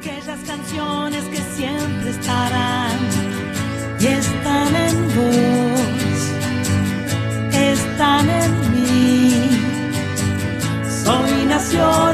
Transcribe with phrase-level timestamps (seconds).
[0.00, 2.98] Aquellas canciones que siempre estarán
[4.00, 6.20] y están en vos,
[7.52, 9.60] están en mí.
[11.04, 12.09] Soy nacional.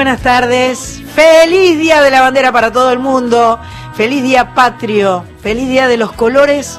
[0.00, 1.02] Buenas tardes.
[1.14, 3.60] Feliz Día de la Bandera para todo el mundo.
[3.92, 5.26] Feliz Día Patrio.
[5.42, 6.78] Feliz Día de los colores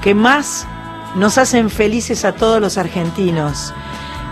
[0.00, 0.66] que más
[1.14, 3.74] nos hacen felices a todos los argentinos.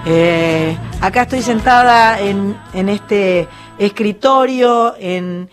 [0.07, 5.51] Eh, acá estoy sentada en, en este escritorio en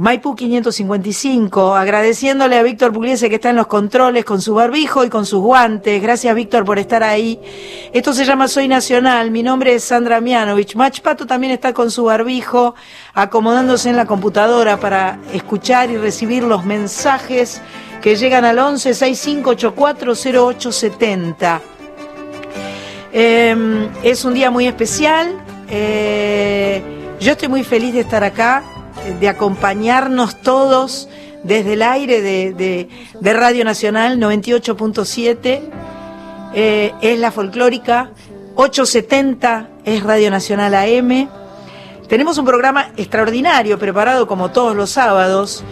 [0.00, 5.10] Maipú 555, agradeciéndole a Víctor Pugliese que está en los controles con su barbijo y
[5.10, 6.00] con sus guantes.
[6.00, 7.38] Gracias Víctor por estar ahí.
[7.92, 10.74] Esto se llama Soy Nacional, mi nombre es Sandra Mianovich.
[10.74, 12.74] Mach Pato también está con su barbijo,
[13.12, 17.60] acomodándose en la computadora para escuchar y recibir los mensajes
[18.00, 21.60] que llegan al 11 6584 0870.
[23.12, 25.44] Eh, es un día muy especial.
[25.68, 26.82] Eh,
[27.20, 28.62] yo estoy muy feliz de estar acá,
[29.20, 31.08] de acompañarnos todos
[31.44, 32.88] desde el aire de,
[33.20, 35.60] de- Radio Nacional 98.7.
[36.54, 38.10] eh, es la folclórica.
[38.56, 41.28] 870 es Radio Nacional AM.
[42.08, 45.62] Tenemos un programa extraordinario preparado como todos los sábados.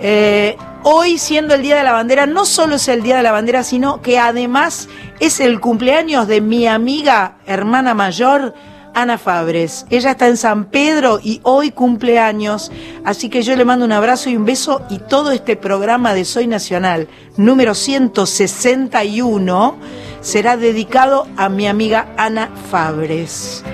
[0.00, 3.30] Eh, hoy, siendo el Día de la Bandera, no solo es el Día de la
[3.32, 4.88] Bandera, sino que además
[5.20, 8.54] es el cumpleaños de mi amiga, hermana mayor,
[8.94, 9.86] Ana Fabres.
[9.90, 12.70] Ella está en San Pedro y hoy cumpleaños,
[13.04, 16.24] así que yo le mando un abrazo y un beso y todo este programa de
[16.24, 19.76] Soy Nacional, número 161,
[20.20, 23.64] será dedicado a mi amiga Ana Fabres.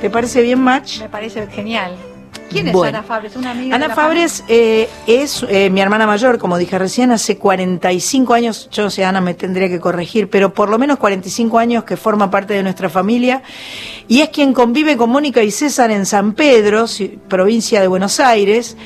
[0.00, 1.00] ¿Te parece bien, Match?
[1.00, 2.11] Me parece genial.
[2.52, 2.98] ¿Quién es Bueno.
[2.98, 3.36] Ana Fabres?
[3.36, 3.74] Una amiga.
[3.76, 8.34] Ana de la Fabres eh, es eh, mi hermana mayor, como dije recién, hace 45
[8.34, 11.84] años, yo no sé, Ana me tendría que corregir, pero por lo menos 45 años
[11.84, 13.42] que forma parte de nuestra familia
[14.08, 18.20] y es quien convive con Mónica y César en San Pedro, ci- provincia de Buenos
[18.20, 18.76] Aires.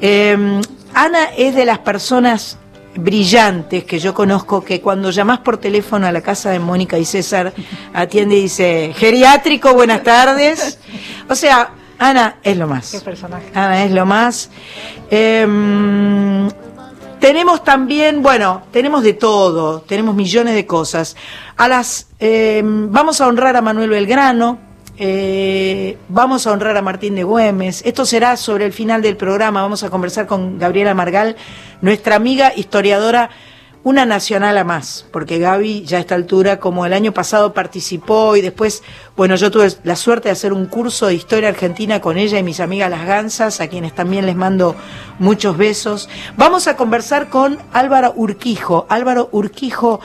[0.00, 0.60] Eh,
[0.94, 2.58] Ana es de las personas
[2.98, 7.04] brillantes que yo conozco que cuando llamás por teléfono a la casa de Mónica y
[7.04, 7.52] César
[7.92, 10.78] atiende y dice, geriátrico, buenas tardes.
[11.28, 12.90] O sea, Ana es lo más.
[12.90, 13.46] Qué personaje.
[13.54, 14.50] Ana es lo más.
[15.10, 16.48] Em,
[17.20, 21.16] tenemos también, bueno, tenemos de todo, tenemos millones de cosas.
[21.56, 24.58] A las, em, vamos a honrar a Manuel Belgrano,
[24.98, 27.82] eh, vamos a honrar a Martín de Güemes.
[27.84, 29.62] Esto será sobre el final del programa.
[29.62, 31.36] Vamos a conversar con Gabriela Margal,
[31.80, 33.30] nuestra amiga historiadora
[33.86, 38.34] una nacional a más, porque Gaby ya a esta altura, como el año pasado participó
[38.34, 38.82] y después,
[39.16, 42.42] bueno, yo tuve la suerte de hacer un curso de historia argentina con ella y
[42.42, 44.74] mis amigas las Gansas, a quienes también les mando
[45.20, 46.08] muchos besos.
[46.36, 48.86] Vamos a conversar con Álvaro Urquijo.
[48.88, 50.00] Álvaro Urquijo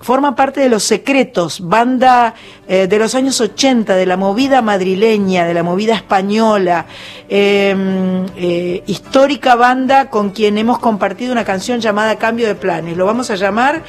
[0.00, 2.34] forma parte de Los Secretos, banda
[2.68, 6.86] eh, de los años 80, de la movida madrileña, de la movida española,
[7.28, 12.96] eh, eh, histórica banda con quien hemos compartido una canción llamada Cambio de Planes.
[12.96, 13.82] Lo vamos a llamar,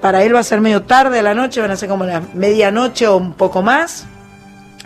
[0.00, 2.22] para él va a ser medio tarde a la noche, van a ser como la
[2.34, 4.06] medianoche o un poco más.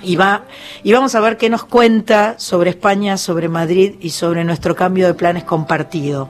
[0.04, 0.46] Y, va,
[0.82, 5.06] y vamos a ver qué nos cuenta sobre España, sobre Madrid y sobre nuestro cambio
[5.06, 6.28] de planes compartido.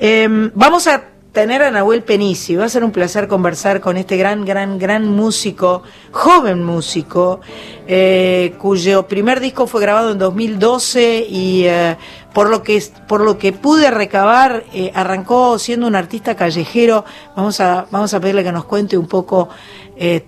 [0.00, 2.56] Eh, vamos a tener a Nahuel Penici.
[2.56, 7.40] Va a ser un placer conversar con este gran, gran, gran músico, joven músico,
[7.86, 11.96] eh, cuyo primer disco fue grabado en 2012 y eh,
[12.32, 17.04] por lo que por lo que pude recabar eh, arrancó siendo un artista callejero.
[17.36, 19.48] Vamos a vamos a pedirle que nos cuente un poco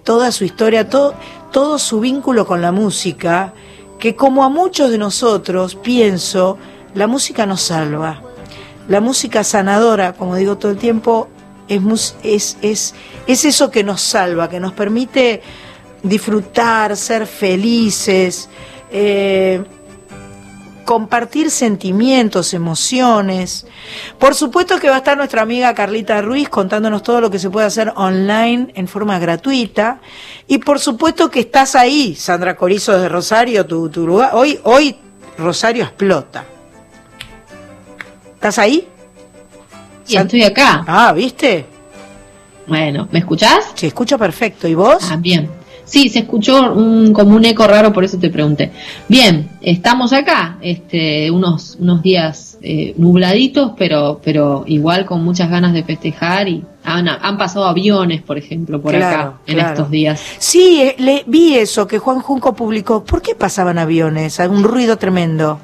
[0.02, 3.54] toda su historia, todo su vínculo con la música,
[4.00, 6.58] que como a muchos de nosotros pienso,
[6.94, 8.29] la música nos salva.
[8.90, 11.28] La música sanadora, como digo todo el tiempo,
[11.68, 12.16] es,
[13.28, 15.42] eso que nos salva, que nos permite
[16.02, 18.48] disfrutar, ser felices,
[18.90, 19.62] eh,
[20.84, 23.64] compartir sentimientos, emociones.
[24.18, 27.48] Por supuesto que va a estar nuestra amiga Carlita Ruiz contándonos todo lo que se
[27.48, 30.00] puede hacer online en forma gratuita.
[30.48, 34.32] Y por supuesto que estás ahí, Sandra Corizo de Rosario, tu, tu lugar.
[34.34, 34.96] Hoy, hoy
[35.38, 36.44] Rosario explota.
[38.40, 38.88] ¿Estás ahí?
[40.04, 40.82] Sí, estoy acá.
[40.86, 41.66] Ah, ¿viste?
[42.66, 43.72] Bueno, ¿me escuchás?
[43.74, 44.66] Se escucha perfecto.
[44.66, 45.10] ¿Y vos?
[45.10, 45.50] Ah, bien.
[45.84, 48.70] Sí, se escuchó un, como un eco raro, por eso te pregunté.
[49.08, 55.74] Bien, estamos acá, este, unos, unos días eh, nubladitos, pero, pero igual con muchas ganas
[55.74, 59.70] de festejar y han, han pasado aviones, por ejemplo, por Claro, acá en claro.
[59.74, 60.18] estos días.
[60.38, 63.04] Sí, eh, le, vi eso que Juan Junco publicó.
[63.04, 64.38] ¿Por qué pasaban aviones?
[64.38, 65.60] Un ruido tremendo.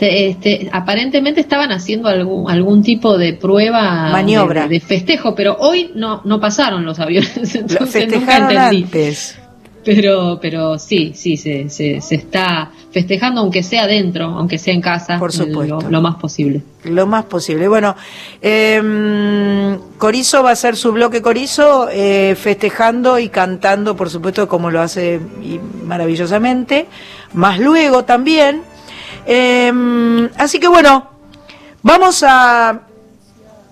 [0.00, 4.62] Te- este, aparentemente estaban haciendo algún, algún tipo de prueba Maniobra.
[4.62, 8.82] De, de festejo, pero hoy no, no pasaron los aviones, entonces nunca entendí.
[8.84, 9.38] antes.
[9.84, 14.80] Pero, pero sí, sí, se, se, se está festejando, aunque sea dentro, aunque sea en
[14.82, 15.80] casa, Por supuesto.
[15.82, 16.62] Lo, lo más posible.
[16.84, 17.66] Lo más posible.
[17.68, 17.94] Bueno,
[18.42, 24.70] eh, Corizo va a hacer su bloque Corizo eh, festejando y cantando, por supuesto, como
[24.70, 26.86] lo hace y maravillosamente.
[27.32, 28.62] Más luego también.
[29.26, 31.10] Eh, así que bueno,
[31.82, 32.82] vamos a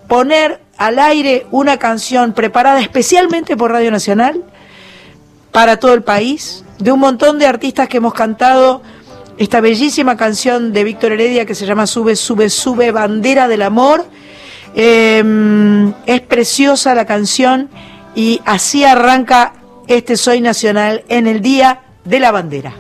[0.09, 4.45] poner al aire una canción preparada especialmente por Radio Nacional
[5.53, 8.83] para todo el país, de un montón de artistas que hemos cantado
[9.39, 14.05] esta bellísima canción de Víctor Heredia que se llama Sube, sube, sube, bandera del amor.
[14.75, 17.69] Eh, es preciosa la canción
[18.15, 19.55] y así arranca
[19.87, 22.75] este Soy Nacional en el Día de la Bandera.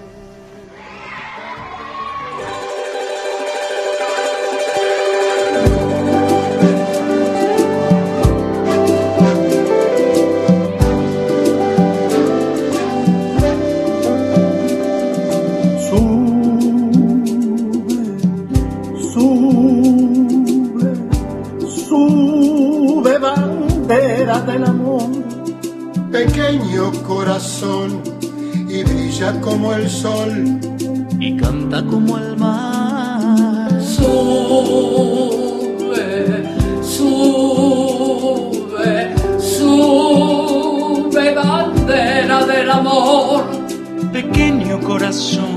[23.88, 25.08] Bandera del amor,
[26.12, 28.02] pequeño corazón,
[28.68, 30.60] y brilla como el sol,
[31.18, 33.70] y canta como el mar.
[33.80, 34.04] Sube,
[36.82, 37.94] sube,
[39.38, 43.44] sube, bandera del amor.
[44.12, 45.47] pequeño corazón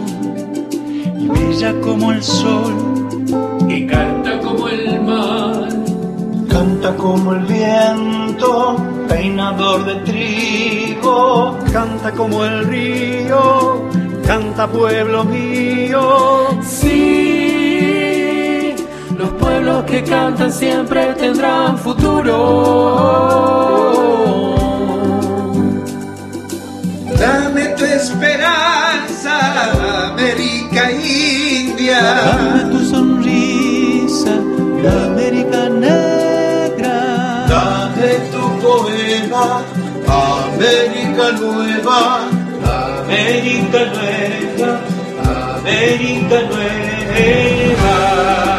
[12.02, 13.88] canta como el río,
[14.26, 16.48] canta pueblo mío.
[16.64, 17.94] Sí,
[19.16, 22.36] los pueblos que cantan siempre tendrán futuro.
[27.20, 29.36] Dame tu esperanza,
[30.10, 32.02] América India.
[32.02, 34.32] Dame tu sonrisa,
[34.82, 37.46] la América negra.
[37.48, 39.62] Dame tu poema,
[40.62, 42.30] América nueva,
[43.02, 44.80] América nueva,
[45.58, 48.51] América nueva.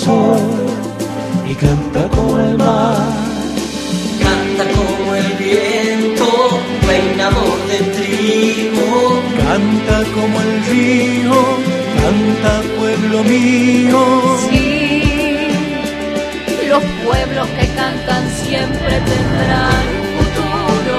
[0.00, 0.40] Sol
[1.46, 2.96] y canta como el mar.
[4.26, 6.28] Canta como el viento,
[6.86, 9.22] peinador de trigo.
[9.44, 11.38] Canta como el río,
[12.00, 14.00] canta pueblo mío.
[14.48, 15.48] Sí,
[16.68, 20.98] los pueblos que cantan siempre tendrán futuro.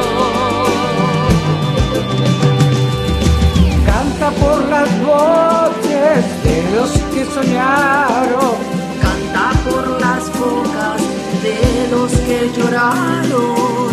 [3.86, 5.62] Canta por las voces
[7.14, 8.71] que soñaron.
[11.42, 13.92] De los que lloraron.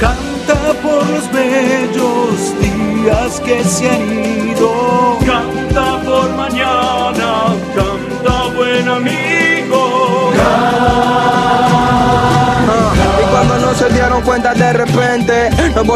[0.00, 4.99] Canta por los bellos días que se han ido.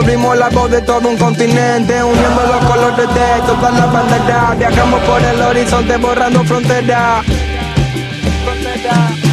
[0.04, 4.58] Volvimos la voz de todo un continente, uniendo los colores de todas las banderas.
[4.58, 7.24] Viajamos por el horizonte borrando fronteras.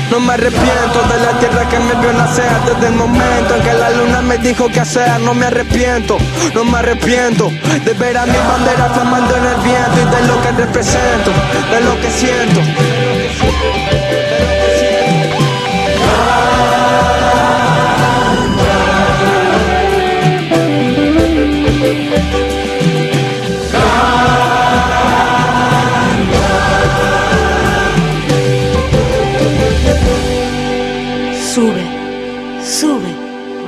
[0.10, 3.74] No me arrepiento de la tierra que me vio nacer Desde el momento en que
[3.74, 6.18] la luna me dijo que hacer No me arrepiento,
[6.54, 7.50] no me arrepiento
[7.86, 11.32] De ver a mi bandera flamando en el viento Y de lo que represento,
[11.72, 13.11] de lo que siento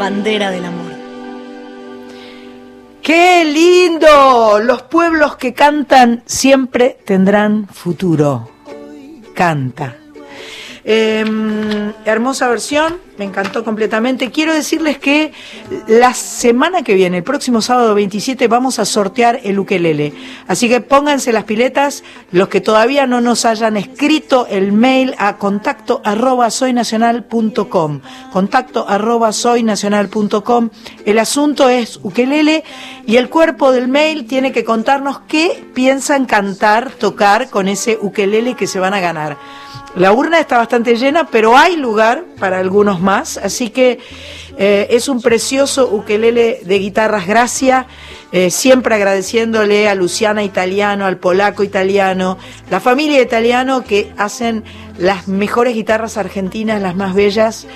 [0.04, 0.92] bandera del amor.
[3.02, 4.60] ¡Qué lindo!
[4.60, 8.50] Los pueblos que cantan siempre tendrán futuro.
[9.34, 10.03] Canta.
[10.86, 11.24] Eh,
[12.06, 14.32] hermosa versión, me encantó completamente.
[14.32, 15.32] Quiero decirles que
[15.88, 20.14] la semana que viene, el próximo sábado 27, vamos a sortear el ukelele.
[20.48, 25.38] Así que pónganse las piletas, los que todavía no nos hayan escrito el mail a
[25.38, 28.02] contacto arroba soynacional.com.
[28.32, 30.70] Contacto arroba soynacional.com.
[31.06, 32.64] El asunto es ukelele
[33.06, 38.56] y el cuerpo del mail tiene que contarnos qué piensan cantar, tocar con ese ukelele
[38.56, 39.38] que se van a ganar.
[39.96, 44.00] La urna está bastante llena, pero hay lugar para algunos más, así que
[44.58, 47.86] eh, es un precioso ukelele de guitarras Gracia,
[48.32, 52.40] eh, siempre agradeciéndole a Luciana Italiano, al polaco italiano,
[52.72, 54.64] la familia italiano que hacen
[54.98, 57.68] las mejores guitarras argentinas, las más bellas,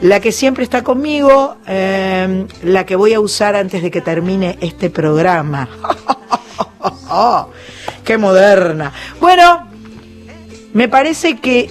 [0.00, 4.56] la que siempre está conmigo, eh, la que voy a usar antes de que termine
[4.62, 5.68] este programa.
[8.04, 8.92] ¡Qué moderna!
[9.20, 9.75] Bueno,
[10.76, 11.70] me parece que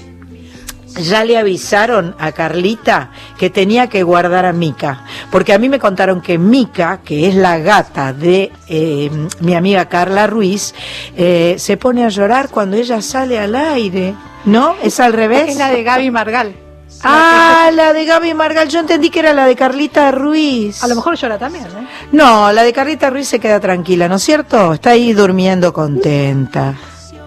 [0.99, 5.77] ya le avisaron a Carlita que tenía que guardar a Mica, porque a mí me
[5.77, 10.73] contaron que Mica, que es la gata de eh, mi amiga Carla Ruiz,
[11.15, 14.15] eh, se pone a llorar cuando ella sale al aire.
[14.45, 14.75] ¿No?
[14.81, 15.49] ¿Es al revés?
[15.49, 16.55] Es la de Gaby Margal.
[17.03, 18.69] Ah, la de Gaby Margal.
[18.69, 20.83] Yo entendí que era la de Carlita Ruiz.
[20.83, 21.87] A lo mejor llora también, ¿eh?
[22.11, 24.73] No, la de Carlita Ruiz se queda tranquila, ¿no es cierto?
[24.73, 26.73] Está ahí durmiendo contenta.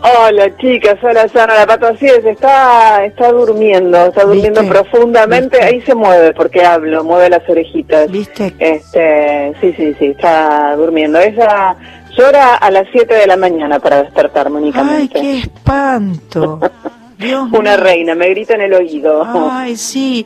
[0.01, 4.75] Hola chicas, hola Sana, la pato así es, está, está durmiendo, está durmiendo ¿Viste?
[4.79, 8.09] profundamente, ahí se mueve porque hablo, mueve las orejitas.
[8.11, 8.55] ¿Viste?
[8.61, 11.19] Este, sí, sí, sí, está durmiendo.
[11.19, 11.75] Ella
[12.17, 15.21] llora a las 7 de la mañana para despertarme Ay, únicamente.
[15.21, 16.61] qué espanto.
[17.19, 17.85] Dios Una mío.
[17.85, 19.27] reina, me grita en el oído.
[19.51, 20.25] Ay, sí.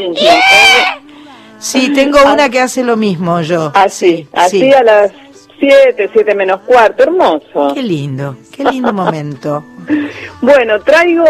[0.00, 0.28] Misma.
[1.60, 3.70] Sí, tengo una que hace lo mismo yo.
[3.74, 4.72] Así, así sí.
[4.72, 5.12] a las
[5.60, 7.72] 7, 7 menos cuarto, hermoso.
[7.74, 9.64] Qué lindo, qué lindo momento.
[10.42, 11.24] Bueno, traigo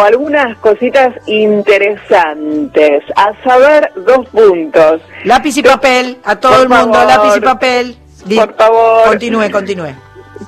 [0.00, 3.04] algunas cositas interesantes.
[3.14, 5.00] A saber, dos puntos.
[5.24, 7.06] Lápiz y papel, a todo Por el mundo, favor.
[7.06, 7.96] lápiz y papel.
[8.24, 9.06] Di- Por favor.
[9.08, 9.94] Continúe, continúe.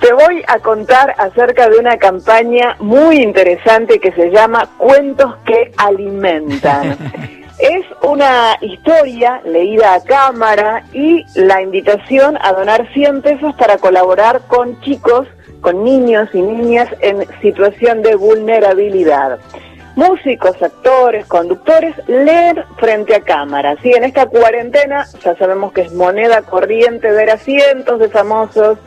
[0.00, 5.70] Te voy a contar acerca de una campaña muy interesante que se llama Cuentos que
[5.76, 6.96] Alimentan.
[7.58, 14.42] Es una historia leída a cámara y la invitación a donar 100 pesos para colaborar
[14.48, 15.28] con chicos,
[15.60, 19.38] con niños y niñas en situación de vulnerabilidad.
[19.94, 23.76] Músicos, actores, conductores leen frente a cámara.
[23.80, 28.78] Sí, en esta cuarentena ya sabemos que es moneda corriente ver a cientos de famosos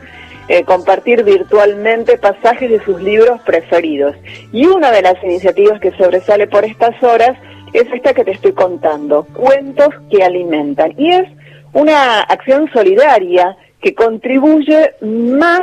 [0.48, 4.14] eh, compartir virtualmente pasajes de sus libros preferidos.
[4.52, 7.38] Y una de las iniciativas que sobresale por estas horas
[7.72, 10.94] es esta que te estoy contando, Cuentos que Alimentan.
[10.96, 11.28] Y es
[11.72, 15.62] una acción solidaria que contribuye más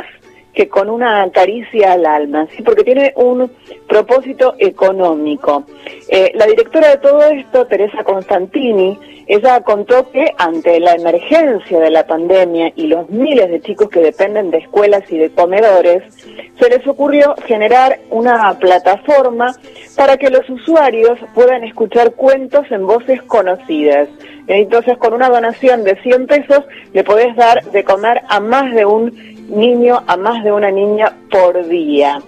[0.56, 2.62] que con una caricia al alma, ¿sí?
[2.62, 3.52] porque tiene un
[3.86, 5.64] propósito económico.
[6.08, 11.90] Eh, la directora de todo esto, Teresa Constantini, ella contó que ante la emergencia de
[11.90, 16.02] la pandemia y los miles de chicos que dependen de escuelas y de comedores,
[16.58, 19.54] se les ocurrió generar una plataforma
[19.94, 24.08] para que los usuarios puedan escuchar cuentos en voces conocidas.
[24.46, 26.62] Entonces, con una donación de 100 pesos,
[26.94, 31.12] le podés dar de comer a más de un niño, a más de una niña
[31.30, 32.20] por día.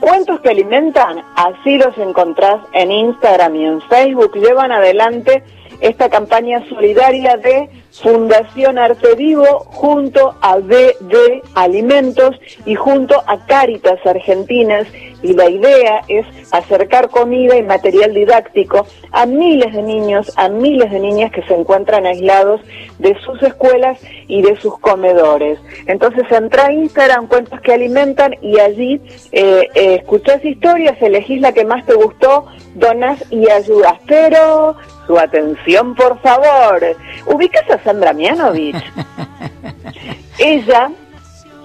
[0.00, 5.42] Cuentos que alimentan, así los encontrás en Instagram y en Facebook, llevan adelante
[5.80, 13.98] esta campaña solidaria de Fundación Arte Vivo junto a BD Alimentos y junto a Cáritas
[14.04, 14.86] Argentinas
[15.22, 20.90] y la idea es acercar comida y material didáctico a miles de niños, a miles
[20.90, 22.60] de niñas que se encuentran aislados
[22.98, 25.58] de sus escuelas y de sus comedores.
[25.86, 29.00] Entonces entra a Instagram, cuentos que alimentan y allí
[29.32, 33.94] eh, eh, escuchás historias, elegís la que más te gustó, donas y ayudas.
[34.06, 34.76] Pero
[35.06, 36.80] su atención, por favor.
[37.26, 38.82] ¿Ubicas a Sandra Mianovich?
[40.38, 40.90] Ella,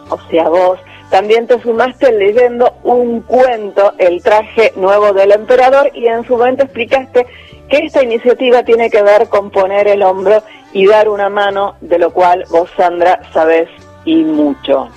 [0.10, 0.80] o sea vos,
[1.10, 6.64] también te sumaste leyendo un cuento, El traje nuevo del emperador, y en su momento
[6.64, 7.28] explicaste
[7.70, 10.42] que esta iniciativa tiene que ver con poner el hombro
[10.74, 13.70] y dar una mano, de lo cual vos, Sandra, sabés
[14.06, 14.88] y mucho.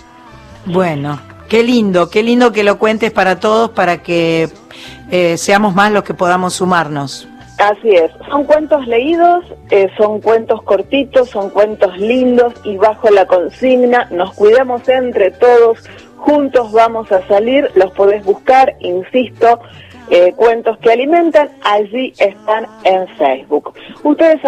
[0.65, 4.49] Bueno, qué lindo, qué lindo que lo cuentes para todos, para que
[5.11, 7.29] eh, seamos más los que podamos sumarnos.
[7.59, 13.27] Así es, son cuentos leídos, eh, son cuentos cortitos, son cuentos lindos y bajo la
[13.27, 19.59] consigna nos cuidamos entre todos, juntos vamos a salir, los podés buscar, insisto,
[20.11, 23.73] eh, cuentos que alimentan, allí están en Facebook.
[24.03, 24.39] Ustedes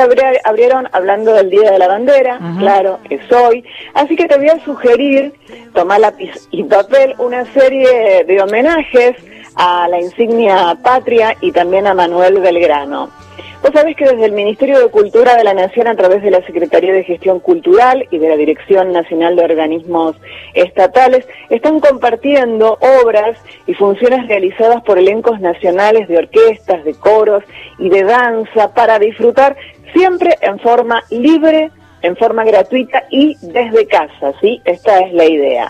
[0.44, 4.62] abrieron hablando del Día de la Bandera, claro, es hoy, así que te voy a
[4.66, 5.32] sugerir,
[5.72, 9.16] tomar lápiz y papel, una serie de homenajes
[9.58, 13.10] a la insignia patria y también a Manuel Belgrano.
[13.60, 16.46] Vos sabés que desde el Ministerio de Cultura de la Nación, a través de la
[16.46, 20.14] Secretaría de Gestión Cultural y de la Dirección Nacional de Organismos
[20.54, 23.36] Estatales, están compartiendo obras
[23.66, 27.42] y funciones realizadas por elencos nacionales de orquestas, de coros
[27.78, 29.56] y de danza para disfrutar
[29.92, 31.72] siempre en forma libre,
[32.02, 34.62] en forma gratuita y desde casa, ¿sí?
[34.64, 35.68] Esta es la idea.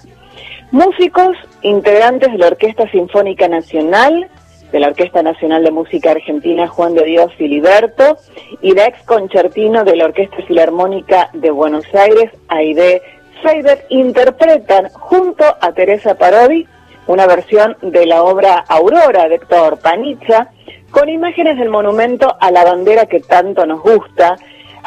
[0.71, 4.29] Músicos, integrantes de la Orquesta Sinfónica Nacional,
[4.71, 8.19] de la Orquesta Nacional de Música Argentina Juan de Dios Filiberto
[8.61, 13.01] y de ex concertino de la Orquesta Filarmónica de Buenos Aires, Aide
[13.43, 16.67] Seider, interpretan junto a Teresa Parodi
[17.07, 20.51] una versión de la obra Aurora de Héctor Panizza
[20.91, 24.37] con imágenes del monumento a la bandera que tanto nos gusta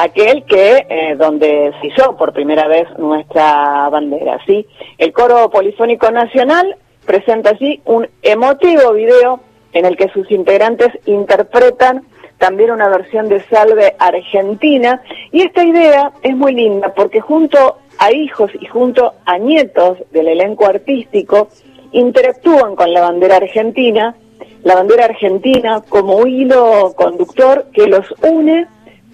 [0.01, 4.65] aquel que eh, donde se hizo por primera vez nuestra bandera, ¿sí?
[4.97, 9.41] El Coro Polifónico Nacional presenta allí un emotivo video
[9.73, 12.03] en el que sus integrantes interpretan
[12.39, 18.11] también una versión de Salve Argentina y esta idea es muy linda porque junto a
[18.11, 21.49] hijos y junto a nietos del elenco artístico
[21.91, 24.15] interactúan con la bandera argentina,
[24.63, 28.65] la bandera argentina como hilo conductor que los une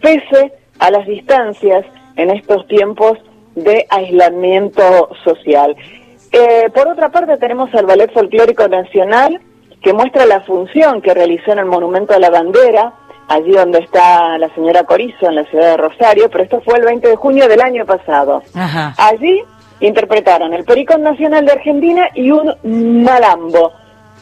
[0.01, 1.85] pese a las distancias
[2.15, 3.17] en estos tiempos
[3.55, 5.75] de aislamiento social.
[6.31, 9.39] Eh, por otra parte tenemos al Ballet Folclórico Nacional
[9.81, 12.93] que muestra la función que realizó en el Monumento a la Bandera,
[13.27, 16.85] allí donde está la señora Corizo en la ciudad de Rosario, pero esto fue el
[16.85, 18.41] 20 de junio del año pasado.
[18.97, 19.43] Allí
[19.79, 23.71] interpretaron el Pericón Nacional de Argentina y un malambo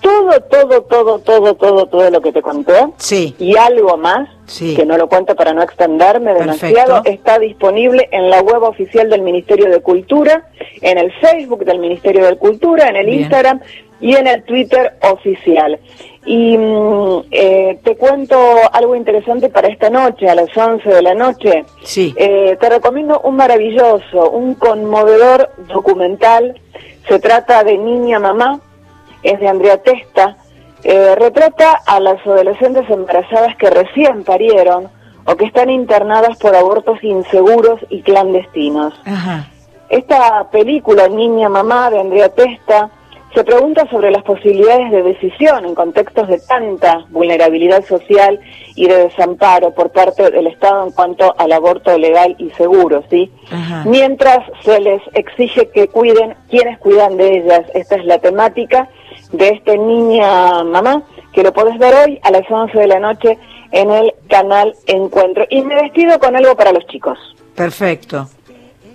[0.02, 3.36] todo, todo, todo, todo, todo, todo lo que te conté sí.
[3.40, 8.42] y algo más, que no lo cuento para no extenderme demasiado, está disponible en la
[8.42, 10.48] web oficial del Ministerio de Cultura,
[10.82, 13.62] en el Facebook del Ministerio de Cultura, en el Instagram
[14.00, 15.80] y en el Twitter oficial.
[16.26, 18.38] Y mm, eh, te cuento
[18.72, 21.66] algo interesante para esta noche, a las 11 de la noche.
[21.84, 22.14] Sí.
[22.18, 26.60] Eh, te recomiendo un maravilloso, un conmovedor documental.
[27.08, 28.60] Se trata de Niña Mamá,
[29.26, 30.38] es de Andrea Testa,
[30.84, 34.88] eh, retrata a las adolescentes embarazadas que recién parieron
[35.26, 38.94] o que están internadas por abortos inseguros y clandestinos.
[39.90, 42.92] Esta película, Niña Mamá, de Andrea Testa,
[43.36, 48.40] se pregunta sobre las posibilidades de decisión en contextos de tanta vulnerabilidad social
[48.76, 53.30] y de desamparo por parte del Estado en cuanto al aborto legal y seguro, ¿sí?
[53.86, 57.64] Mientras se les exige que cuiden quienes cuidan de ellas.
[57.74, 58.88] Esta es la temática
[59.32, 63.38] de este Niña Mamá, que lo podés ver hoy a las 11 de la noche
[63.72, 65.46] en el canal Encuentro.
[65.50, 67.18] Y me despido con algo para los chicos.
[67.56, 68.28] Perfecto.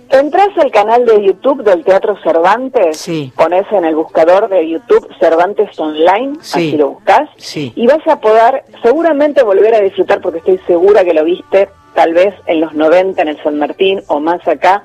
[0.09, 3.31] Entras al canal de YouTube del Teatro Cervantes, sí.
[3.33, 7.71] pones en el buscador de YouTube Cervantes Online, así lo buscas, sí.
[7.77, 12.13] y vas a poder seguramente volver a disfrutar, porque estoy segura que lo viste tal
[12.13, 14.83] vez en los 90 en el San Martín o más acá,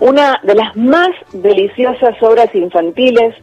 [0.00, 3.34] una de las más deliciosas obras infantiles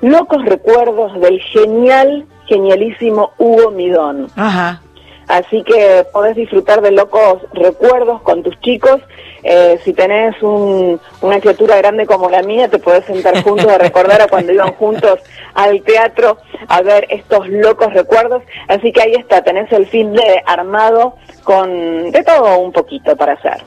[0.00, 4.28] locos recuerdos del genial, genialísimo Hugo Midón.
[4.36, 4.82] Ajá.
[5.30, 9.00] Así que podés disfrutar de locos recuerdos con tus chicos.
[9.44, 13.78] Eh, si tenés un, una criatura grande como la mía, te podés sentar juntos a
[13.78, 15.20] recordar a cuando iban juntos
[15.54, 18.42] al teatro a ver estos locos recuerdos.
[18.66, 23.34] Así que ahí está, tenés el fin de armado con de todo un poquito para
[23.34, 23.62] hacer.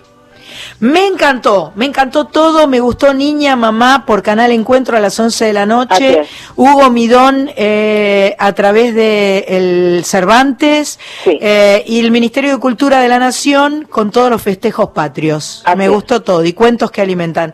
[0.80, 5.46] Me encantó, me encantó todo, me gustó Niña Mamá por Canal Encuentro a las 11
[5.46, 6.24] de la noche,
[6.56, 13.08] Hugo Midón eh, a través de el Cervantes eh, y el Ministerio de Cultura de
[13.08, 15.64] la Nación con todos los festejos patrios.
[15.76, 17.54] me gustó todo y cuentos que alimentan.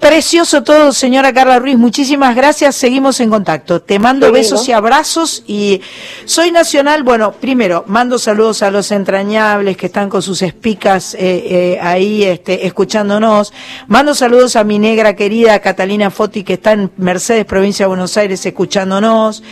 [0.00, 1.76] Precioso todo, señora Carla Ruiz.
[1.76, 2.76] Muchísimas gracias.
[2.76, 3.82] Seguimos en contacto.
[3.82, 5.42] Te mando besos y abrazos.
[5.46, 5.80] Y
[6.24, 7.02] soy nacional.
[7.02, 12.22] Bueno, primero, mando saludos a los entrañables que están con sus espicas eh, eh, ahí
[12.22, 13.52] este, escuchándonos.
[13.88, 18.16] Mando saludos a mi negra querida Catalina Foti que está en Mercedes, provincia de Buenos
[18.16, 19.42] Aires, escuchándonos.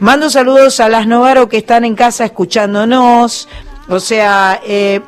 [0.00, 3.48] Mando saludos a las Novaro que están en casa escuchándonos.
[3.88, 5.00] O sea, eh,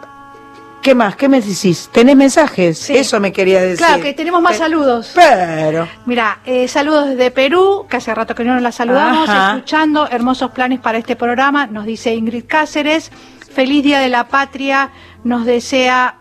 [0.84, 1.16] ¿Qué más?
[1.16, 1.88] ¿Qué me decís?
[1.90, 2.90] ¿Tenés mensajes?
[2.90, 3.78] Eso me quería decir.
[3.78, 5.12] Claro, que tenemos más saludos.
[5.14, 5.88] Pero.
[6.04, 10.50] Mira, eh, saludos desde Perú, que hace rato que no nos la saludamos, escuchando hermosos
[10.50, 13.10] planes para este programa, nos dice Ingrid Cáceres.
[13.54, 14.90] Feliz Día de la Patria,
[15.24, 16.16] nos desea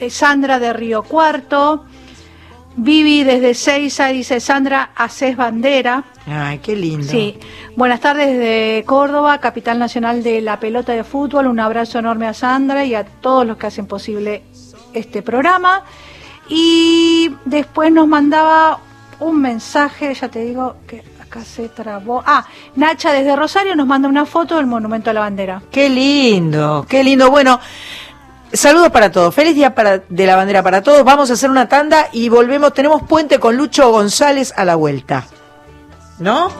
[0.00, 1.84] eh, Sandra de Río Cuarto.
[2.80, 6.04] Vivi desde Seiza, dice Sandra, haces bandera.
[6.28, 7.08] Ay, qué lindo.
[7.08, 7.36] Sí.
[7.74, 11.48] Buenas tardes desde Córdoba, capital nacional de la pelota de fútbol.
[11.48, 14.44] Un abrazo enorme a Sandra y a todos los que hacen posible
[14.94, 15.82] este programa.
[16.48, 18.78] Y después nos mandaba
[19.18, 22.22] un mensaje, ya te digo que acá se trabó.
[22.24, 25.62] Ah, Nacha desde Rosario nos manda una foto del Monumento a la Bandera.
[25.72, 27.28] Qué lindo, qué lindo.
[27.28, 27.58] Bueno,
[28.52, 29.34] Saludos para todos.
[29.34, 31.04] Feliz día para, de la bandera para todos.
[31.04, 32.72] Vamos a hacer una tanda y volvemos.
[32.72, 35.26] Tenemos puente con Lucho González a la vuelta.
[36.18, 36.50] ¿No?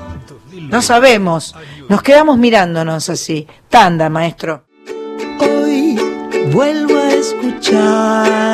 [0.53, 1.55] No sabemos.
[1.89, 3.47] Nos quedamos mirándonos así.
[3.69, 4.65] Tanda, maestro.
[5.41, 5.99] Hoy
[6.53, 8.49] vuelvo a escuchar.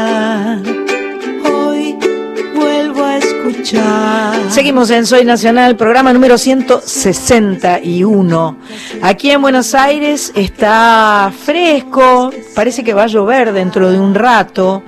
[4.48, 8.56] Seguimos en Soy Nacional, programa número 161.
[9.02, 14.82] Aquí en Buenos Aires está fresco, parece que va a llover dentro de un rato.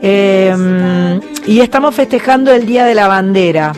[0.00, 3.74] Em, y estamos festejando el Día de la Bandera.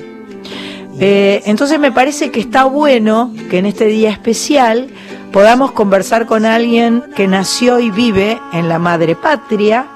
[1.01, 4.87] Eh, entonces me parece que está bueno que en este día especial
[5.33, 9.87] podamos conversar con alguien que nació y vive en la madre patria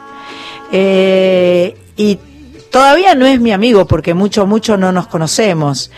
[0.72, 2.18] eh, y
[2.76, 5.90] todavía no es mi amigo porque mucho, mucho no nos conocemos,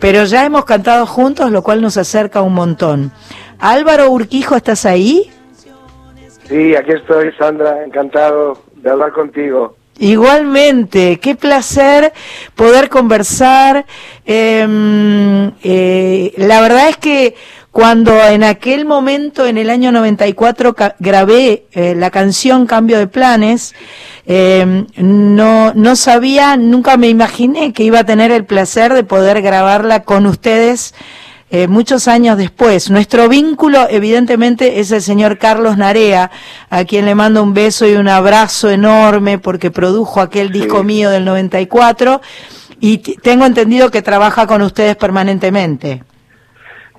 [0.00, 3.12] pero ya hemos cantado juntos, lo cual nos acerca un montón.
[3.60, 5.30] Álvaro Urquijo, ¿estás ahí?
[6.48, 9.76] Sí, aquí estoy, Sandra, encantado de hablar contigo.
[10.00, 12.12] Igualmente, qué placer
[12.56, 13.86] poder conversar.
[14.26, 17.36] Em, eh, la verdad es que
[17.74, 23.74] cuando en aquel momento, en el año 94, grabé eh, la canción Cambio de Planes,
[24.26, 29.42] em, no, no sabía, nunca me imaginé que iba a tener el placer de poder
[29.42, 30.94] grabarla con ustedes
[31.50, 32.90] eh, muchos años después.
[32.90, 36.30] Nuestro vínculo, evidentemente, es el señor Carlos Narea,
[36.70, 41.10] a quien le mando un beso y un abrazo enorme porque produjo aquel disco mío
[41.10, 42.20] del 94
[42.78, 46.04] y tengo entendido que trabaja con ustedes permanentemente.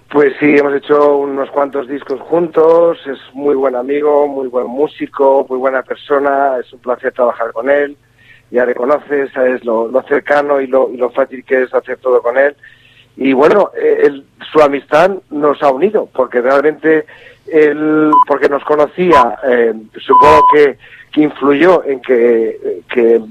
[0.10, 5.46] Pues sí, hemos hecho unos cuantos discos juntos, es muy buen amigo, muy buen músico,
[5.50, 7.98] muy buena persona, es un placer trabajar con él,
[8.52, 12.38] ya reconoces, sabes lo, cercano y lo, y lo fácil que es hacer todo con
[12.38, 12.56] él.
[13.18, 17.06] Y bueno, eh, su amistad nos ha unido, porque realmente
[17.48, 20.78] él, porque nos conocía, eh, supongo que,
[21.18, 23.22] influyó en que, que,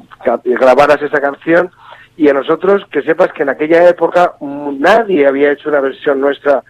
[0.43, 1.71] grabaras esa canción,
[2.17, 6.63] y a nosotros, que sepas que en aquella época nadie había hecho una versión nuestra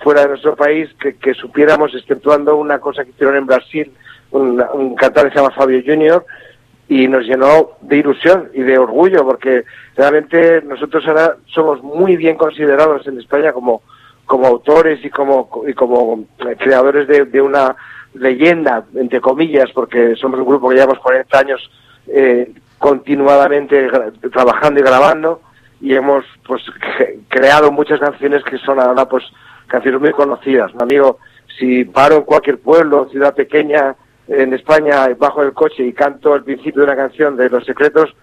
[0.00, 3.92] fuera de nuestro país, que, supiéramos, exceptuando una cosa que hicieron en Brasil,
[4.30, 6.24] un, un cantante que se llama Fabio Junior,
[6.90, 9.64] y nos llenó de ilusión y de orgullo porque
[9.96, 13.82] realmente nosotros ahora somos muy bien considerados en España como,
[14.26, 16.24] como autores y como, y como
[16.58, 17.76] creadores de, una
[18.14, 21.70] leyenda, entre comillas, porque somos un grupo que llevamos 40 años
[22.08, 23.88] eh, continuadamente
[24.32, 25.42] trabajando y grabando
[25.82, 26.62] y hemos pues
[27.28, 29.22] creado muchas canciones que son ahora pues
[29.66, 30.74] canciones muy conocidas.
[30.74, 31.18] Mi amigo,
[31.58, 33.94] si paro en cualquier pueblo, ciudad pequeña,
[34.26, 38.16] en España bajo el coche y canto el principio de una canción de Los Secretos,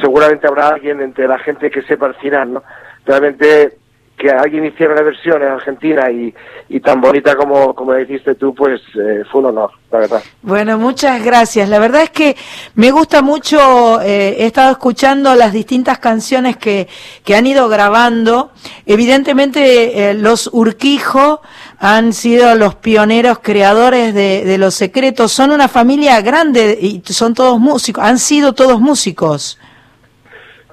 [0.00, 2.62] seguramente habrá alguien entre la gente que sepa el final, ¿no?
[3.06, 3.78] Realmente
[4.22, 6.32] que alguien hiciera una versión en Argentina y,
[6.68, 10.22] y tan bonita como, como dijiste tú, pues eh, fue un honor, la verdad.
[10.42, 11.68] Bueno, muchas gracias.
[11.68, 12.36] La verdad es que
[12.76, 16.86] me gusta mucho, eh, he estado escuchando las distintas canciones que,
[17.24, 18.52] que han ido grabando.
[18.86, 21.42] Evidentemente, eh, los Urquijo
[21.80, 25.32] han sido los pioneros creadores de, de Los Secretos.
[25.32, 29.58] Son una familia grande y son todos músicos, han sido todos músicos.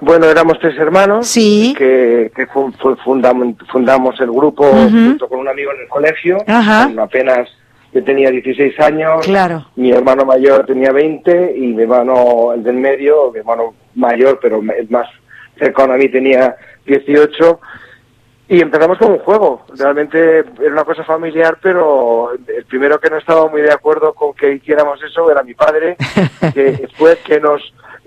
[0.00, 1.74] Bueno, éramos tres hermanos Sí.
[1.76, 6.38] que, que fu- fu- fundamos, fundamos el grupo junto con un amigo en el colegio.
[6.46, 6.90] Ajá.
[6.98, 7.48] Apenas
[7.92, 9.26] yo tenía 16 años.
[9.26, 9.66] Claro.
[9.76, 14.60] Mi hermano mayor tenía 20 y mi hermano, el del medio, mi hermano mayor, pero
[14.78, 15.06] el más
[15.58, 17.60] cercano a mí tenía 18.
[18.48, 19.64] Y empezamos con un juego.
[19.78, 24.32] Realmente era una cosa familiar, pero el primero que no estaba muy de acuerdo con
[24.34, 25.96] que hiciéramos eso era mi padre,
[26.54, 27.60] que fue que nos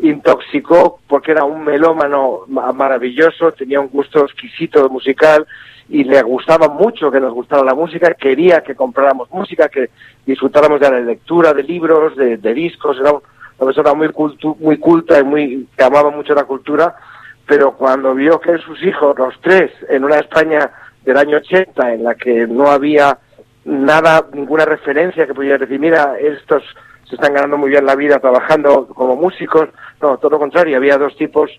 [0.09, 5.45] intoxicó porque era un melómano ma- maravilloso, tenía un gusto exquisito musical
[5.89, 9.89] y le gustaba mucho que nos gustara la música, quería que compráramos música, que
[10.25, 13.21] disfrutáramos de la lectura, de libros, de, de discos, era una
[13.65, 16.95] persona muy, cultu- muy culta y muy, que amaba mucho la cultura,
[17.45, 20.71] pero cuando vio que sus hijos, los tres, en una España
[21.03, 23.17] del año 80, en la que no había
[23.65, 26.63] nada, ninguna referencia que pudiera decir, mira, estos
[27.07, 29.67] se están ganando muy bien la vida trabajando como músicos,
[30.03, 31.49] no, todo lo contrario, había dos tipos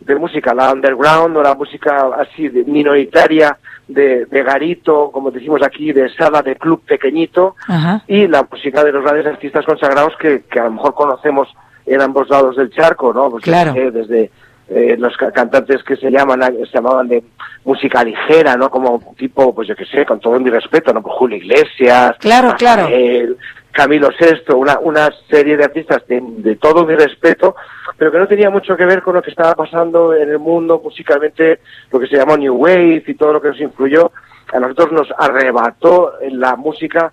[0.00, 3.56] de música, la underground o la música así de minoritaria,
[3.88, 8.02] de, de garito, como decimos aquí, de sala de club pequeñito, Ajá.
[8.06, 11.48] y la música de los grandes artistas consagrados que, que a lo mejor conocemos
[11.86, 13.30] en ambos lados del charco, ¿no?
[13.30, 13.72] Pues, Claro.
[13.74, 14.30] eh, desde
[14.68, 17.22] eh, los ca- cantantes que se llaman se llamaban de
[17.64, 18.70] música ligera, ¿no?
[18.70, 21.02] Como tipo, pues yo qué sé, con todo mi respeto, ¿no?
[21.02, 22.82] Pues Julio Iglesias, Claro, claro.
[22.84, 23.36] Rafael,
[23.70, 27.54] Camilo VI, una, una serie de artistas de, de todo mi respeto,
[27.96, 30.80] pero que no tenía mucho que ver con lo que estaba pasando en el mundo
[30.82, 34.12] musicalmente, lo que se llamó New Wave y todo lo que nos influyó.
[34.52, 37.12] A nosotros nos arrebató en la música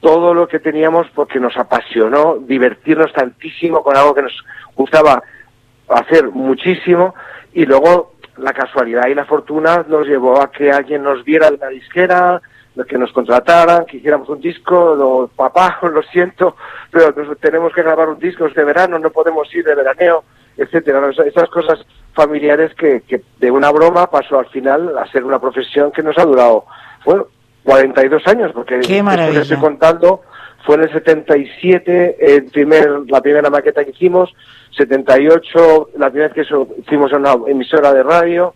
[0.00, 4.44] todo lo que teníamos porque nos apasionó divertirnos tantísimo con algo que nos
[4.74, 5.22] gustaba
[5.88, 7.14] hacer muchísimo
[7.52, 11.58] y luego la casualidad y la fortuna nos llevó a que alguien nos viera de
[11.58, 12.42] la disquera,
[12.88, 16.56] que nos contrataran, que hiciéramos un disco, lo, papá, lo siento,
[16.90, 20.24] pero nos- tenemos que grabar un disco este verano, no podemos ir de veraneo,
[20.56, 21.00] etcétera.
[21.26, 21.78] Esas- cosas
[22.14, 26.16] familiares que, que de una broma pasó al final a ser una profesión que nos
[26.18, 26.64] ha durado,
[27.04, 27.26] bueno,
[27.64, 29.40] 42 años, porque que maravilla.
[29.42, 30.22] estoy contando
[30.64, 34.32] fue en el 77 el primer, la primera maqueta que hicimos,
[34.76, 38.54] 78 la primera vez que eso hicimos en una emisora de radio,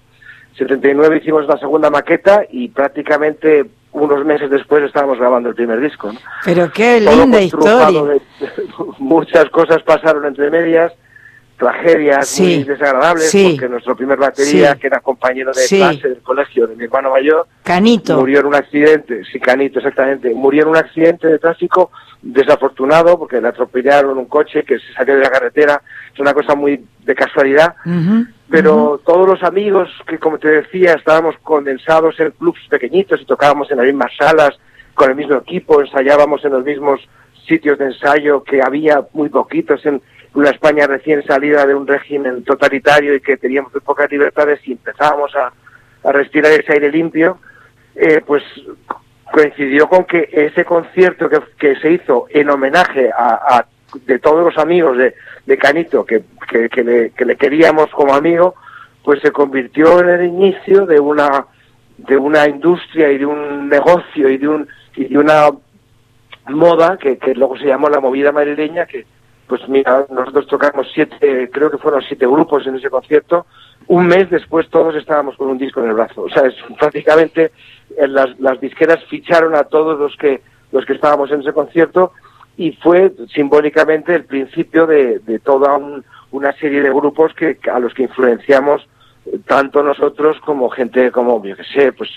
[0.56, 6.12] 79 hicimos la segunda maqueta y prácticamente unos meses después estábamos grabando el primer disco.
[6.12, 6.18] ¿no?
[6.44, 8.02] Pero qué Todo linda historia.
[8.02, 8.20] de-
[8.98, 10.92] muchas cosas pasaron entre medias,
[11.56, 13.52] tragedias Sí, muy desagradables, sí.
[13.58, 14.78] porque nuestro primer batería, Sí.
[14.80, 18.18] que era compañero de clase del colegio de mi hermano mayor, Canito.
[18.18, 21.90] murió en un accidente, sí, Canito, exactamente, murió en un accidente de tráfico
[22.22, 25.80] desafortunado porque le atropellaron un coche que se salió de la carretera,
[26.12, 27.74] es una cosa muy de casualidad,
[28.50, 33.70] pero todos los amigos que, como te decía, estábamos condensados en clubs pequeñitos y tocábamos
[33.70, 34.50] en las mismas salas,
[34.94, 37.00] con el mismo equipo, ensayábamos en los mismos
[37.46, 40.02] sitios de ensayo que había muy poquitos en
[40.36, 44.72] una España recién salida de un régimen totalitario y que teníamos muy pocas libertades y
[44.72, 45.52] empezábamos a,
[46.12, 47.38] respirar ese aire limpio,
[47.96, 48.44] eh, pues
[49.32, 53.66] coincidió con que ese concierto que, se hizo en homenaje a,
[54.04, 55.14] de todos los amigos de,
[55.46, 58.54] de Canito que, que le queríamos como amigo,
[59.02, 61.46] pues se convirtió en el inicio de una
[61.98, 65.50] de una industria y de un negocio y de un y de una
[66.48, 69.06] moda que, que luego se llamó la movida madrileña que
[69.48, 73.46] pues mira nosotros tocamos siete creo que fueron siete grupos en ese concierto.
[73.88, 76.22] Un mes después todos estábamos con un disco en el brazo.
[76.22, 77.52] O sea es prácticamente
[77.96, 80.40] eh, las, las disqueras ficharon a todos los que
[80.72, 82.12] los que estábamos en ese concierto
[82.56, 87.78] y fue simbólicamente el principio de, de toda un- una serie de grupos que a
[87.78, 88.86] los que influenciamos
[89.46, 92.10] tanto nosotros como gente como yo que sé pues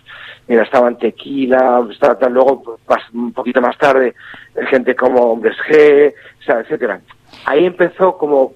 [0.48, 2.78] mira estaban Tequila estaba tal luego
[3.14, 4.14] un poquito más tarde
[4.70, 6.14] gente como Hombres G
[6.48, 7.02] etcétera
[7.46, 8.54] ahí empezó como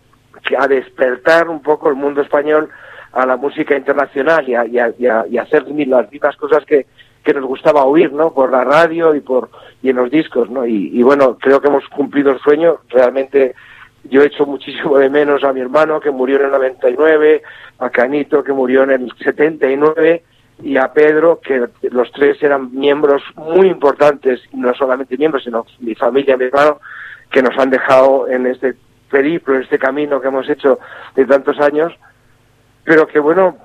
[0.60, 2.70] a despertar un poco el mundo español
[3.14, 6.36] a la música internacional y a, y a- y a- y a hacer las mismas
[6.36, 6.88] cosas que,
[7.24, 8.34] que nos gustaba oír, ¿no?
[8.34, 9.50] Por la radio y por
[9.84, 10.66] y en los discos, ¿no?
[10.66, 12.80] Y, y bueno, creo que hemos cumplido el sueño.
[12.90, 13.54] Realmente
[14.04, 17.42] yo he hecho muchísimo de menos a mi hermano que murió en el 99,
[17.80, 20.24] a Canito que murió en el 79
[20.62, 25.96] y a Pedro que los tres eran miembros muy importantes, no solamente miembros, sino mi
[25.96, 26.80] familia, mi hermano,
[27.32, 28.76] que nos han dejado en este
[29.10, 30.80] periplo, en este camino que hemos hecho
[31.16, 31.94] de tantos años.
[32.84, 33.58] Pero que bueno,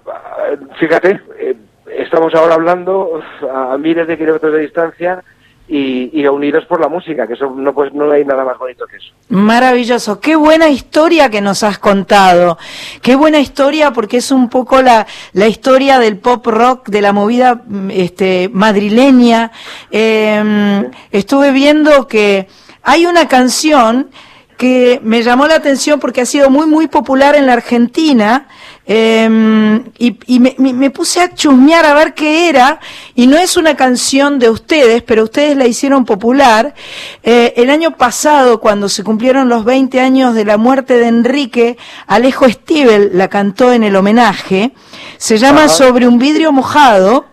[0.78, 1.56] fíjate, eh,
[1.96, 3.20] estamos ahora hablando
[3.52, 5.22] a miles de kilómetros de distancia
[5.68, 8.86] y, y unidos por la música, que eso no, pues, no hay nada más bonito
[8.86, 9.12] que eso.
[9.28, 12.58] Maravilloso, qué buena historia que nos has contado,
[13.02, 17.12] qué buena historia porque es un poco la, la historia del pop rock, de la
[17.12, 19.52] movida mm, este, madrileña.
[19.90, 22.48] Eh, estuve viendo que
[22.82, 24.10] hay una canción
[24.58, 28.46] que me llamó la atención porque ha sido muy, muy popular en la Argentina.
[28.90, 32.80] eh, y y me, me- puse a chusmear a ver qué era,
[33.14, 36.74] y no es una canción de ustedes, pero ustedes la hicieron popular.
[37.22, 41.76] Eh, el año pasado, cuando se cumplieron los 20 años de la muerte de Enrique,
[42.06, 44.72] Alejo Stivel la cantó en el homenaje.
[45.18, 45.68] Se llama Ajá.
[45.68, 47.26] Sobre un vidrio mojado.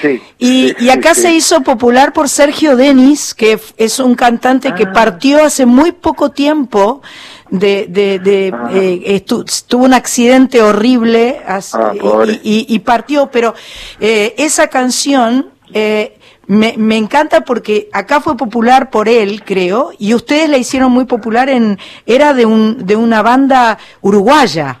[0.00, 0.22] Sí.
[0.38, 4.68] Y, sí, y acá sí, se hizo popular por Sergio Denis, que es un cantante
[4.68, 4.74] Ah.
[4.74, 7.02] que partió hace muy poco tiempo
[7.50, 11.92] de, de, de, eh, estu- tuvo un accidente horrible hace- Ah,
[12.24, 13.54] y, y- y partió, pero
[14.00, 20.14] eh, esa canción eh, me, me encanta porque acá fue popular por él, creo, y
[20.14, 24.80] ustedes la hicieron muy popular en, era de un, de una banda uruguaya.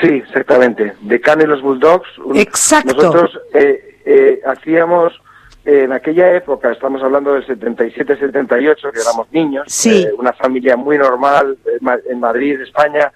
[0.00, 0.94] Sí, exactamente.
[1.00, 2.06] De Can y los Bulldogs.
[2.24, 2.94] un- Exacto.
[2.94, 5.20] Nosotros eh, eh, hacíamos,
[5.64, 10.04] en aquella época, estamos hablando del 77-78, que éramos niños, Sí.
[10.04, 13.12] eh, una familia muy normal eh, en Madrid, España,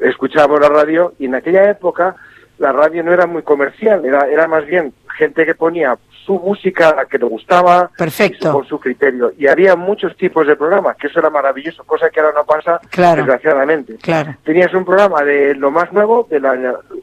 [0.00, 2.16] escuchábamos la radio y en aquella época
[2.58, 7.06] la radio no era muy comercial, era, era más bien gente que ponía su música
[7.10, 8.52] que le gustaba Perfecto.
[8.52, 9.32] con su criterio.
[9.38, 12.80] Y había muchos tipos de programas, que eso era maravilloso, cosa que ahora no pasa,
[12.90, 13.16] Claro.
[13.22, 14.34] desgraciadamente Claro.
[14.44, 16.54] tenías un programa de lo más nuevo, de la,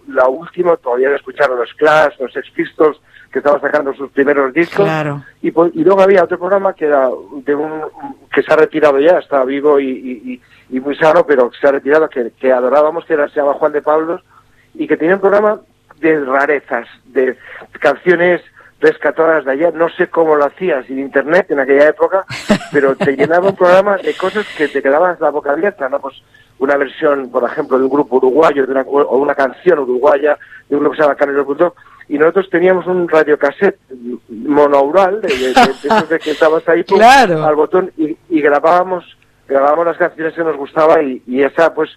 [0.08, 3.00] la última, todavía escucharon los Clash, los Sex Pistols,
[3.32, 4.86] que estaban sacando sus primeros discos.
[4.86, 5.24] Claro.
[5.42, 7.10] Y, pues- y luego había otro programa que era
[7.46, 7.82] de un
[8.34, 11.72] que se ha retirado ya, está vivo y, y- muy sano, pero que se ha
[11.72, 14.22] retirado, que, que adorábamos, que era, se llama Juan de Pablos,
[14.76, 15.60] y que tenía un programa
[16.00, 17.38] de rarezas, de
[17.80, 18.42] canciones
[18.80, 19.72] rescatadas de allá.
[19.74, 22.26] No sé cómo lo hacía sin internet en aquella época,
[22.72, 26.00] pero te llenaba un programa de cosas que te quedabas la boca abierta, ¿no?
[26.00, 26.22] Pues
[26.60, 30.38] una versión, por ejemplo, de un grupo uruguayo de una, o una canción uruguaya
[30.70, 31.74] de un grupo que se llama Canelo Bulldog,
[32.10, 33.78] y nosotros teníamos un radiocassette
[34.30, 37.44] monaural de, de, de- de que estabas ahí pum, Claro.
[37.44, 39.04] al botón y, y grabábamos
[39.48, 41.90] grabábamos las canciones que nos gustaba y, y esa pues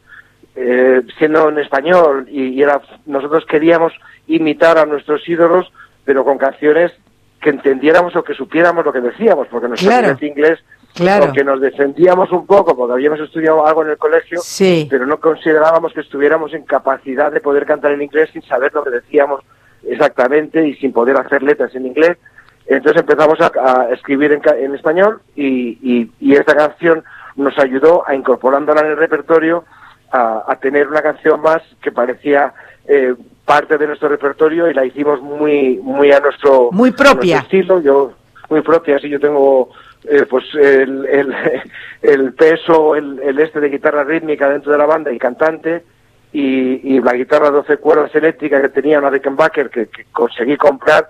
[0.63, 3.93] eh, siendo en español y, y era nosotros queríamos
[4.27, 5.73] imitar a nuestros ídolos
[6.05, 6.93] pero con canciones
[7.41, 10.17] que entendiéramos o que supiéramos lo que decíamos porque nuestro Claro.
[10.21, 10.59] inglés
[10.95, 11.27] Claro.
[11.27, 14.87] o que nos defendíamos un poco porque habíamos estudiado algo en el colegio Sí.
[14.91, 18.83] pero no considerábamos que estuviéramos en capacidad de poder cantar en inglés sin saber lo
[18.85, 19.41] que decíamos
[19.89, 22.19] exactamente y sin poder hacer letras en inglés.
[22.67, 27.03] Entonces empezamos a, a escribir en, en español y, y- y esta canción
[27.37, 29.65] nos ayudó a incorporándola en el repertorio
[30.11, 32.53] a, a tener una canción más que parecía
[32.87, 37.39] eh, parte de nuestro repertorio y la hicimos muy muy a nuestro, Muy nuestro propia.
[37.39, 37.81] estilo.
[37.81, 38.13] Yo
[38.49, 39.71] muy propia, así yo tengo
[40.05, 41.35] eh, pues el, el,
[42.03, 45.85] el peso, el, el este de guitarra rítmica dentro de la banda y cantante
[46.33, 51.09] y, y la guitarra 12 cuerdas eléctrica que tenía una Rickenbacker que, que conseguí comprar,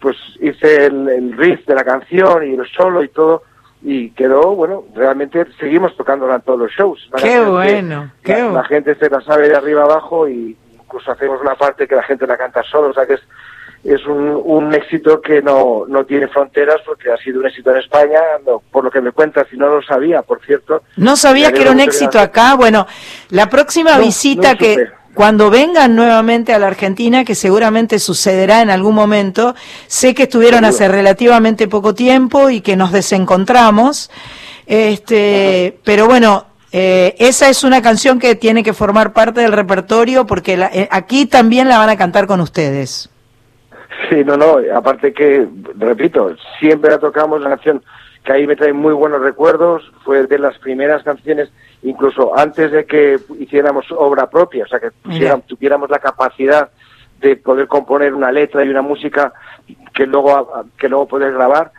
[0.00, 3.42] pues hice el, el riff de la canción y el solo y todo
[3.82, 7.08] y quedó, bueno, realmente seguimos tocándola en todos los shows.
[7.16, 11.10] Qué bueno, qué la, bu- la gente se la sabe de arriba abajo y incluso
[11.10, 13.20] hacemos una parte que la gente la canta solo, o sea que es
[13.82, 17.78] es un, un éxito que no, no tiene fronteras porque ha sido un éxito en
[17.78, 20.82] España, no, por lo que me cuentas, si no lo sabía, por cierto.
[20.98, 22.56] ¿No sabías Me que era un éxito acá?
[22.56, 22.86] Bueno,
[23.30, 24.90] la próxima No, visita no que supe.
[25.20, 29.54] Cuando vengan nuevamente a la Argentina, que seguramente sucederá en algún momento,
[29.86, 34.10] sé que estuvieron hace relativamente poco tiempo y que nos desencontramos,
[34.66, 36.46] este, pero bueno.
[36.72, 40.88] eh, esa es una canción que tiene que formar parte del repertorio porque la- eh,
[40.90, 43.10] aquí también la van a cantar con ustedes.
[44.08, 47.82] Sí, no, no, aparte que, repito, siempre la tocamos, la canción
[48.24, 51.50] que ahí me trae muy buenos recuerdos, fue de las primeras canciones,
[51.82, 56.70] incluso antes de que hiciéramos obra propia, o sea, que pusiéramos- tuviéramos la capacidad
[57.20, 59.32] de poder componer una letra y una música
[59.94, 61.72] que luego, que luego poder grabar,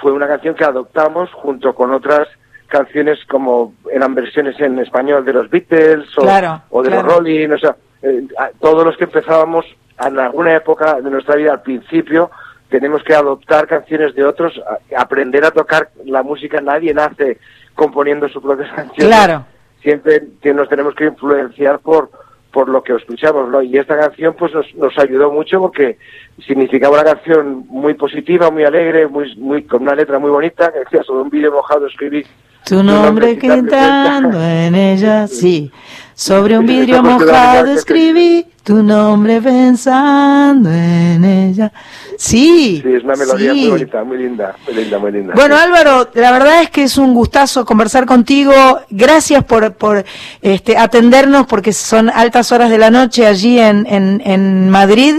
[0.00, 2.28] fue una canción que adoptamos junto con otras
[2.68, 7.06] canciones como eran versiones en español de los Beatles o, Claro, o de claro.
[7.06, 8.26] los Rolling, o sea, eh,
[8.60, 9.64] todos los que empezábamos
[10.04, 12.30] en alguna época de nuestra vida al principio
[12.68, 17.38] tenemos que adoptar canciones de otros, a- aprender a tocar la música, nadie nace
[17.74, 19.08] componiendo su propia canción.
[19.08, 19.44] Claro.
[19.82, 20.22] Siempre
[20.54, 22.10] nos tenemos que influenciar por
[22.54, 23.60] por lo que escuchamos, ¿no?
[23.62, 25.98] Y esta canción pues nos, nos ayudó mucho porque
[26.46, 30.78] significaba una canción muy positiva, muy alegre, muy, muy con una letra muy bonita, que
[30.78, 32.24] decía sobre un vídeo mojado escribí
[32.64, 35.70] Tu nombre quitando gritando en ella, sí.
[36.14, 41.70] Sobre un vidrio mojado escribí tu nombre pensando en ella.
[42.16, 42.80] Sí.
[42.82, 43.60] Sí, es una melodía sí.
[43.62, 45.34] muy bonita, muy linda, muy linda, muy linda.
[45.34, 48.52] Bueno, Álvaro, la verdad es que es un gustazo conversar contigo.
[48.88, 50.04] Gracias por, por
[50.40, 55.16] este, atendernos porque son altas horas de la noche allí en, en, en Madrid.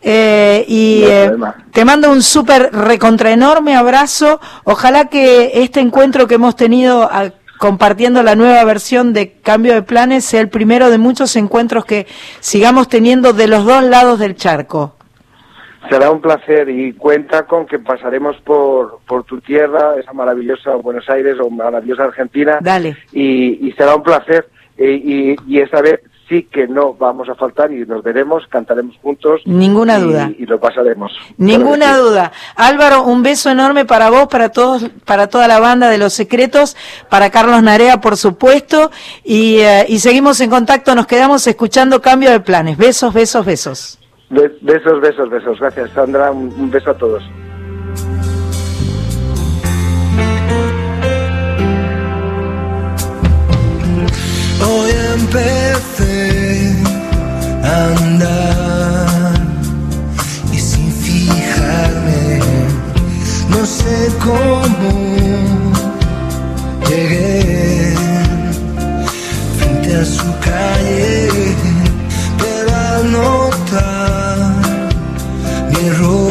[0.00, 1.02] Eh, y
[1.38, 4.40] No eh, te mando un súper recontra enorme abrazo.
[4.64, 9.82] Ojalá que este encuentro que hemos tenido a- compartiendo la nueva versión de Cambio de
[9.82, 12.06] Planes sea el primero de muchos encuentros que
[12.40, 14.94] sigamos teniendo de los dos lados del charco.
[15.88, 21.08] Será un placer y cuenta con que pasaremos por, por tu tierra, esa maravillosa Buenos
[21.08, 22.58] Aires o maravillosa Argentina.
[22.60, 22.96] Dale.
[23.12, 24.48] Y, y será un placer.
[24.76, 28.96] Y, y, y esta vez sí que no vamos a faltar y nos veremos, cantaremos
[29.02, 29.42] juntos.
[29.44, 30.30] Ninguna y- duda.
[30.38, 31.12] Y lo pasaremos.
[31.36, 32.08] Ninguna Claro que sí.
[32.10, 32.32] duda.
[32.56, 36.76] Álvaro, un beso enorme para vos, para todos, para toda la banda de Los Secretos,
[37.08, 38.90] para Carlos Narea, por supuesto,
[39.24, 42.76] y, eh, y seguimos en contacto, nos quedamos escuchando Cambio de Planes.
[42.76, 43.98] Besos, besos, besos.
[44.28, 45.60] Be- Besos, besos, besos.
[45.60, 46.32] Gracias, Sandra.
[46.32, 47.22] Un, un beso a todos.
[54.64, 56.72] Hoy empecé
[57.62, 59.34] a andar
[60.52, 62.40] y sin fijarme,
[63.48, 64.90] no sé cómo
[66.88, 67.94] llegué.
[69.58, 71.28] Frente a su calle,
[72.38, 74.38] pero al notar
[75.70, 76.25] mi error,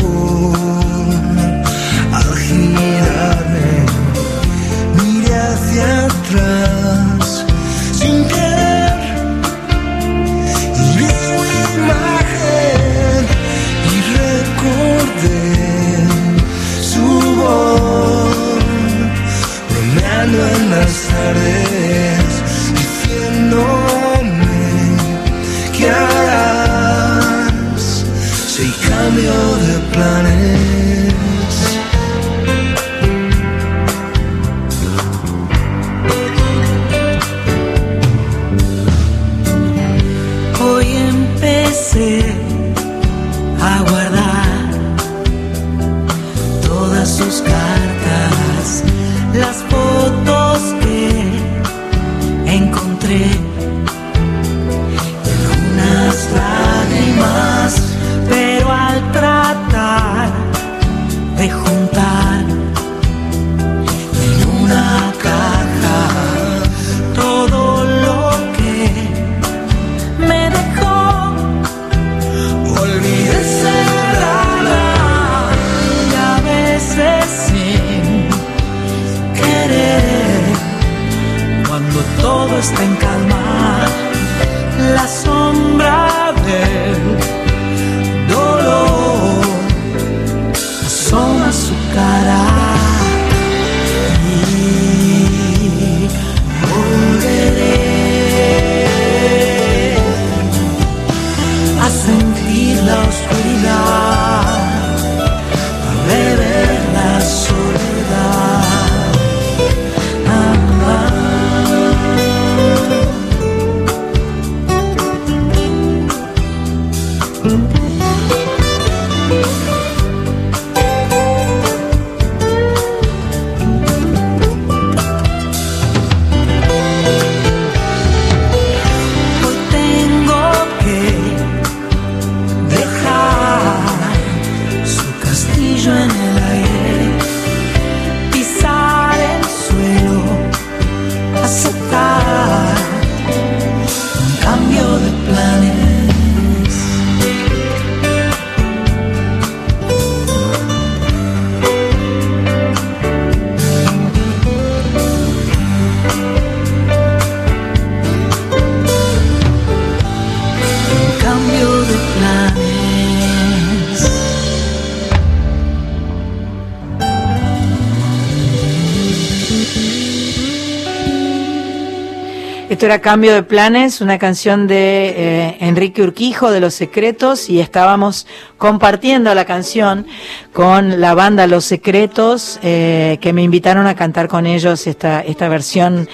[172.85, 174.75] Esto era Cambio de Planes, una canción de
[175.17, 178.27] eh, Enrique Urquijo de Los Secretos y estábamos
[178.59, 180.05] compartiendo la canción
[180.53, 185.49] con la banda Los Secretos eh, que me invitaron a cantar con ellos esta, esta
[185.49, 186.07] versión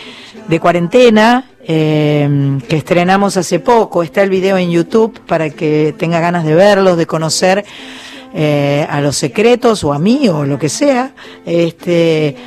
[0.47, 4.01] de cuarentena eh, que estrenamos hace poco.
[4.01, 7.65] Está el video en YouTube para que tenga ganas de verlos, de conocer
[8.33, 11.11] a Los Secretos o a mí o lo que sea.
[11.45, 12.37] Este,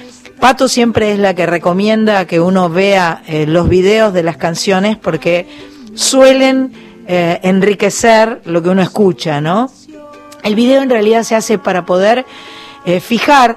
[0.44, 4.98] Pato siempre es la que recomienda que uno vea eh, los videos de las canciones
[4.98, 5.48] porque
[5.94, 6.70] suelen
[7.06, 9.70] eh, enriquecer lo que uno escucha, ¿no?
[10.42, 12.26] El video en realidad se hace para poder
[12.84, 13.56] eh, fijar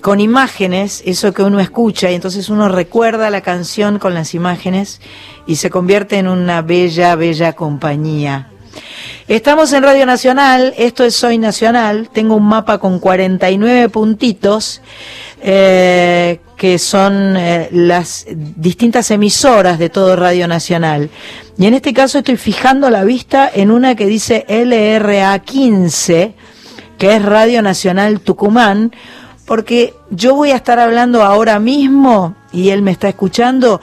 [0.00, 5.02] con imágenes eso que uno escucha y entonces uno recuerda la canción con las imágenes
[5.46, 8.53] y se convierte en una bella, bella compañía.
[9.26, 14.82] Estamos en Radio Nacional, esto es Soy Nacional, tengo un mapa con 49 puntitos
[15.40, 21.10] eh, que son eh, las distintas emisoras de todo Radio Nacional.
[21.58, 26.34] Y en este caso estoy fijando la vista en una que dice LRA 15,
[26.98, 28.92] que es Radio Nacional Tucumán,
[29.46, 33.80] porque yo voy a estar hablando ahora mismo y él me está escuchando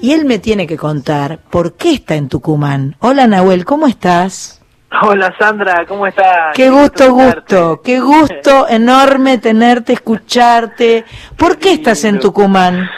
[0.00, 2.96] y él me tiene que contar por qué está en Tucumán.
[3.00, 4.62] Hola Nahuel, ¿cómo estás?
[5.02, 6.54] Hola Sandra, ¿cómo estás?
[6.54, 11.04] Qué gusto, gusto, qué gusto enorme tenerte, escucharte.
[11.36, 12.88] ¿Por qué estás en Tucumán?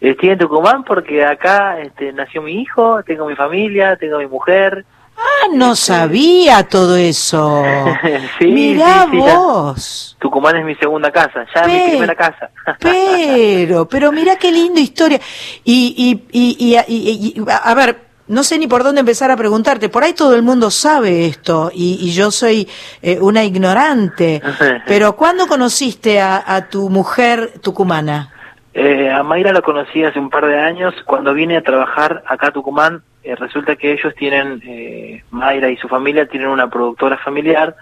[0.00, 4.84] Estoy en Tucumán porque acá este, nació mi hijo, tengo mi familia, tengo mi mujer.
[5.24, 7.62] Ah, no sabía todo eso.
[8.38, 9.36] sí, Mirá sí, sí, ya.
[9.38, 10.16] vos.
[10.20, 12.50] Tucumán es mi segunda casa, ya mi Pe- primera casa.
[12.80, 15.20] Pero, pero mira qué linda historia.
[15.64, 17.98] Y, y, y, y- y- y- a ver,
[18.28, 19.88] no sé ni por dónde empezar a preguntarte.
[19.88, 22.68] Por ahí todo el mundo sabe esto y, y yo soy
[23.02, 24.40] eh, una ignorante.
[24.86, 28.30] Pero ¿cuándo conociste a, a tu mujer tucumana?
[28.74, 30.94] Eh, a Mayra la conocí hace un par de años.
[31.04, 35.76] Cuando vine a trabajar acá a Tucumán, eh, resulta que ellos tienen, eh, Mayra y
[35.76, 37.76] su familia tienen una productora familiar,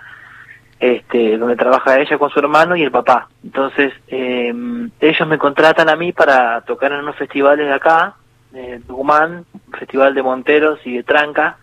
[0.78, 3.28] este, donde trabaja ella con su hermano y el papá.
[3.45, 4.53] Entonces, eh,
[5.01, 8.14] ellos me contratan a mí para tocar en unos festivales de acá,
[8.51, 9.45] de Tucumán,
[9.78, 11.59] Festival de Monteros y de Tranca.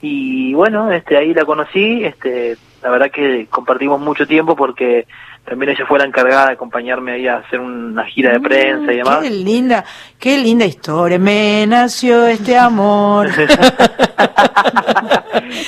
[0.00, 5.06] Y bueno, este, ahí la conocí, este, la verdad que compartimos mucho tiempo porque
[5.46, 8.96] también ella fue la encargada de acompañarme ahí a hacer una gira de prensa y
[8.96, 9.20] demás.
[9.22, 9.84] Qué linda,
[10.18, 11.18] qué linda historia.
[11.18, 13.28] Me nació este amor.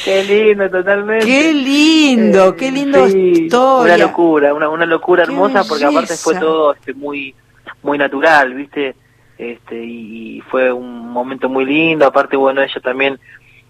[0.04, 1.26] Qué lindo, totalmente.
[1.26, 3.94] Qué lindo, qué lindo Eh, Sí, historia.
[3.94, 7.34] Una locura, una, una locura Qué hermosa porque aparte fue todo este, muy
[7.82, 8.96] muy natural, ¿viste?
[9.36, 13.18] Este y, y fue un momento muy lindo, aparte bueno, ella también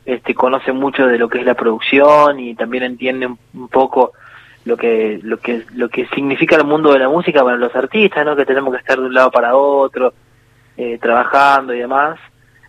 [0.06, 4.12] este conoce mucho de lo que es la producción y también entiende un, un poco
[4.68, 8.24] lo que lo que lo que significa el mundo de la música para los artistas,
[8.24, 8.36] ¿no?
[8.36, 10.12] Que tenemos que estar de un lado para otro,
[10.76, 12.20] eh, trabajando y demás.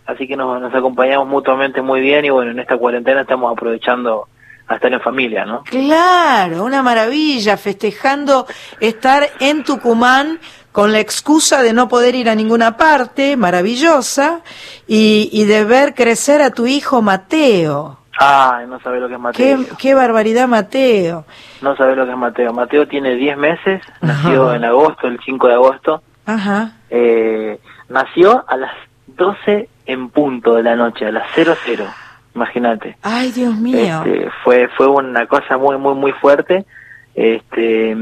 [0.06, 4.28] Así que nos, nos acompañamos mutuamente muy bien y bueno, en esta cuarentena estamos aprovechando
[4.66, 5.62] a estar en familia, ¿no?
[5.64, 8.46] Claro, una maravilla, festejando
[8.80, 10.40] estar en Tucumán
[10.72, 14.40] con la excusa de no poder ir a ninguna parte, maravillosa,
[14.86, 17.99] y, y de ver crecer a tu hijo Mateo.
[18.22, 19.60] Ay, no sabe lo que es Mateo.
[19.78, 21.24] qué barbaridad, Mateo.
[21.62, 22.52] No sabe lo que es Mateo.
[22.52, 26.02] Mateo tiene 10 meses, nació en agosto, el 5 de agosto.
[26.26, 26.72] Ajá.
[26.90, 27.58] Eh,
[27.88, 28.72] nació a las
[29.06, 31.86] 12 en punto de la noche, a las 00.
[32.34, 32.98] Imagínate.
[33.00, 34.02] Ay, Dios mío.
[34.04, 36.66] Este, fue fue una cosa muy muy muy fuerte.
[37.14, 37.96] Este,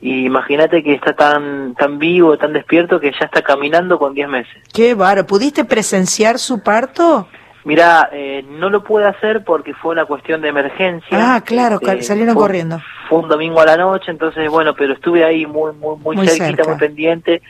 [0.00, 4.28] y imagínate que está tan tan vivo, tan despierto que ya está caminando con 10
[4.30, 4.62] meses.
[4.72, 5.26] Qué bárbaro.
[5.26, 7.28] ¿Pudiste presenciar su parto?
[7.64, 11.10] Mira, eh, no lo pude hacer porque fue una cuestión de emergencia.
[11.36, 12.80] Ah, claro, Este, salieron fue- corriendo.
[13.08, 16.26] Fue un domingo a la noche, entonces bueno, pero estuve ahí muy muy muy, Muy
[16.28, 16.70] cerquita, cerca.
[16.70, 17.40] muy pendiente.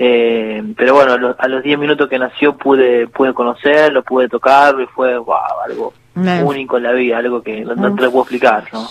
[0.00, 4.28] Eh, pero bueno, a los, a los 10 minutos que nació pude pude conocerlo, pude
[4.28, 8.02] tocarlo y fue wow, algo Me- único en la vida, algo que no, no te
[8.02, 8.88] lo puedo explicar, ¿no?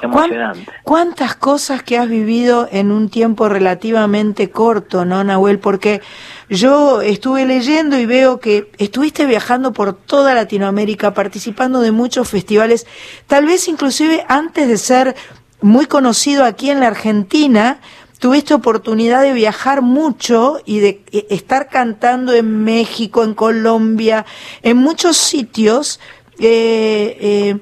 [0.00, 0.70] Emocionante.
[0.84, 5.58] ¿Cuántas cosas que has vivido en un tiempo relativamente corto, no, Nahuel?
[5.58, 6.00] Porque
[6.48, 12.86] yo estuve leyendo y veo que estuviste viajando por toda Latinoamérica, participando de muchos festivales,
[13.26, 15.16] tal vez inclusive antes de ser
[15.60, 17.80] muy conocido aquí en la Argentina,
[18.20, 24.24] tuviste oportunidad de viajar mucho y de eh, estar cantando en México, en Colombia,
[24.62, 25.98] en muchos sitios.
[26.38, 27.56] Eh, eh,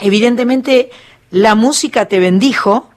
[0.00, 0.90] evidentemente
[1.30, 2.90] la música te bendijo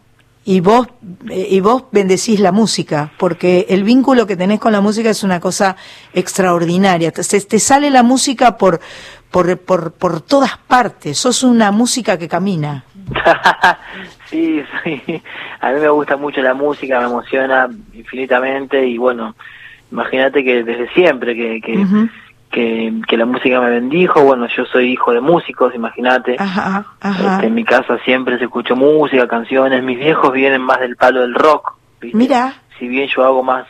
[0.46, 0.88] y vos
[1.30, 5.24] eh, y vos bendecís la música porque el vínculo que tenés con la música es
[5.24, 5.76] una cosa
[6.14, 8.80] extraordinaria te, te sale la música por
[9.32, 12.86] por, por por todas partes sos una música que camina
[14.26, 15.22] sí, sí.
[15.60, 19.36] A mí me gusta mucho la música, me emociona infinitamente y bueno,
[19.92, 21.86] imagínate que desde siempre que, que.
[22.52, 26.36] Que, que la música me bendijo, bueno, yo soy hijo de músicos, imagínate.
[26.40, 30.80] ajá ajá Este, en mi casa siempre se escuchó música, canciones, mis viejos vienen más
[30.80, 31.76] del palo del rock.
[32.02, 32.18] ¿viste?
[32.18, 33.66] mira Si bien yo hago más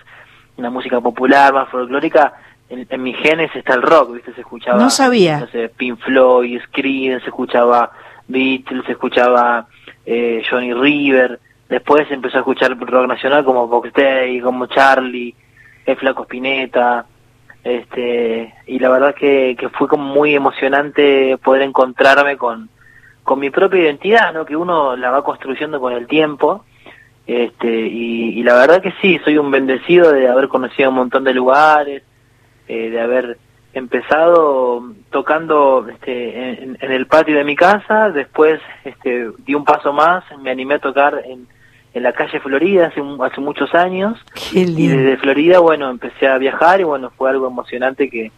[0.58, 2.34] una música popular, más folclórica,
[2.70, 4.34] en, en mis genes está el rock, ¿viste?
[4.34, 5.40] Se escuchaba, No sabía.
[5.40, 7.92] no sé, Pink Floyd, Creedence, se escuchaba
[8.28, 9.68] Beatles, se escuchaba
[10.06, 15.34] eh, Johnny River, después empezó a escuchar rock nacional como Box Day, como Charlie,
[15.86, 17.06] el Flaco Spinetta,
[17.64, 22.70] este y la verdad que, que fue como muy emocionante poder encontrarme con,
[23.24, 24.46] con mi propia identidad, ¿no?
[24.46, 26.66] Que uno la va construyendo con el tiempo.
[27.28, 31.34] Este, y, la verdad que sí, soy un bendecido de haber conocido un montón de
[31.36, 32.02] lugares,
[32.68, 33.38] eh, de haber
[33.74, 39.94] empezado tocando este, en, en el patio de mi casa, después este, di un paso
[39.94, 41.48] más, me animé a tocar en,
[41.94, 44.98] en la calle Florida hace, hace muchos años Qué y lindo.
[44.98, 48.32] desde Florida, bueno, empecé a viajar y bueno, fue algo emocionante que,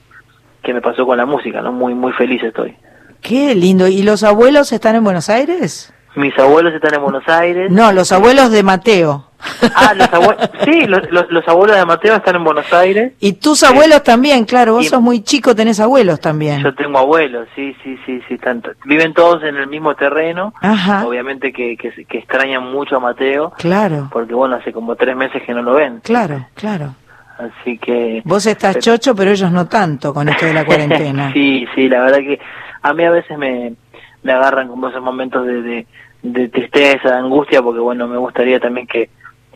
[0.64, 1.72] que me pasó con la música, ¿no?
[1.72, 2.76] Muy, muy feliz estoy.
[3.22, 3.88] Qué lindo.
[3.88, 5.94] ¿Y los abuelos están en Buenos Aires?
[6.16, 7.72] Mis abuelos están en Buenos Aires.
[7.72, 9.31] No, los abuelos de Mateo.
[9.76, 13.14] Ah, los abuelos, sí, los, los, los abuelos de Mateo están en Buenos Aires.
[13.20, 16.62] Y tus abuelos también, claro, vos sos muy chico, tenés abuelos también.
[16.62, 18.72] Yo tengo abuelos, sí, sí, sí, sí, tanto.
[18.86, 20.54] Viven todos en el mismo terreno.
[20.62, 21.06] Ajá.
[21.06, 23.52] Obviamente que, que, que extrañan mucho a Mateo.
[23.58, 26.00] Claro, Porque bueno, hace como tres meses que no lo ven.
[26.04, 26.96] claro, claro.
[27.38, 28.22] Así que...
[28.24, 31.34] Vos estás chocho, pero ellos no tanto con esto de la cuarentena.
[31.34, 32.40] sí, sí, la verdad que
[32.84, 33.74] a mí a veces me,
[34.22, 35.88] me agarran como esos momentos de, de,
[36.22, 39.10] de tristeza, de angustia, porque bueno, me gustaría también que,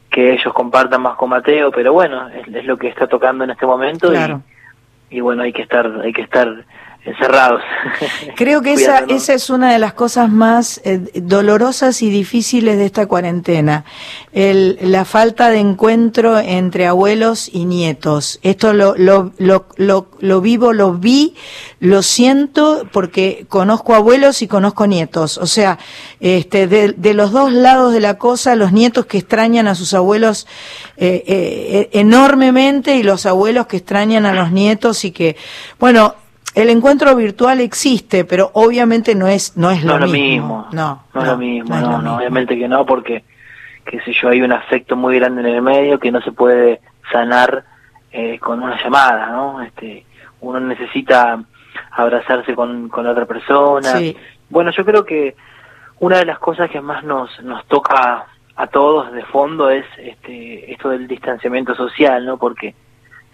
[0.09, 3.49] que ellos compartan más con Mateo, pero bueno, es, es lo que está tocando en
[3.51, 4.41] este momento Claro.
[5.09, 6.47] y, y bueno, hay que estar, hay que estar
[7.05, 7.61] encerrados.
[8.35, 12.85] Creo que esa, esa es una de las cosas más eh, dolorosas y difíciles de
[12.85, 13.85] esta cuarentena.
[14.33, 18.39] El, la falta de encuentro entre abuelos y nietos.
[18.41, 21.35] Esto lo, lo, lo, lo, lo vivo, lo vi,
[21.79, 25.37] lo siento porque conozco abuelos y conozco nietos.
[25.37, 25.77] O sea,
[26.19, 29.93] este, de, de los dos lados de la cosa, los nietos que extrañan a sus
[29.93, 30.47] abuelos
[30.97, 35.37] eh, eh, enormemente y los abuelos que extrañan a los nietos y que,
[35.79, 36.15] bueno,
[36.55, 40.57] el encuentro virtual existe, pero obviamente no es no es no lo es lo mismo.
[40.57, 40.67] mismo.
[40.71, 42.17] No, no es lo mismo, es no, lo no, mismo.
[42.17, 43.23] obviamente que no, porque,
[43.85, 46.79] qué sé yo, hay un afecto muy grande en el medio que no se puede
[47.11, 47.65] sanar
[48.11, 49.61] eh, con una llamada, ¿no?
[49.61, 50.05] Este,
[50.41, 51.43] uno necesita
[51.91, 53.97] abrazarse con, con la otra persona.
[53.97, 54.15] Sí.
[54.49, 55.35] Bueno, yo creo que
[55.99, 60.71] una de las cosas que más nos, nos toca a todos de fondo es este,
[60.71, 62.37] esto del distanciamiento social, ¿no?
[62.37, 62.73] Porque,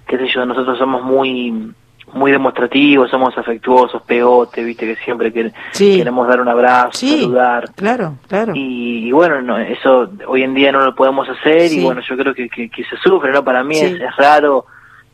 [0.07, 1.73] qué sé yo, nosotros somos muy
[2.13, 5.97] muy demostrativos, somos afectuosos, pegote, viste que siempre que- Sí.
[5.97, 7.21] queremos dar un abrazo, Sí.
[7.21, 7.71] saludar.
[7.75, 8.53] Claro, claro.
[8.55, 11.79] Y, y bueno, no, eso hoy en día no lo podemos hacer Sí.
[11.79, 13.43] y bueno, yo creo que, que, que se sufre, ¿no?
[13.43, 14.65] Para mí es, es raro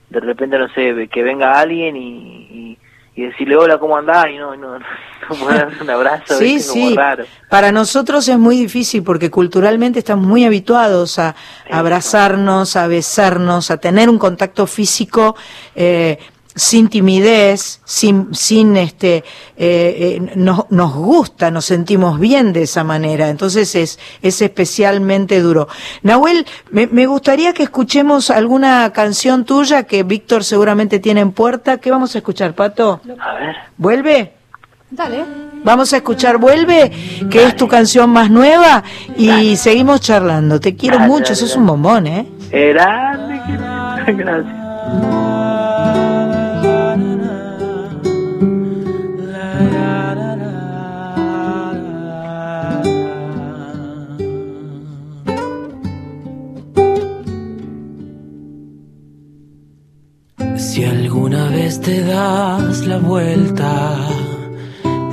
[0.10, 2.08] de repente, no sé, que venga alguien y,
[2.50, 2.78] y,
[3.16, 4.28] y decirle hola, ¿cómo andás?
[4.34, 4.80] Y no, no,
[5.30, 6.72] no poder un abrazo, Sí, ¿viste?
[6.72, 6.96] Como sí.
[6.96, 7.26] raro.
[7.50, 11.36] Para nosotros es muy difícil porque culturalmente estamos muy habituados a
[11.70, 15.36] abrazarnos, a besarnos, a tener un contacto físico
[15.76, 16.18] eh,
[16.58, 19.24] sin timidez, sin, sin este, eh,
[19.58, 23.30] eh, nos, nos gusta, nos sentimos bien de esa manera.
[23.30, 25.68] Entonces es, es especialmente duro.
[26.02, 31.78] Nahuel, me, me gustaría que escuchemos alguna canción tuya que Víctor seguramente tiene en puerta.
[31.78, 33.02] ¿Qué vamos a escuchar, Pato?
[33.20, 33.56] A ver.
[33.78, 34.34] ¿Vuelve?
[34.90, 35.26] Dale.
[35.64, 36.92] Vamos a escuchar Vuelve,
[37.30, 38.84] que es tu canción más nueva,
[39.18, 40.60] y seguimos charlando.
[40.60, 42.26] Te quiero Dale, mucho, sos un bombón, ¿eh?
[42.52, 43.42] Grande,
[44.14, 45.27] gracias.
[60.58, 63.96] Si alguna vez te das la vuelta,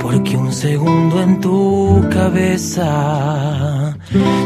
[0.01, 3.95] porque un segundo en tu cabeza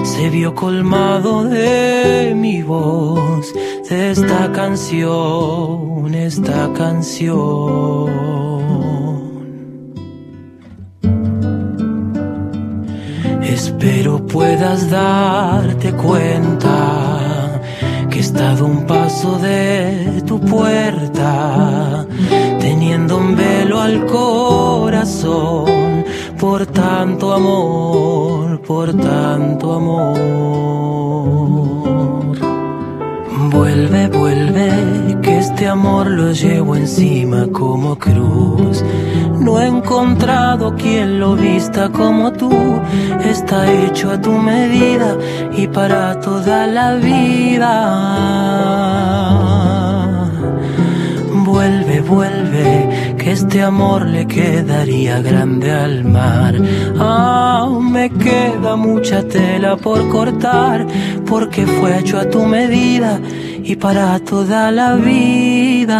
[0.04, 3.54] se vio colmado de mi voz,
[3.89, 8.10] de esta canción, esta canción.
[13.41, 17.18] Espero puedas darte cuenta
[18.20, 22.05] he estado un paso de tu puerta,
[22.59, 26.03] teniendo un velo al corazón,
[26.38, 31.78] por tanto amor, por tanto amor.
[33.52, 38.84] Vuelve, vuelve, que este amor lo llevo encima como cruz.
[39.39, 42.52] No he encontrado quien lo vista como tú.
[43.26, 45.18] Está hecho a tu medida
[45.58, 47.70] y para toda la vida.
[51.60, 56.55] Vuelve, vuelve, que este amor le quedaría grande al mar.
[56.97, 60.88] Aún me queda mucha tela por cortar,
[61.26, 63.20] porque fue hecho a tu medida
[63.62, 65.99] y para toda la vida.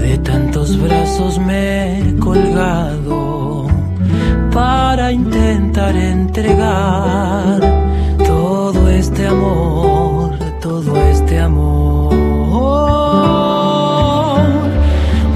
[0.00, 3.66] De tantos brazos me he colgado
[4.52, 7.60] para intentar entregar
[8.26, 12.14] todo este amor, todo este amor.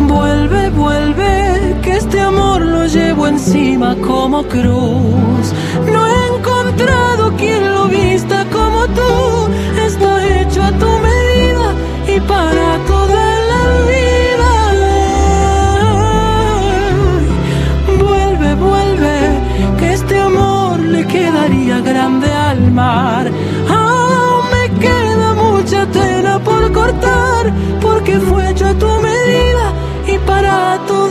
[0.00, 5.52] Vuelve, vuelve, que este amor lo llevo encima como cruz.
[5.92, 7.72] No he encontrado quien
[28.05, 29.72] porque fue hecho a tu medida
[30.09, 31.01] y para toda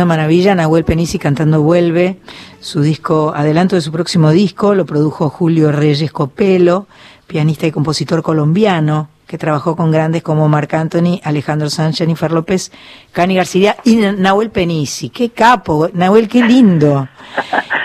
[0.00, 2.16] Una maravilla, Nahuel Penisi cantando Vuelve,
[2.58, 6.86] su disco, adelanto de su próximo disco, lo produjo Julio Reyes Copelo,
[7.26, 12.72] pianista y compositor colombiano, que trabajó con grandes como Marc Anthony, Alejandro Sanz, Jennifer López,
[13.12, 15.10] Cani García y Nahuel Penisi.
[15.10, 15.90] ¡Qué capo!
[15.92, 17.06] Nahuel, qué lindo.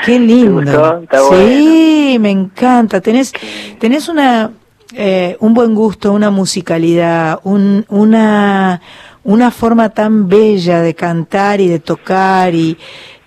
[0.06, 1.02] ¡Qué lindo!
[1.02, 1.36] gustó?
[1.36, 3.02] Sí, me encanta.
[3.02, 3.34] Tenés,
[3.78, 4.52] tenés una,
[4.94, 8.80] eh, un buen gusto, una musicalidad, un, una,
[9.26, 12.78] una forma tan bella de cantar y de tocar y,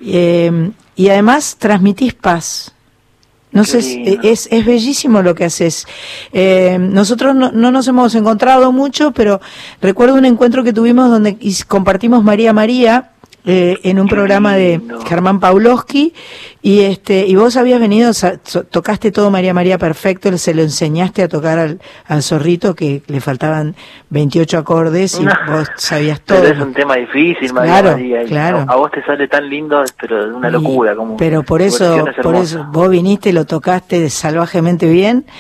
[0.00, 2.72] eh, y además transmitís paz.
[3.50, 5.86] No sé, es, es, bellísimo lo que haces.
[6.32, 9.40] Eh, nosotros no, no nos hemos encontrado mucho, pero
[9.80, 13.12] recuerdo un encuentro que tuvimos donde compartimos María María
[13.46, 16.12] eh, en un programa de Germán Paulowski
[16.60, 18.10] y este y vos habías venido,
[18.70, 23.20] tocaste todo María María perfecto, se lo enseñaste a tocar al, al zorrito que le
[23.20, 23.74] faltaban
[24.10, 25.32] 28 acordes y No.
[25.48, 26.40] vos sabías todo.
[26.42, 28.64] Pero es un tema difícil, María Claro, María, claro.
[28.68, 30.94] A, vos te sale tan lindo, pero es una Y- locura.
[30.94, 35.24] Como pero por eso, por eso vos viniste lo tocaste salvajemente bien.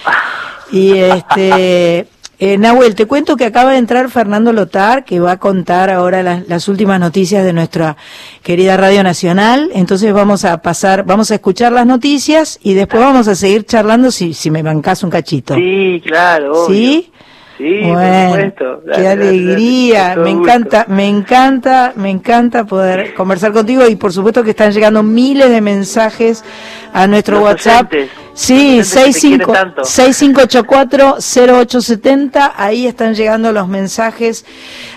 [0.70, 2.06] Y este,
[2.40, 6.22] eh, Nahuel, te cuento que acaba de entrar Fernando Lotar, que va a contar ahora
[6.22, 7.96] las, las últimas noticias de nuestra
[8.42, 9.70] querida Radio Nacional.
[9.74, 14.12] Entonces vamos a pasar, vamos a escuchar las noticias y después vamos a seguir charlando
[14.12, 15.56] si, si me bancás un cachito.
[15.56, 16.64] Sí, claro.
[16.64, 16.74] obvio.
[16.74, 17.12] ¿Sí?
[17.58, 18.64] Sí, por Bueno, supuesto.
[18.86, 20.38] Dale, qué dale, dale, alegría, me gusto.
[20.48, 25.50] encanta, me encanta, me encanta poder conversar contigo y por supuesto que están llegando miles
[25.50, 26.44] de mensajes
[26.92, 27.92] a nuestro Los WhatsApp.
[27.92, 29.82] oyentes, Sí, los oyentes que te quieren 65 tanto.
[29.82, 34.44] 6584-0870, ahí están llegando los mensajes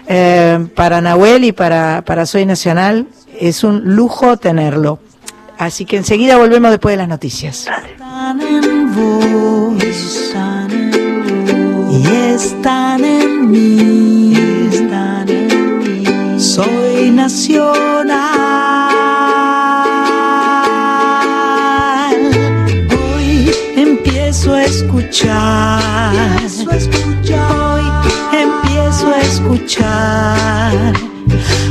[0.07, 3.07] eh, para Nahuel y para, para Soy Nacional.
[3.39, 4.99] Es un lujo tenerlo.
[5.57, 7.67] Así que enseguida volvemos después de las noticias.
[12.01, 14.33] Están en vos y están en mí,
[14.71, 16.39] están en mí.
[16.39, 18.21] Soy nacional.
[22.89, 25.81] Hoy empiezo a escuchar.
[27.69, 27.83] Hoy
[28.33, 30.93] empiezo a escuchar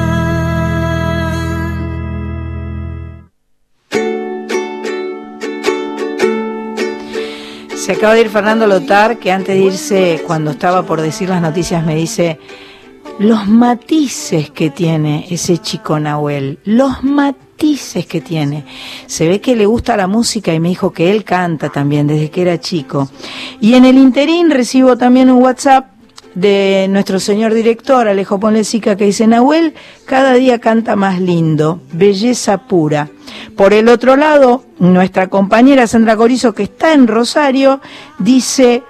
[7.81, 11.41] Se acaba de ir Fernando Lotar, que antes de irse, cuando estaba por decir las
[11.41, 12.39] noticias, me dice
[13.19, 18.67] los matices que tiene ese chico Nahuel, los matices que tiene.
[19.07, 22.31] Se ve que le gusta la música y me dijo que él canta también desde
[22.31, 23.09] que era chico.
[23.63, 25.87] Y en el interín recibo también un WhatsApp
[26.41, 29.75] de nuestro señor director Alejo Ponlecica que dice Nahuel
[30.07, 33.09] cada día canta más lindo, belleza pura.
[33.57, 37.81] Por el otro lado, nuestra compañera Sandra Corizo que está en Rosario
[38.19, 38.83] dice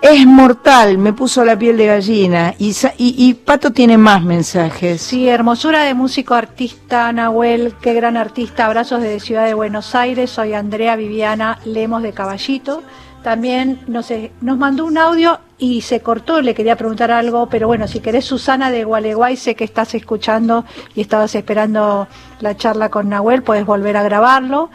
[0.00, 2.54] Es mortal, me puso la piel de gallina.
[2.58, 5.02] Y, y Pato tiene más mensajes.
[5.02, 8.66] Sí, hermosura de músico artista, Nahuel, qué gran artista.
[8.66, 10.30] Abrazos desde Ciudad de Buenos Aires.
[10.30, 12.82] Soy Andrea Viviana Lemos de Caballito.
[13.22, 17.68] También nos, eh, nos mandó un audio y se cortó, le quería preguntar algo, pero
[17.68, 20.64] bueno, si querés, Susana de Gualeguay, sé que estás escuchando
[20.96, 22.08] y estabas esperando
[22.40, 24.70] la charla con Nahuel, puedes volver a grabarlo.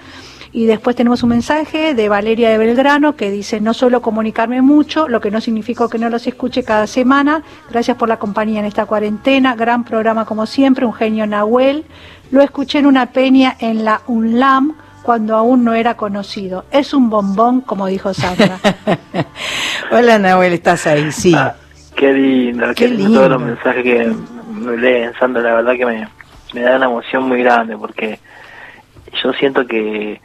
[0.53, 5.09] Y después tenemos un mensaje de Valeria de Belgrano que dice, no suelo comunicarme mucho,
[5.09, 7.43] lo que no significa que no los escuche cada semana.
[7.69, 9.55] Gracias por la compañía en esta cuarentena.
[9.55, 11.83] Gran programa como siempre, un genio Nahuel.
[12.31, 14.73] Lo escuché en una peña en la UNLAM
[15.07, 16.65] cuando aún no era conocido.
[16.69, 18.59] Es un bombón, como dijo Sandra.
[19.91, 21.33] Hola Nahuel, estás ahí, sí.
[21.95, 24.13] Qué lindo, Qué qué, lindo todos los mensajes que
[24.51, 26.09] me leen, Sandra, la verdad que me,
[26.53, 28.19] me da una emoción muy grande porque
[29.23, 30.19] yo siento que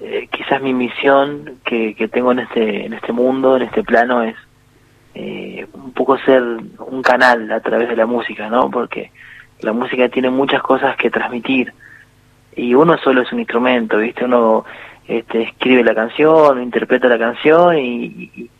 [0.00, 4.22] eh, quizás mi misión que, que tengo en este, en este mundo, en este plano,
[4.22, 4.36] es
[5.14, 8.70] eh, un poco ser un canal a través de la música, ¿no?
[8.70, 9.10] Porque
[9.60, 11.72] la música tiene muchas cosas que transmitir
[12.58, 14.24] y uno solo es un instrumento, ¿viste?
[14.24, 14.64] Uno
[15.06, 18.50] este, escribe la canción, interpreta la canción y,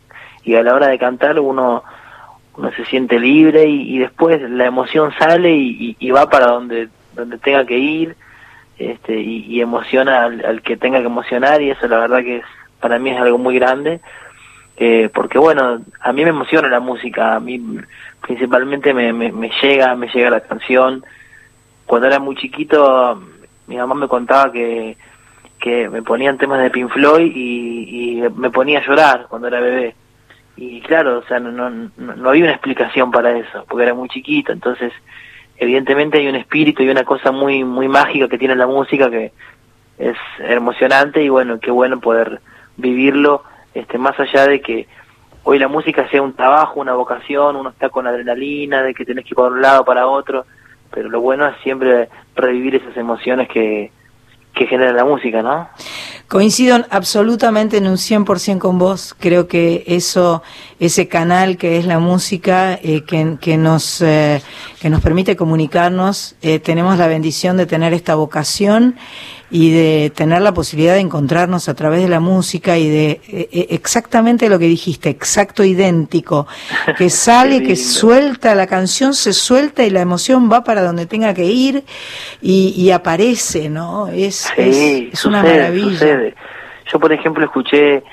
[0.43, 1.83] y, a la hora de cantar uno
[2.55, 7.37] uno se siente libre y, después la emoción sale y, y- va para donde donde
[7.37, 8.15] tenga que ir
[8.79, 12.37] este y, y emociona al, al que tenga que emocionar y eso la verdad que
[12.37, 12.45] es
[12.79, 14.01] para mí es algo muy grande
[14.77, 17.61] eh, porque bueno a mí me emociona la música a mí
[18.21, 21.05] principalmente me, me, me llega me llega la canción
[21.85, 23.21] cuando era muy chiquito
[23.69, 24.97] mi mamá me contaba que
[25.59, 29.95] que me ponían temas de Pink Floyd y, me ponía a llorar cuando era bebé.
[30.55, 33.93] Y claro, o sea, no, no, no no había una explicación para eso, porque era
[33.93, 34.91] muy chiquito, entonces
[35.57, 39.31] evidentemente hay un espíritu y una cosa muy muy mágica que tiene la música que
[39.97, 42.41] es emocionante y bueno, qué bueno poder
[42.77, 43.43] vivirlo
[43.73, 44.87] este más allá de que
[45.43, 49.25] hoy la música sea un trabajo, una vocación, uno está con adrenalina, de que tenés
[49.25, 50.45] que ir para un lado para otro,
[50.91, 53.91] pero lo bueno es siempre revivir esas emociones que
[54.53, 55.69] que genera la música, ¿no?
[56.27, 59.15] Coincido absolutamente en un 100% con vos.
[59.17, 60.43] Creo que eso,
[60.79, 64.41] ese canal que es la música, eh, que, que nos, eh,
[64.81, 68.95] que nos permite comunicarnos, eh, tenemos la bendición de tener esta vocación
[69.51, 73.49] y de tener la posibilidad de encontrarnos a través de la música y de eh,
[73.51, 76.47] eh, exactamente lo que dijiste, exacto, idéntico,
[76.97, 81.33] que sale, que suelta, la canción se suelta y la emoción va para donde tenga
[81.33, 81.83] que ir
[82.41, 84.07] y, y aparece, ¿no?
[84.07, 85.89] Es, es, Sí, es una sucede, maravilla.
[85.91, 86.35] sucede.
[86.91, 88.03] Yo, por ejemplo, escuché,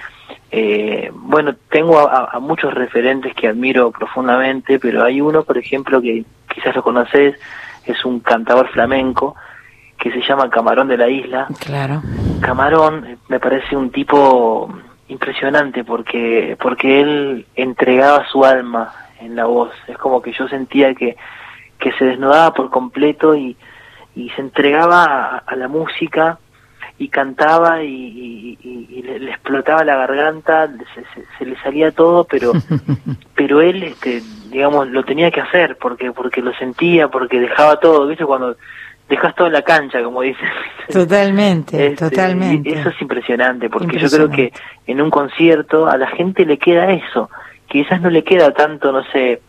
[0.51, 6.25] eh, bueno, tengo a muchos referentes que admiro profundamente, pero hay uno, por ejemplo, que
[6.55, 7.37] quizás lo conoces,
[7.85, 9.37] es un cantador flamenco
[9.99, 11.47] que se llama Camarón de la Isla.
[11.65, 12.03] Claro.
[12.41, 14.73] Camarón eh, me parece un tipo
[15.09, 19.71] impresionante porque porque él entregaba su alma en la voz.
[19.89, 21.17] Es como que yo sentía que,
[21.79, 23.57] que se desnudaba por completo y,
[24.15, 26.39] y se entregaba a, a la música
[26.99, 31.57] y cantaba y, y- y- y le, le explotaba la garganta, se, se- se le
[31.61, 32.53] salía todo, pero
[33.35, 38.07] pero él, este, digamos, lo tenía que hacer porque porque lo sentía, porque dejaba todo,
[38.07, 38.25] ¿viste?
[38.25, 38.57] Cuando
[39.09, 40.49] dejas todo en la cancha, como dicen.
[40.93, 42.71] Totalmente, Este, totalmente.
[42.79, 44.53] Eso es impresionante, porque yo creo que
[44.87, 47.29] en un concierto a la gente le queda eso.
[47.69, 49.41] Quizás no le queda tanto, no sé,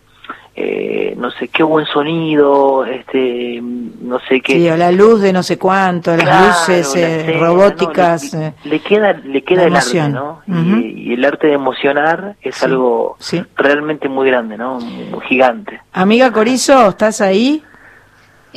[0.55, 4.53] eh, no sé, qué buen sonido, este, no sé qué.
[4.53, 8.33] Sí, o la luz de no sé cuánto, las Claro, luces la eh, escena, robóticas.
[8.33, 8.39] ¿no?
[8.39, 10.09] Le, eh, le queda, le queda el arte.
[10.09, 10.41] ¿no?
[10.47, 13.17] Y, y el arte de emocionar es algo
[13.55, 14.79] realmente muy grande, ¿no?
[14.79, 15.79] Muy gigante.
[15.93, 17.63] Amiga Corizo, ¿estás ahí?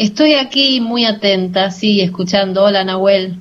[0.01, 2.65] Estoy aquí muy atenta, sí, escuchando.
[2.65, 3.35] Hola, Nahuel.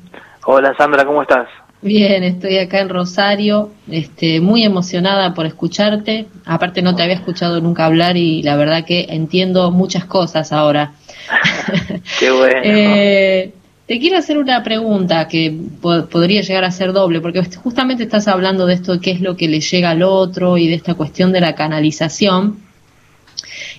[0.45, 1.47] Hola Sandra, ¿cómo estás?
[1.81, 6.25] Bien, estoy acá en Rosario, este, muy emocionada por escucharte.
[6.45, 10.91] Aparte no te había escuchado nunca hablar y la verdad que entiendo muchas cosas ahora.
[12.19, 12.59] Qué bueno.
[12.65, 13.53] Eh,
[13.85, 18.27] te quiero hacer una pregunta que po- podría llegar a ser doble, porque justamente estás
[18.27, 20.95] hablando de esto de qué es lo que le llega al otro y de esta
[20.95, 22.57] cuestión de la canalización.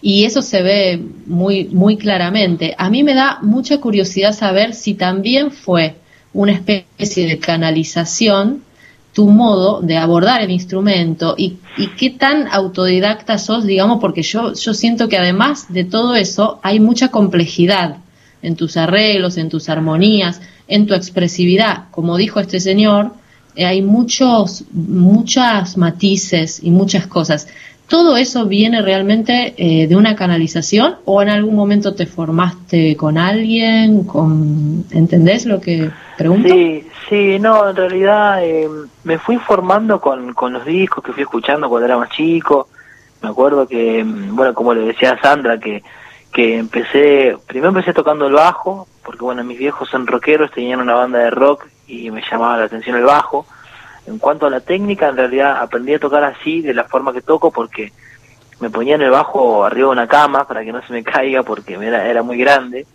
[0.03, 2.75] Y eso se ve muy, muy claramente.
[2.79, 5.97] A mí me da mucha curiosidad saber si también fue
[6.33, 8.63] una especie de canalización
[9.13, 11.59] tu modo de abordar el instrumento y,
[11.99, 16.79] qué tan autodidacta sos, digamos, porque yo, yo siento que además de todo eso hay
[16.79, 17.99] mucha complejidad
[18.43, 21.91] en tus arreglos, en tus armonías, en tu expresividad.
[21.91, 23.13] Como dijo este señor,
[23.57, 27.49] eh, hay muchos, muchas matices y muchas cosas.
[27.91, 33.19] ¿Todo eso viene realmente eh, de una canalización o en algún momento te formaste con
[33.19, 34.05] alguien?
[34.05, 34.87] Con...
[34.91, 36.49] ¿Entendés lo que pregunto?
[36.49, 38.69] Sí, Sí, no, en realidad eh,
[39.03, 42.69] me fui formando con, con los discos que fui escuchando cuando era más chico.
[43.21, 45.83] Me acuerdo que, mm, bueno, como le decía a Sandra, que,
[46.33, 50.95] que empecé, primero empecé tocando el bajo, porque bueno, mis viejos son rockeros, tenían una
[50.95, 53.45] banda de rock y me llamaba la atención el bajo.
[54.11, 57.23] En cuanto a la técnica, en realidad aprendí a tocar así, de la forma que
[57.23, 57.93] toco, porque
[58.59, 61.45] me ponía en el bajo arriba de una cama para que no se me caiga,
[61.45, 62.87] porque era, era muy grande.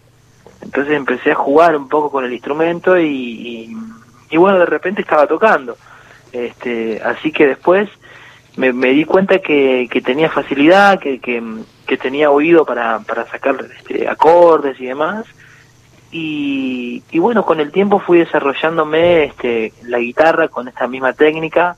[0.61, 3.73] Entonces empecé a jugar un poco con el instrumento y,
[4.29, 5.77] y, bueno, de repente estaba tocando.
[6.33, 7.89] Este, así que después
[8.57, 11.41] me, me di cuenta que, que tenía facilidad, que, que,
[11.87, 15.25] que tenía oído para, para sacar este, acordes y demás.
[16.17, 21.75] Y, y bueno, con el tiempo fui desarrollándome este, la guitarra con esta misma técnica.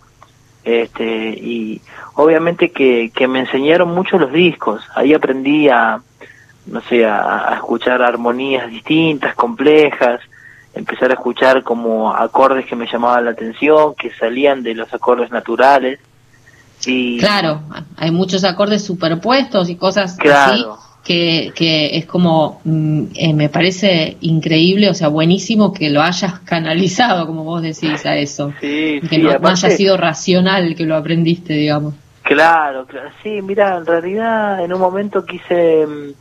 [0.63, 1.81] Este, y
[2.13, 4.83] obviamente que, que me enseñaron mucho los discos.
[4.93, 5.99] Ahí aprendí a,
[6.67, 10.21] no sé, a, a escuchar armonías distintas, complejas,
[10.75, 15.31] empezar a escuchar como acordes que me llamaban la atención, que salían de los acordes
[15.31, 15.99] naturales.
[16.85, 17.61] Y Claro,
[17.95, 20.77] hay muchos acordes superpuestos y cosas así Claro.
[21.07, 26.39] Que, que es como, mm, eh, me parece increíble, o sea, buenísimo que lo hayas
[26.45, 28.51] canalizado, como vos decís, a eso.
[28.59, 31.93] Sí, que sí, no, haya sido racional que lo aprendiste, digamos.
[32.23, 33.09] Claro, claro.
[33.23, 36.11] Sí, mira, en realidad en un momento quise mm,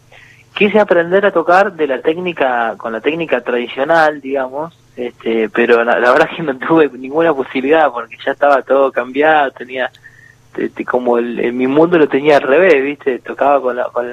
[0.55, 5.99] quise aprender a tocar de la técnica con la técnica tradicional, digamos, este, pero la,
[5.99, 9.91] la verdad que no tuve ninguna posibilidad porque ya estaba todo cambiado, tenía
[10.55, 13.19] te- te- como el, el- mi mundo lo tenía al revés, ¿viste?
[13.19, 14.07] Tocaba con la con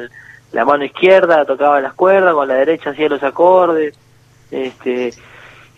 [0.54, 3.96] la mano izquierda, tocaba las cuerdas, con la derecha hacía los acordes.
[4.52, 5.14] Este,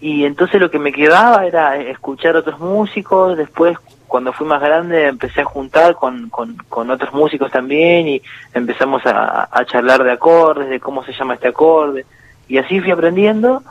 [0.01, 5.07] y entonces lo que me quedaba era escuchar otros músicos, después cuando fui más grande
[5.07, 8.21] empecé a juntar con, con, otros músicos también y
[8.53, 12.05] empezamos a, a charlar de acordes, de cómo se llama este acorde,
[12.47, 13.63] y así fui aprendiendo,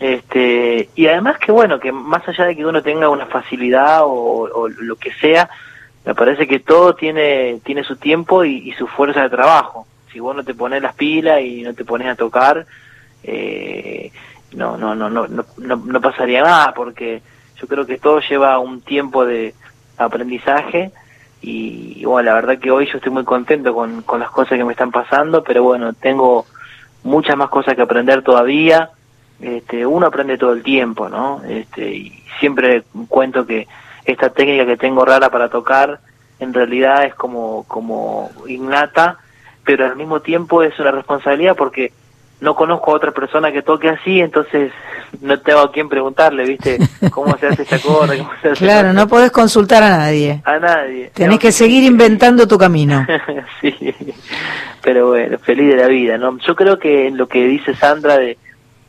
[0.00, 4.68] este, y además que bueno, que más allá de que uno tenga una facilidad o,
[4.68, 5.48] lo que sea,
[6.04, 9.86] me parece que todo tiene, tiene su tiempo y su fuerza de trabajo.
[10.12, 12.66] Si vos no te pones las pilas y no te pones a tocar,
[13.22, 14.10] eh,
[14.52, 17.22] no, no, no, no, no, no, pasaría nada, porque
[17.60, 19.54] yo creo que todo lleva un tiempo de
[19.96, 20.90] aprendizaje
[21.40, 24.58] y, y bueno, la verdad que hoy yo estoy muy contento con, con las cosas
[24.58, 26.46] que me están pasando, pero bueno, tengo
[27.02, 28.90] muchas más cosas que aprender todavía.
[29.40, 31.42] Este, uno aprende todo el tiempo, ¿no?
[31.48, 33.66] Este, y siempre cuento que
[34.04, 36.00] esta técnica que tengo rara para tocar
[36.40, 39.18] en realidad es como, como innata,
[39.70, 41.92] pero al mismo tiempo es una responsabilidad porque
[42.40, 44.72] no conozco a otra persona que toque así, entonces
[45.20, 46.78] no tengo a quién preguntarle, ¿viste?
[47.12, 48.18] ¿Cómo se hace este acorde?
[48.18, 50.42] ¿Cómo se hace Claro, no podés consultar a nadie.
[50.44, 51.12] a nadie.
[51.14, 53.06] Tenés que seguir inventando tu camino.
[53.60, 53.94] sí,
[54.82, 56.36] pero bueno, feliz de la vida, ¿no?
[56.38, 58.38] Yo creo que en lo que dice Sandra de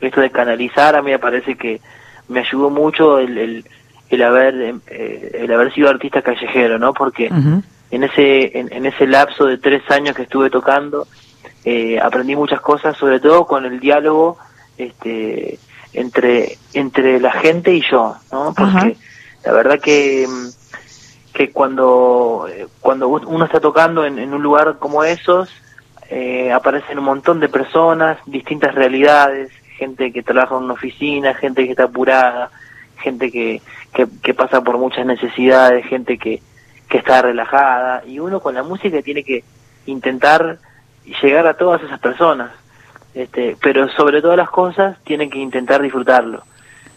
[0.00, 1.80] esto de canalizar, a mí me parece que
[2.26, 3.64] me ayudó mucho el, el,
[4.10, 6.92] el haber eh, el haber sido artista callejero, ¿no?
[6.92, 7.30] Porque.
[7.92, 11.06] En ese en, en ese lapso de tres años que estuve tocando
[11.64, 14.38] eh, aprendí muchas cosas, sobre todo con el diálogo
[14.78, 15.58] este
[15.92, 18.54] entre entre la gente y yo, ¿no?
[18.56, 18.92] Porque Ajá.
[19.44, 20.26] la verdad que
[21.34, 22.46] que cuando
[22.80, 25.50] cuando uno está tocando en, en un lugar como esos
[26.08, 31.64] eh, aparecen un montón de personas, distintas realidades, gente que trabaja en una oficina, gente
[31.64, 32.50] que está apurada,
[33.02, 33.60] gente que,
[33.94, 36.42] que, que pasa por muchas necesidades, gente que,
[36.92, 39.42] que está relajada, y uno con la música tiene que
[39.86, 40.58] intentar
[41.22, 42.50] llegar a todas esas personas,
[43.14, 46.42] este, pero sobre todas las cosas tiene que intentar disfrutarlo.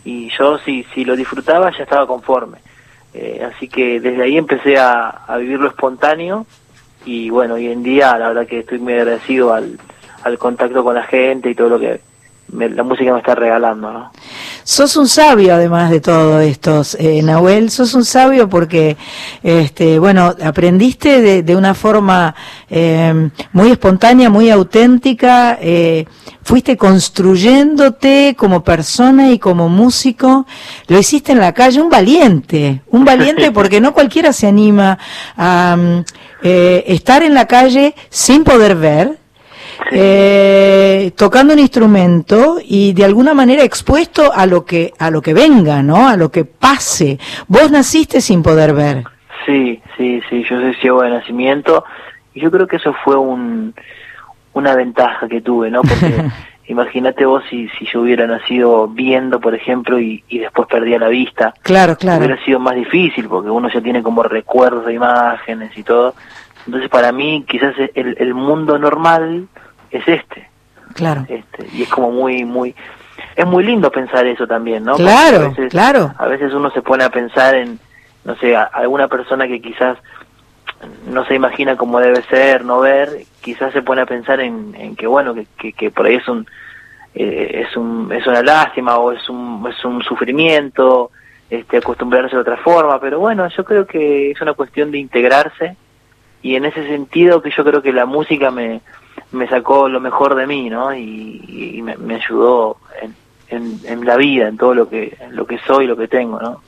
[0.03, 2.57] Y yo si, si lo disfrutaba ya estaba conforme.
[3.13, 6.45] Eh, así que desde ahí empecé a, a vivirlo espontáneo
[7.05, 9.79] y bueno, hoy en día la verdad que estoy muy agradecido al,
[10.23, 12.01] al contacto con la gente y todo lo que
[12.49, 14.11] me- la música me está regalando, ¿no?
[14.63, 18.97] Sos un sabio además de todo esto, eh, Nahuel, sos un sabio porque,
[19.43, 22.33] este, bueno, aprendiste de, de una forma
[22.69, 26.05] eh, muy espontánea, muy auténtica, eh,
[26.41, 30.45] fuiste construyéndote como persona y como músico,
[30.87, 34.97] lo hiciste en la calle, un valiente, un valiente porque no cualquiera se anima
[35.37, 36.03] a mm,
[36.43, 39.17] eh, estar en la calle sin poder ver,
[39.91, 45.33] eh, tocando un instrumento y de alguna manera expuesto a lo que a lo que
[45.33, 46.07] venga, ¿no?
[46.07, 47.19] A lo que pase.
[47.47, 49.03] Vos naciste sin poder ver.
[49.45, 51.85] Sí, sí, sí, yo soy ciego de nacimiento
[52.33, 53.73] y yo creo que eso fue un,
[54.53, 55.81] una ventaja que tuve, ¿no?
[55.81, 56.25] Porque
[56.67, 61.09] imagínate vos si, si yo hubiera nacido viendo, por ejemplo, y, y después perdía la
[61.09, 61.53] vista.
[61.61, 62.25] Claro, claro.
[62.25, 66.15] Hubiera sido más difícil porque uno ya tiene como recuerdos de imágenes y todo.
[66.65, 69.47] Entonces para mí quizás el, el mundo normal
[69.97, 70.49] es este.
[70.93, 71.25] Claro.
[71.27, 72.73] este y es como muy, muy...
[73.35, 74.95] es muy lindo pensar eso también, ¿no?
[74.95, 76.13] Claro, a veces, claro.
[76.17, 77.79] A veces uno se pone a pensar en,
[78.23, 79.97] no sé, a- alguna persona que quizás
[81.07, 83.09] no se imagina cómo debe ser, no ver,
[83.41, 86.27] quizás se pone a pensar en, en que bueno, que, que, que por ahí es
[86.27, 86.45] un,
[87.13, 91.11] eh, es un, es una lástima o es un, es un sufrimiento,
[91.49, 95.75] este, acostumbrarse de otra forma, pero bueno, yo creo que es una cuestión de integrarse
[96.41, 98.81] y en ese sentido que yo creo que la música me,
[99.31, 100.95] me sacó lo mejor de mí, ¿no?
[100.95, 103.15] Y, me, me ayudó en,
[103.49, 106.39] en, en la vida, en todo lo que, en lo que soy, lo que tengo,
[106.39, 106.61] ¿no?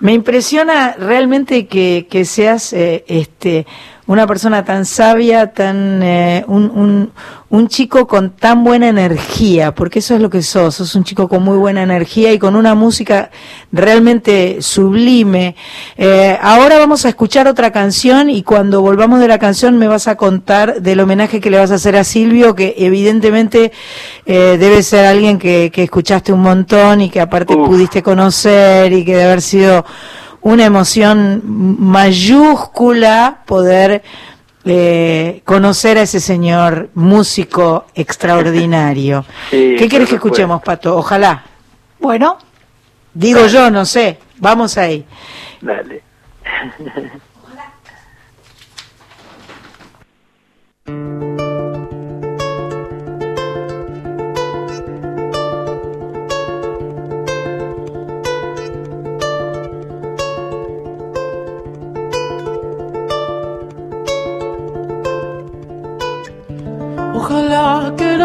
[0.00, 3.66] Me impresiona realmente que, que seas eh, este
[4.10, 7.12] una persona tan sabia, tan eh, un, un,
[7.48, 11.28] un chico con tan buena energía, porque eso es lo que sos, sos un chico
[11.28, 13.30] con muy buena energía y con una música
[13.70, 15.54] realmente sublime.
[15.96, 20.08] Eh, ahora vamos a escuchar otra canción y cuando volvamos de la canción me vas
[20.08, 23.70] a contar del homenaje que le vas a hacer a Silvio, que evidentemente
[24.26, 29.04] eh, debe ser alguien que, que escuchaste un montón y que aparte pudiste conocer y
[29.04, 29.84] que debe haber sido
[30.42, 34.02] una emoción mayúscula poder
[34.64, 39.24] eh, conocer a ese señor músico extraordinario.
[39.50, 40.96] Sí, ¿Qué quieres que escuchemos, Pato?
[40.96, 41.42] Ojalá.
[41.98, 42.38] Bueno.
[43.12, 44.18] Digo yo, no sé.
[44.38, 45.04] Vamos ahí.
[45.60, 46.02] Dale.
[50.86, 51.29] Ojalá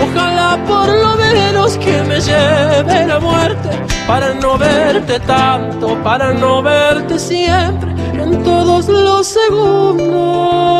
[0.00, 3.70] Ojalá por lo menos que me lleve la muerte,
[4.06, 10.78] para no verte tanto, para no verte siempre, en todos los segundos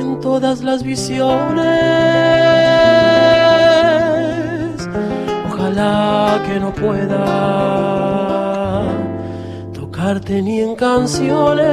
[0.00, 1.66] en todas las visiones.
[5.50, 7.24] Ojalá que no pueda
[9.72, 11.66] tocarte ni en canciones.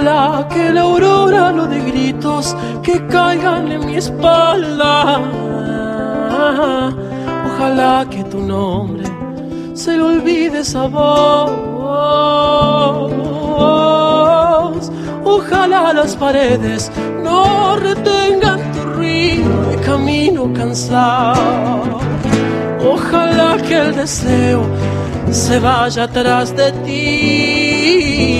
[0.00, 5.20] Ojalá que la aurora lo de gritos que caigan en mi espalda.
[7.48, 9.04] Ojalá que tu nombre
[9.74, 11.50] se le olvide esa voz.
[15.22, 16.90] Ojalá las paredes
[17.22, 22.00] no retengan tu ruido de camino cansado.
[22.90, 24.62] Ojalá que el deseo
[25.30, 28.39] se vaya atrás de ti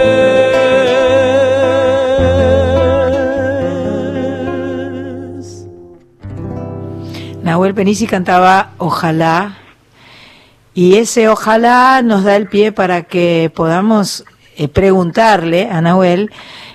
[7.51, 9.57] Nahuel Penisi cantaba Ojalá.
[10.73, 14.23] Y ese ojalá nos da el pie para que podamos
[14.55, 16.31] eh, preguntarle a Nahuel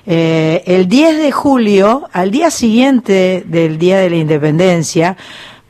[0.09, 5.17] Eh, el 10 de julio, al día siguiente del Día de la Independencia,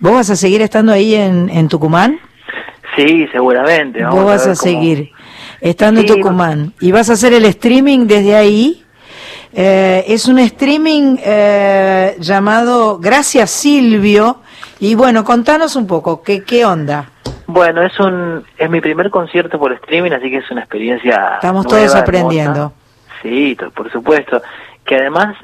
[0.01, 2.19] ¿vos vas a seguir estando ahí en, en Tucumán?
[2.97, 4.03] Sí, seguramente.
[4.03, 5.11] Vamos Vos vas a cómo- seguir
[5.61, 6.73] estando en Tucumán.
[6.81, 8.83] Y vas a hacer el streaming desde ahí.
[9.55, 11.17] Eh, es un streaming
[12.19, 14.41] llamado Gracias Silvio.
[14.79, 17.11] Y bueno, contanos un poco, ¿qué, qué onda?
[17.47, 21.35] Bueno, es un es mi primer concierto por streaming, así que es una experiencia.
[21.37, 21.99] Estamos nueva, todos hermosa.
[22.01, 22.73] aprendiendo.
[23.23, 24.43] Sí, por supuesto.
[24.85, 25.37] Que además,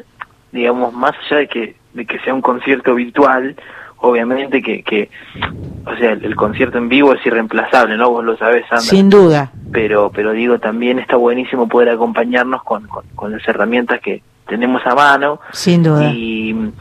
[0.50, 3.54] digamos, más allá de que de que sea un concierto virtual,
[3.98, 5.10] obviamente que, que
[5.86, 8.10] o sea, el, el concierto en vivo es irreemplazable, ¿no?
[8.10, 8.80] Vos lo sabés, Sandra.
[8.80, 9.52] Sin duda.
[9.72, 14.84] Pero pero digo, también está buenísimo poder acompañarnos con, con, con las herramientas que tenemos
[14.84, 15.40] a mano.
[15.52, 16.10] Sin duda.
[16.12, 16.72] Y,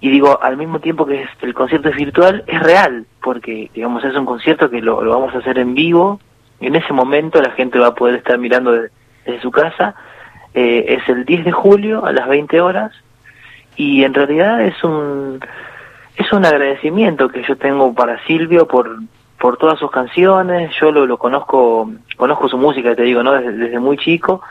[0.00, 4.14] y digo, al mismo tiempo que el concierto es virtual, es real, porque digamos es
[4.16, 6.20] un concierto que lo, vamos a hacer en vivo.
[6.60, 8.90] En ese momento la gente va a poder estar mirando de-
[9.26, 9.94] desde su casa.
[10.54, 12.92] Eh, es el 10 de julio a las 20 horas
[13.76, 15.40] y en realidad es un
[16.16, 18.98] es un agradecimiento que yo tengo para Silvio por
[19.38, 20.72] por todas sus canciones.
[20.80, 24.42] Yo lo, lo conozco conozco su música, te digo, no desde, desde muy chico.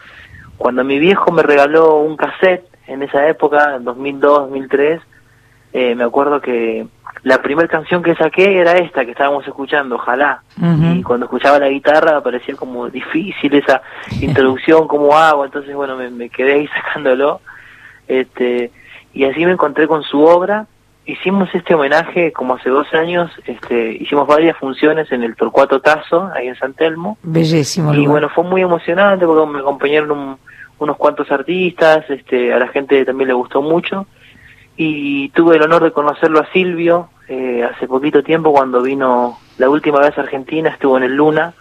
[0.57, 5.01] Cuando mi viejo me regaló un cassette en esa época, en 2002, 2003,
[5.73, 6.85] eh, me acuerdo que
[7.23, 10.41] la primera canción que saqué era esta que estábamos escuchando, Ojalá.
[10.95, 13.81] Y cuando escuchaba la guitarra parecía como difícil esa
[14.21, 17.41] introducción, cómo hago, entonces bueno, me, me quedé ahí sacándolo.
[18.07, 18.71] Este,
[19.13, 20.67] y así me encontré con su obra.
[21.05, 26.29] Hicimos este homenaje como hace dos años, este, hicimos varias funciones en el Torcuato Tazo,
[26.35, 27.17] ahí en San Telmo.
[27.23, 28.11] Bellísimo Y lugar.
[28.11, 30.37] bueno, fue muy emocionante porque me acompañaron un-
[30.79, 34.05] unos cuantos artistas, este, a la gente también le gustó mucho.
[34.77, 39.69] Y tuve el honor de conocerlo a Silvio eh, hace poquito tiempo cuando vino la
[39.69, 41.53] última vez a Argentina, estuvo en el Luna.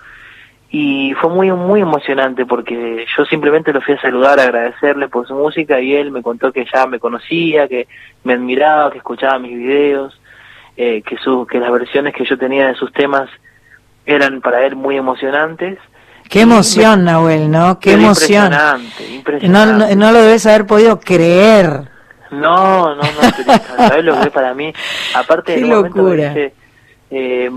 [0.68, 5.26] Y fue muy, muy emocionante porque yo simplemente lo fui a saludar, a agradecerle por
[5.26, 7.86] su música y él me contó que ya me conocía, que
[8.24, 10.20] me admiraba, que escuchaba mis videos,
[10.76, 13.30] eh, que, su, que las versiones que yo tenía de sus temas
[14.04, 15.78] eran para él muy emocionantes.
[16.28, 17.78] Qué emoción, Nahuel, ¿no?
[17.78, 18.52] Qué emoción.
[18.52, 19.96] Impresionante, No, impresionante.
[19.96, 21.88] no, no lo debes haber podido creer.
[22.40, 23.02] No, no, no,
[23.36, 24.72] pero ¿sabes lo que es para mí?
[25.14, 26.28] Aparte Qué en un momento me locura.
[26.28, 26.54] dice,
[27.10, 27.50] eh,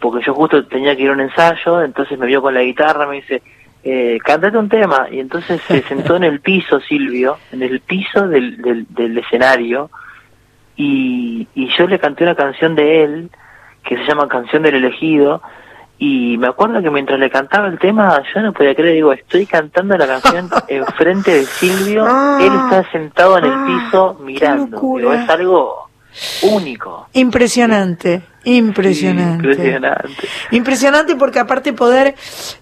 [0.00, 3.06] porque yo justo tenía que ir a un ensayo, entonces me vio con la guitarra,
[3.06, 3.42] me dice,
[3.84, 8.26] eh, cántate un tema, y entonces se sentó en el piso Silvio, en el piso
[8.28, 9.90] del, del, del escenario,
[10.76, 13.30] y, y yo le canté una canción de él,
[13.82, 15.40] que se llama Canción del Elegido,
[15.98, 19.46] y me acuerdo que mientras le cantaba el tema, yo no podía creer, digo, estoy
[19.46, 22.06] cantando la canción enfrente de Silvio,
[22.38, 25.88] él está sentado en el piso mirando, digo, es algo
[26.42, 27.08] único.
[27.14, 29.48] Impresionante, impresionante.
[29.48, 30.28] Impresionante.
[30.50, 32.14] Impresionante porque aparte poder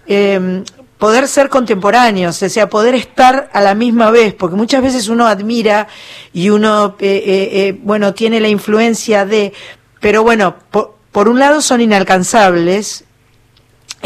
[0.07, 0.63] eh,
[0.97, 5.27] poder ser contemporáneos, o sea, poder estar a la misma vez, porque muchas veces uno
[5.27, 5.87] admira
[6.33, 9.53] y uno, eh, eh, eh, bueno, tiene la influencia de,
[9.99, 13.03] pero bueno, por, por un lado son inalcanzables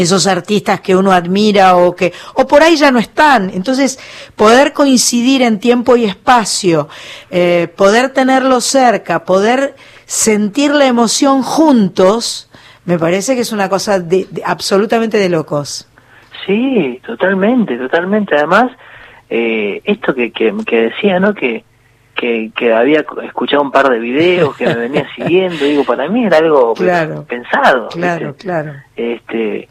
[0.01, 3.99] esos artistas que uno admira o que o por ahí ya no están entonces
[4.35, 6.88] poder coincidir en tiempo y espacio
[7.31, 12.49] eh, poder tenerlos cerca poder sentir la emoción juntos
[12.85, 15.85] me parece que es una cosa de, de- absolutamente de locos
[16.45, 18.34] Sí, totalmente, totalmente.
[18.35, 18.71] Además,
[19.30, 21.34] eh, esto que, que, que decía, ¿no?
[21.35, 21.63] Que,
[22.15, 26.26] que, que había escuchado un par de videos, que me venía siguiendo, digo, para mí
[26.26, 27.26] era algo Claro.
[27.27, 27.89] pensado.
[27.89, 28.43] claro ¿viste?
[28.43, 29.67] claro Este,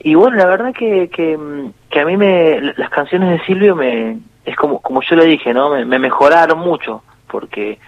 [0.00, 1.38] y bueno, la verdad que, que,
[1.90, 5.52] que a mí me, las canciones de Silvio me, es como, como yo le dije,
[5.52, 5.70] ¿no?
[5.70, 7.78] Me, me mejoraron mucho, porque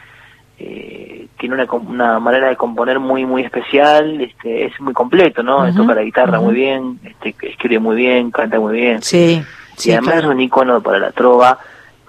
[0.58, 5.74] eh, tiene una, una manera de componer muy, muy especial, este, es muy completo, ¿no?
[5.74, 9.02] Toca la guitarra muy bien, este, escribe muy bien, canta muy bien.
[9.02, 9.42] sí
[9.74, 11.58] y sí además claro es un icono para la trova,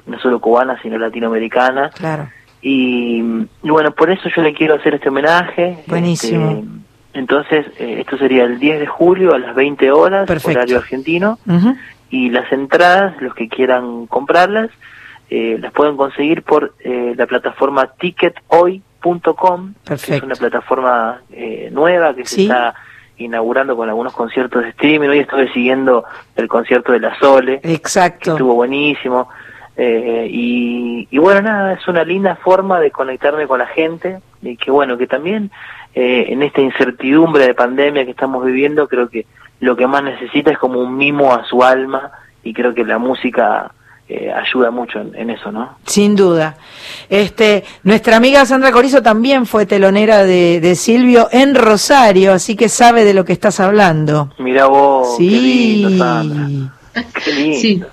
[0.06, 1.90] no solo cubana, sino latinoamericana.
[1.90, 2.30] claro
[2.62, 3.20] Y,
[3.64, 5.84] y bueno, por eso yo le quiero hacer este homenaje.
[5.88, 6.52] Buenísimo.
[6.52, 6.68] Este,
[7.14, 10.60] entonces, eh, esto sería el 10 de julio a las 20 horas, Perfecto.
[10.60, 11.40] horario argentino.
[12.10, 14.70] Y las entradas, los que quieran comprarlas,
[15.30, 22.14] eh, las pueden conseguir por eh, la plataforma tickethoy.com, que es una plataforma eh, nueva
[22.14, 22.76] que se está
[23.18, 25.10] inaugurando con algunos conciertos de streaming.
[25.10, 26.04] Hoy estuve siguiendo
[26.36, 29.30] el concierto de la Sole, que exacto estuvo buenísimo.
[29.76, 34.56] Eh, y, y bueno, nada, es una linda forma de conectarme con la gente y
[34.56, 35.50] que bueno, que también
[35.96, 39.26] eh, en esta incertidumbre de pandemia que estamos viviendo, creo que
[39.60, 42.12] lo que más necesita es como un mimo a su alma
[42.44, 43.72] y creo que la música
[44.10, 45.78] eh, ayuda mucho en, en eso, ¿no?
[45.86, 46.58] Sin duda.
[47.10, 52.68] Este, nuestra amiga Sandra Corizo también fue telonera de, de Silvio en Rosario, así que
[52.70, 54.34] sabe de lo que estás hablando.
[54.40, 55.30] Mira vos, qué Sí.
[55.78, 56.74] lindo, Sandra.
[57.24, 57.58] Qué lindo.
[57.58, 57.84] Sí.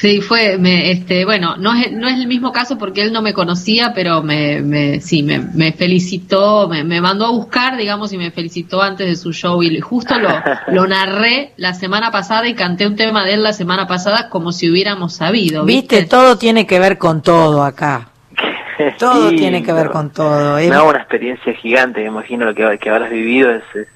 [0.00, 3.22] Sí, fue, me, este, bueno, no es, no es el mismo caso porque él no
[3.22, 8.12] me conocía, pero me, me sí, me, me felicitó, me, me mandó a buscar, digamos,
[8.12, 10.28] y me felicitó antes de su show y justo lo,
[10.68, 14.52] lo narré la semana pasada y canté un tema de él la semana pasada como
[14.52, 15.64] si hubiéramos sabido.
[15.64, 18.08] Viste, todo tiene que ver con todo acá.
[18.98, 19.92] Todo Sí, tiene que ver no.
[19.92, 20.58] con todo.
[20.58, 23.88] Es- Me hago una experiencia gigante, me imagino lo que, que habrás vivido es, es,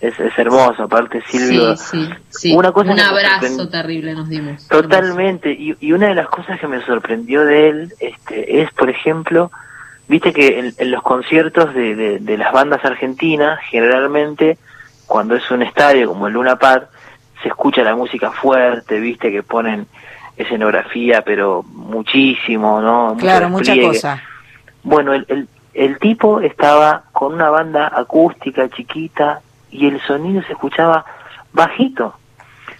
[0.00, 0.82] es, es hermoso.
[0.84, 2.54] Aparte, Silvio, Sí, sí, sí.
[2.54, 4.66] una cosa un abrazo sorprend- terrible nos dimos.
[4.68, 8.90] Totalmente, y, y una de las cosas que me sorprendió de él este, es, por
[8.90, 9.50] ejemplo,
[10.08, 14.58] viste que en, en los conciertos de, de, de las bandas argentinas, generalmente,
[15.06, 16.88] cuando es un estadio como el Luna Park,
[17.42, 19.86] se escucha la música fuerte, viste que ponen
[20.36, 23.08] escenografía, pero muchísimo, ¿no?
[23.10, 23.88] Mucho claro, mucha despliegue.
[23.88, 24.22] cosa.
[24.82, 29.40] Bueno, el, el, el tipo estaba con una banda acústica chiquita
[29.74, 31.04] y el sonido se escuchaba
[31.52, 32.14] bajito.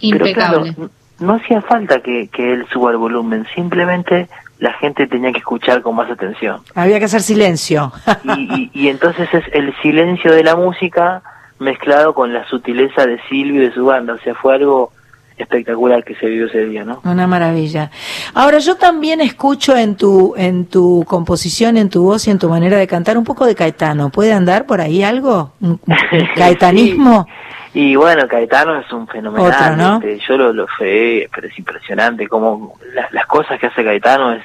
[0.01, 0.89] Pero claro, Impecable.
[1.19, 4.27] no hacía falta que, que él suba el volumen, simplemente
[4.59, 6.61] la gente tenía que escuchar con más atención.
[6.75, 7.91] Había que hacer silencio.
[8.23, 11.21] Y, y, y entonces es el silencio de la música
[11.59, 14.13] mezclado con la sutileza de Silvio y de su banda.
[14.13, 14.91] O sea, fue algo
[15.37, 17.01] espectacular que se vivió ese día, ¿no?
[17.03, 17.91] Una maravilla.
[18.33, 22.49] Ahora yo también escucho en tu en tu composición, en tu voz y en tu
[22.49, 24.09] manera de cantar un poco de Caetano.
[24.09, 25.53] ¿Puede andar por ahí algo?
[25.61, 25.95] ¿Un un
[26.35, 27.27] caetanismo?
[27.73, 29.51] Y bueno, Caetano es un fenomenal.
[29.51, 29.95] Otro, ¿no?
[29.95, 34.31] este, yo lo, lo fe, pero es impresionante como las, las cosas que hace Caetano
[34.31, 34.43] es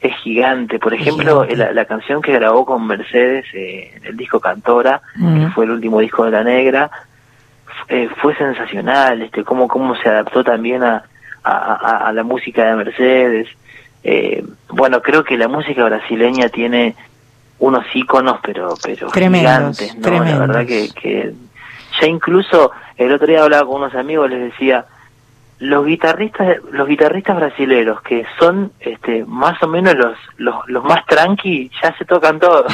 [0.00, 0.78] es gigante.
[0.78, 5.48] Por ejemplo, la, la canción que grabó con Mercedes eh, en el disco Cantora, que
[5.54, 6.90] fue el último disco de La Negra,
[7.88, 9.22] eh, fue sensacional.
[9.22, 11.04] Este, cómo cómo se adaptó también a,
[11.42, 13.48] a, a- a la música de Mercedes.
[14.02, 16.94] Eh, bueno, creo que la música brasileña tiene
[17.58, 20.02] unos íconos, pero pero Tremendos, gigantes, ¿no?
[20.02, 20.38] tremendos.
[20.40, 21.32] La verdad que, que
[22.00, 24.84] ya incluso el otro día hablaba con unos amigos, les decía,
[25.60, 31.06] los guitarristas los guitarristas brasileros que son este más o menos los los, los más
[31.06, 32.66] tranqui ya se tocan todo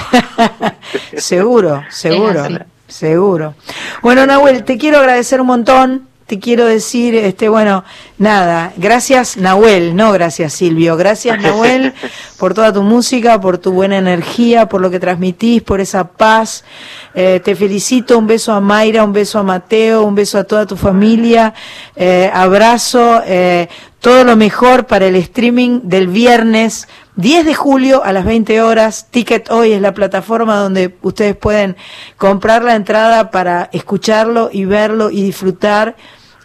[1.17, 2.43] Seguro, seguro.
[2.91, 3.55] Seguro.
[4.03, 6.11] Bueno, Nahuel, te quiero agradecer un montón.
[6.31, 7.83] Te quiero decir, este, bueno,
[8.17, 11.93] nada, gracias Nahuel, no gracias Silvio, gracias Nahuel
[12.39, 16.63] por toda tu música, por tu buena energía, por lo que transmitís, por esa paz.
[17.15, 20.67] Eh, te felicito, un beso a Mayra, un beso a Mateo, un beso a toda
[20.67, 21.53] tu familia,
[21.97, 23.69] eh, abrazo, eh,
[24.01, 29.09] todo lo mejor para el streaming del viernes 10 de julio a las 20 horas.
[29.11, 31.77] Ticket Hoy es la plataforma donde ustedes pueden
[32.17, 35.97] comprar la entrada para escucharlo y verlo y disfrutar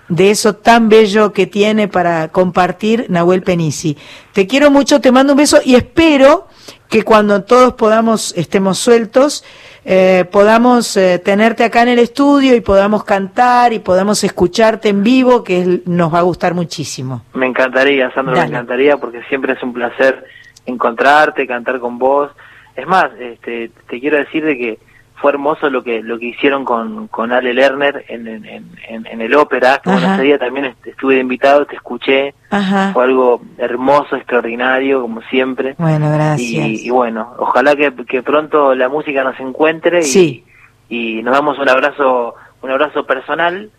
[0.10, 3.98] de eso tan bello que tiene para compartir Nahuel Penisi.
[4.34, 6.48] Te quiero mucho, te mando un beso y espero
[6.90, 9.44] que cuando todos podamos, estemos sueltos,
[9.88, 15.04] eh, podamos eh, tenerte acá en el estudio y podamos cantar y podamos escucharte en
[15.04, 17.22] vivo, que es- nos va a gustar muchísimo.
[17.36, 18.48] Me encantaría, Sandra, Dale.
[18.52, 20.26] me encantaría porque siempre es un placer
[20.66, 22.32] encontrarte, cantar con vos.
[22.76, 24.80] Es más, este, te quiero decir de que
[25.18, 29.22] fue hermoso lo que lo que hicieron con, con Ale Lerner en, en, en, en
[29.22, 32.92] el ópera, que bueno, ese día también est- estuve invitado, te escuché, Ajá.
[32.94, 35.76] fue algo hermoso, extraordinario, como siempre.
[35.78, 36.68] Bueno, gracias.
[36.68, 40.44] Y, y bueno, ojalá que, que pronto la música nos encuentre y, Sí.
[40.90, 43.70] y nos damos un abrazo un abrazo personal.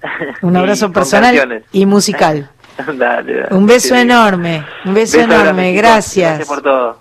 [0.42, 2.50] Un y abrazo con personal y musical.
[2.94, 3.46] Dale, dale.
[3.50, 6.36] Un beso enorme, un beso, Beso enorme, gracias.
[6.38, 6.98] Gracias por todo.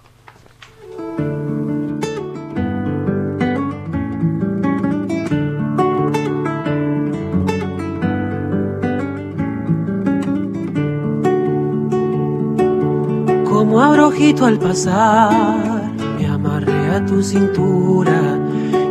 [14.15, 18.39] Ojito al pasar, me amarré a tu cintura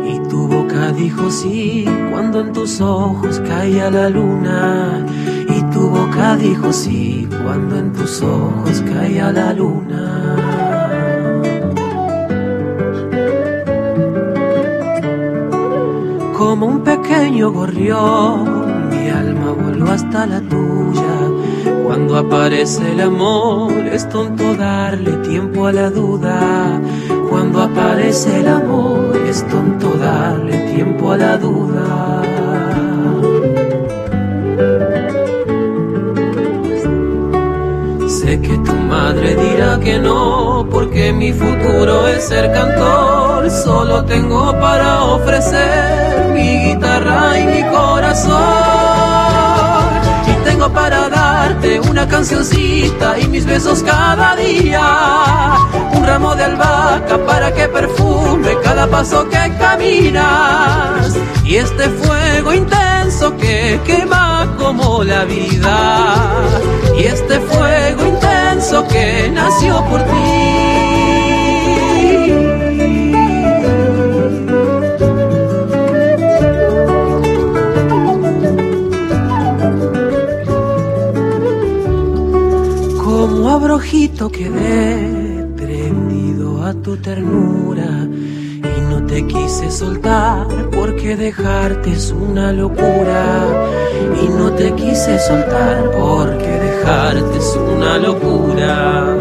[0.07, 5.03] y tu boca dijo sí cuando en tus ojos caía la luna.
[5.49, 10.35] Y tu boca dijo sí cuando en tus ojos caía la luna.
[16.37, 20.74] Como un pequeño gorrión, mi alma voló hasta la tuya.
[21.85, 26.81] Cuando aparece el amor, es tonto darle tiempo a la duda.
[27.29, 32.23] Cuando aparece el amor, es tonto darle tiempo a la duda.
[38.07, 43.47] Sé que tu madre dirá que no, porque mi futuro es ser cantor.
[43.51, 48.33] Solo tengo para ofrecer mi guitarra y mi corazón.
[50.27, 51.09] Y tengo para
[51.89, 55.57] una cancioncita y mis besos cada día.
[55.93, 61.15] Un ramo de albahaca para que perfume cada paso que caminas.
[61.43, 66.25] Y este fuego intenso que quema como la vida.
[66.97, 70.94] Y este fuego intenso que nació por ti.
[83.75, 88.07] Como abrojito quedé prendido a tu ternura
[88.63, 93.45] y no te quise soltar porque dejarte es una locura
[94.23, 99.17] y no te quise soltar porque dejarte es una locura.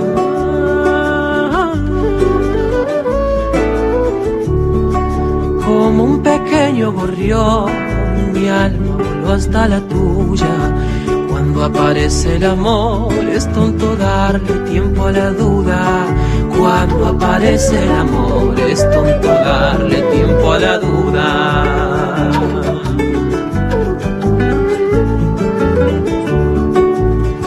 [5.67, 7.73] Como un pequeño gorrión,
[8.33, 10.94] mi alma voló hasta la tuya.
[11.55, 16.05] Cuando aparece el amor, es tonto darle tiempo a la duda.
[16.59, 21.65] Cuando aparece el amor, es tonto darle tiempo a la duda.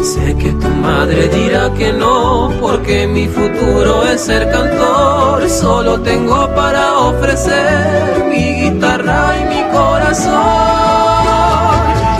[0.01, 5.49] Sé que tu madre dirá que no, porque mi futuro es ser cantor.
[5.49, 10.33] Solo tengo para ofrecer mi guitarra y mi corazón.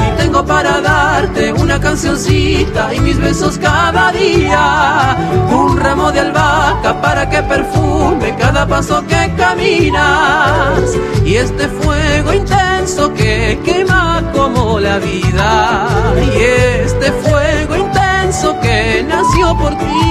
[0.06, 0.82] Y tengo para
[1.22, 5.18] darte una cancioncita y mis besos cada día.
[5.50, 10.80] Un ramo de albahaca para que perfume cada paso que caminas.
[11.26, 15.88] Y este fuego intenso que quema como la vida.
[16.28, 16.40] Y
[16.86, 20.04] este fuego intenso que nació por ti.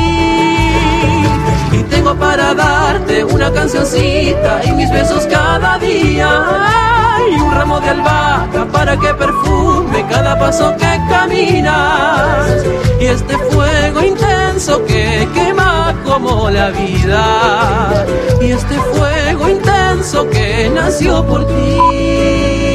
[1.73, 6.96] Y tengo para darte una cancioncita y mis besos cada día.
[7.31, 12.65] Y un ramo de albahaca para que perfume cada paso que caminas.
[13.01, 18.05] Y este fuego intenso que quema como la vida.
[18.41, 22.66] Y este fuego intenso que nació por ti.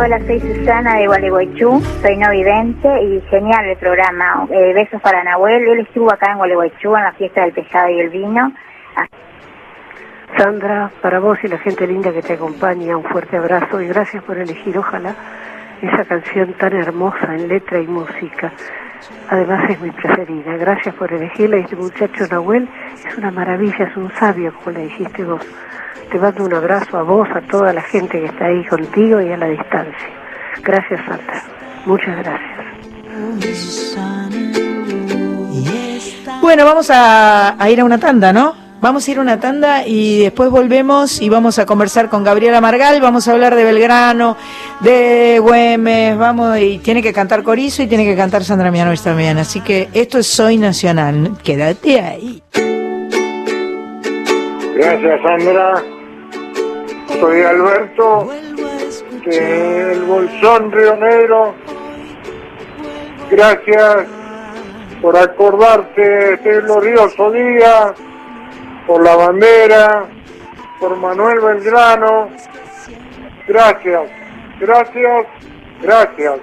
[0.00, 4.46] Hola, soy Susana de Gualeguaychú, soy no vidente y genial el programa.
[4.50, 8.00] Eh, besos para Nahuel, él estuvo acá en Gualeguaychú en la fiesta del pescado y
[8.00, 8.50] el vino.
[8.96, 9.06] Ah,
[10.38, 14.22] Sandra, para vos y la gente linda que te acompaña, un fuerte abrazo y gracias
[14.24, 15.14] por elegir, ojalá,
[15.82, 18.52] esa canción tan hermosa en letra y música.
[19.28, 20.56] Además es mi preferida.
[20.56, 21.58] Gracias por elegirla.
[21.58, 25.46] Este muchacho Nahuel es una maravilla, es un sabio, como le dijiste vos.
[26.10, 29.30] Te mando un abrazo a vos, a toda la gente que está ahí contigo y
[29.32, 30.08] a la distancia.
[30.62, 31.42] Gracias, Sandra.
[31.86, 32.50] Muchas gracias.
[36.40, 38.54] Bueno, vamos a, a ir a una tanda, ¿no?
[38.80, 42.62] Vamos a ir a una tanda y después volvemos y vamos a conversar con Gabriela
[42.62, 44.38] Margal, vamos a hablar de Belgrano,
[44.80, 49.36] de Güemes, vamos, y tiene que cantar Corizo y tiene que cantar Sandra Mianovich también,
[49.36, 52.42] así que esto es Soy Nacional, quédate ahí.
[54.74, 55.99] Gracias, Sandra.
[57.18, 58.28] Soy Alberto,
[59.26, 61.54] del Bolsón Río Negro.
[63.30, 64.06] Gracias
[65.02, 67.94] por acordarte de este glorioso día,
[68.86, 70.06] por la bandera,
[70.78, 72.28] por Manuel Belgrano.
[73.48, 74.02] Gracias,
[74.60, 75.26] gracias,
[75.82, 76.40] gracias.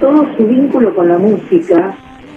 [0.00, 1.96] todo su vínculo con la música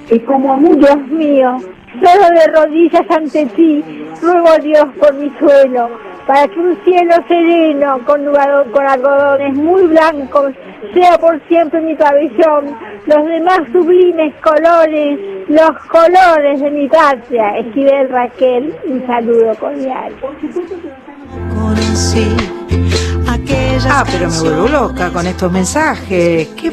[0.10, 1.58] y como a muchos Dios mío,
[1.94, 3.84] solo de rodillas ante ti,
[4.22, 5.90] ruego a Dios por mi suelo,
[6.28, 8.26] para que un cielo sereno con,
[8.72, 10.54] con algodones muy blancos
[10.94, 17.58] sea por siempre mi pabellón, los demás sublimes colores, los colores de mi patria.
[17.58, 20.14] Esquivel Raquel, un saludo cordial.
[23.92, 26.48] Ah, pero me vuelvo loca con estos mensajes.
[26.50, 26.72] Qué,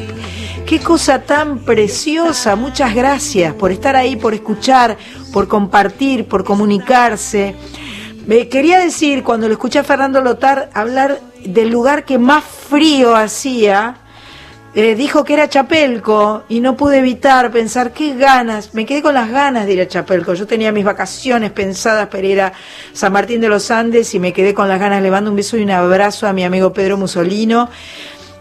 [0.67, 2.57] qué cosa tan preciosa.
[2.57, 4.97] Muchas gracias por estar ahí, por escuchar,
[5.31, 7.55] por compartir, por comunicarse.
[8.27, 13.15] Me quería decir, cuando lo escuché a Fernando Lotar hablar del lugar que más frío
[13.15, 13.95] hacía,
[14.75, 19.13] eh, dijo que era Chapelco y no pude evitar pensar qué ganas, me quedé con
[19.13, 20.33] las ganas de ir a Chapelco.
[20.33, 22.51] Yo tenía mis vacaciones pensadas para ir a
[22.91, 25.01] San Martín de los Andes y me quedé con las ganas.
[25.01, 27.69] Le mando un beso y un abrazo a mi amigo Pedro Musolino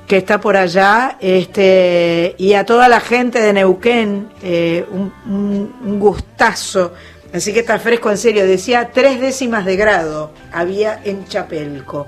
[0.07, 5.75] que está por allá, este, y a toda la gente de Neuquén, eh, un, un-
[5.85, 6.93] un gustazo.
[7.35, 8.47] Así que está fresco, en serio.
[8.47, 12.07] Decía tres décimas de grado había en Chapelco.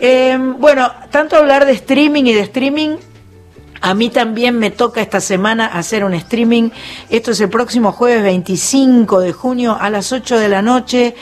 [0.00, 2.96] Eh, bueno, tanto hablar de streaming y de streaming,
[3.80, 6.70] A mí también me toca esta semana hacer un streaming.
[7.10, 11.14] Esto es el próximo jueves 25 de junio a las 8 de la noche.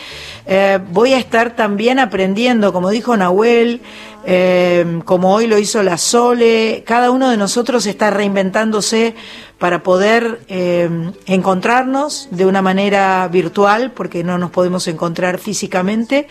[0.47, 3.81] Eh, voy a estar también aprendiendo, como dijo Nahuel,
[4.25, 6.85] eh, como hoy lo hizo la Sole.
[6.87, 9.15] Cada uno de nosotros está reinventándose
[9.59, 10.89] para poder eh,
[11.27, 16.29] encontrarnos de una manera virtual, porque no nos podemos encontrar físicamente.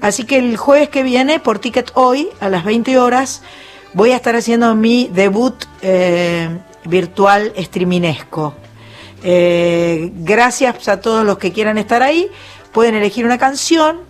[0.00, 3.42] Así que el jueves que viene, por Ticket Hoy, a las 20 horas,
[3.96, 6.50] voy a estar haciendo mi debut eh,
[6.84, 8.54] virtual streaminesco.
[9.24, 12.28] Eh, gracias a todos los que quieran estar ahí.
[12.72, 14.00] Pueden elegir una canción.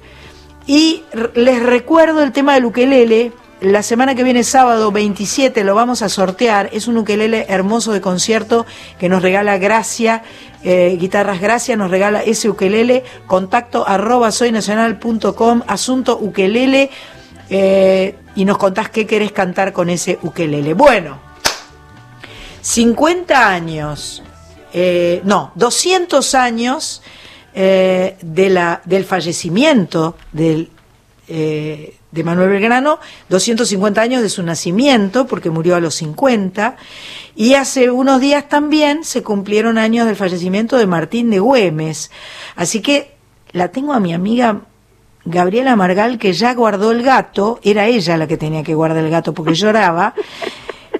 [0.66, 1.04] Y
[1.36, 3.30] les recuerdo el tema del ukelele.
[3.60, 6.68] La semana que viene, sábado 27, lo vamos a sortear.
[6.72, 8.66] Es un ukelele hermoso de concierto
[8.98, 10.24] que nos regala Gracia,
[10.64, 13.04] eh, Guitarras Gracia, nos regala ese ukelele.
[13.28, 16.90] Contacto arroba soynacional.com, asunto ukelele.
[18.36, 20.74] Y nos contás qué querés cantar con ese ukelele.
[20.74, 21.18] Bueno,
[22.60, 24.22] 50 años,
[24.72, 27.02] eh, no, 200 años
[27.54, 33.00] eh, de la, del fallecimiento eh, de Manuel Belgrano,
[33.30, 36.76] 250 años de su nacimiento, porque murió a los 50,
[37.34, 42.10] y hace unos días también se cumplieron años del fallecimiento de Martín de Güemes.
[42.56, 43.16] Así que
[43.52, 44.62] la tengo a mi amiga
[45.27, 49.11] Gabriela Margal, que ya guardó el gato, era ella la que tenía que guardar el
[49.11, 50.15] gato porque lloraba.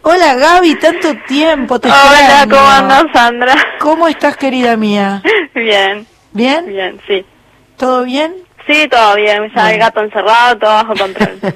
[0.03, 2.57] Hola Gaby, tanto tiempo, te Hola, extraño.
[2.57, 3.55] ¿cómo andas, Sandra?
[3.79, 5.23] ¿Cómo estás, querida mía?
[5.55, 6.07] Bien.
[6.33, 6.67] ¿Bien?
[6.67, 7.25] Bien, sí.
[7.77, 8.35] ¿Todo bien?
[8.67, 9.51] Sí, todo bien.
[9.55, 11.39] Ya el gato encerrado, todo bajo control.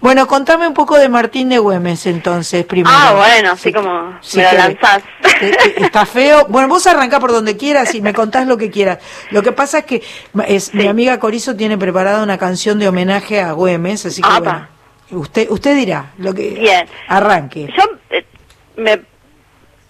[0.00, 2.94] Bueno, contame un poco de Martín de Güemes entonces, primero.
[2.98, 4.98] ah, bueno, así como Sí, me que- lanzás.
[5.42, 6.46] Eh, eh, Está feo.
[6.48, 8.98] Bueno, vos arrancá por donde quieras y me contás lo que quieras.
[9.30, 10.02] Lo que pasa es que
[10.46, 14.68] es, mi amiga Corizo tiene preparada una canción de homenaje a Güemes, así que bueno,
[15.10, 16.86] usted usted dirá lo que Bien.
[17.08, 17.68] arranque.
[17.76, 18.24] Yo eh,
[18.76, 19.02] me,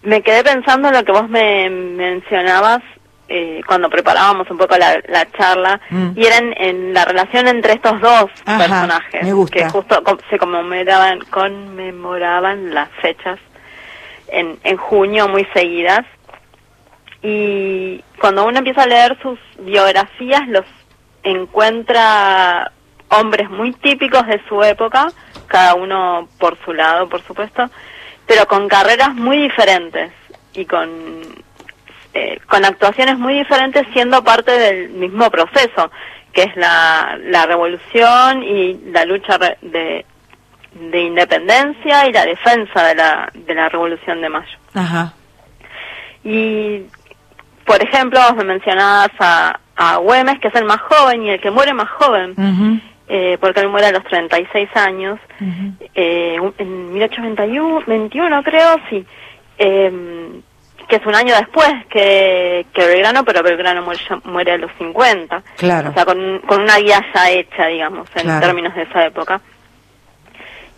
[0.03, 2.83] me quedé pensando en lo que vos me mencionabas
[3.33, 6.11] eh, cuando preparábamos un poco la, la charla, Mm.
[6.17, 9.57] y era en, la relación entre estos dos Ajá, personajes, me gusta.
[9.57, 13.39] que justo se conmemoraban, conmemoraban las fechas
[14.29, 16.05] en, en junio muy seguidas.
[17.23, 20.65] Y cuando uno empieza a leer sus biografías, los
[21.23, 22.73] encuentra
[23.11, 25.09] hombres muy típicos de su época,
[25.47, 27.69] cada uno por su lado, por supuesto,
[28.27, 30.13] pero con carreras muy diferentes
[30.55, 30.89] y con,
[32.15, 35.91] eh, con actuaciones muy diferentes siendo parte del mismo proceso,
[36.33, 40.05] que es la, la revolución y la lucha de,
[40.75, 44.59] de independencia y la defensa de la, de la revolución de mayo.
[44.75, 45.13] Ajá.
[46.25, 46.83] Y,
[47.65, 51.41] por ejemplo, vos me mencionabas a, a Güemes, que es el más joven y el
[51.41, 52.35] que muere más joven,
[53.09, 55.73] eh, porque él muere a los 36 años, ujú.
[55.95, 59.05] eh, un- en 1821, 21 creo, sí,
[59.59, 60.41] eh,
[60.91, 65.43] que es un año después que, que Belgrano, pero Belgrano muere, muere a los 50.
[65.57, 65.91] Claro.
[65.91, 68.47] O sea, con, con una guía ya hecha, digamos, en Claro.
[68.47, 69.41] términos de esa época.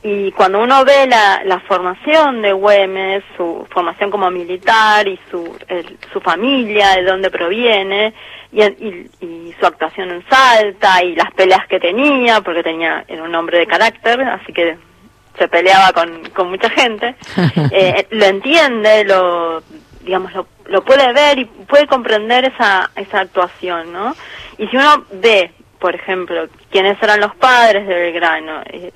[0.04, 5.56] Y cuando uno ve la, la formación de Güemes, su formación como militar y su,
[5.68, 8.12] el- su familia, de dónde proviene,
[8.50, 13.22] y, y- y su actuación en Salta, y las peleas que tenía, porque tenía era
[13.22, 14.76] un hombre de carácter, así que
[15.38, 17.14] se peleaba con, con mucha gente,
[17.70, 19.62] eh, lo entiende, lo
[20.02, 24.14] digamos lo, lo puede ver y puede comprender esa esa actuación, ¿no?
[24.58, 28.92] Y si uno ve, por ejemplo, quiénes eran los padres de Belgrano, eh,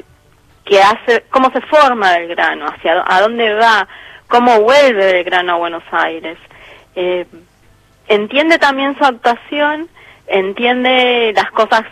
[0.64, 3.88] qué hace, cómo se forma Belgrano, hacia a dónde va,
[4.28, 6.38] cómo vuelve Belgrano a Buenos Aires,
[6.94, 7.26] eh,
[8.08, 9.88] entiende también su actuación,
[10.26, 11.82] entiende las cosas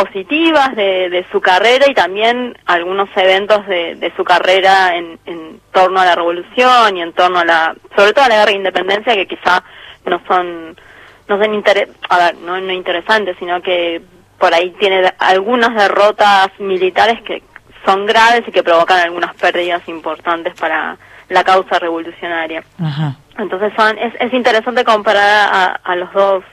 [0.00, 5.60] positivas de, de su carrera y también algunos eventos de, de su carrera en, en
[5.72, 8.56] torno a la revolución y en torno a la, sobre todo a la guerra de
[8.56, 9.62] independencia que quizá
[10.04, 10.76] no son,
[11.28, 14.02] no son inter- a ver, no, no interesantes, sino que
[14.38, 17.42] por ahí tiene algunas derrotas militares que
[17.86, 20.96] son graves y que provocan algunas pérdidas importantes para
[21.30, 22.62] la causa revolucionaria.
[22.82, 23.16] Ajá.
[23.38, 26.44] Entonces son, es, es interesante comparar a, a los dos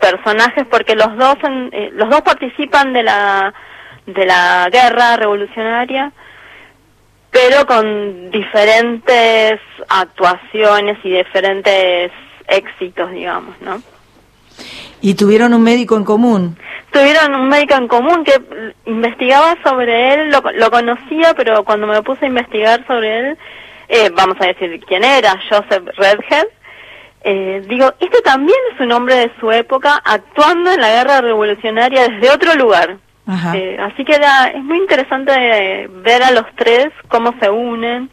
[0.00, 3.52] personajes porque los dos en- eh, los dos participan de la
[4.06, 6.10] de la guerra revolucionaria
[7.30, 12.10] pero con diferentes actuaciones y diferentes
[12.48, 13.80] éxitos digamos no
[15.00, 16.56] Y tuvieron un médico en común.
[16.92, 18.34] tuvieron un médico en común que
[18.86, 23.38] investigaba sobre él, lo, lo conocía, pero cuando me puse a investigar sobre él,
[23.88, 26.46] eh, vamos a decir quién era, Joseph Redhead,
[27.22, 32.08] eh, digo, este también es un hombre de su época actuando en la guerra revolucionaria
[32.08, 32.96] desde otro lugar.
[33.26, 33.56] Ajá.
[33.56, 38.10] Eh, así que era, es muy interesante eh, ver a los tres cómo se unen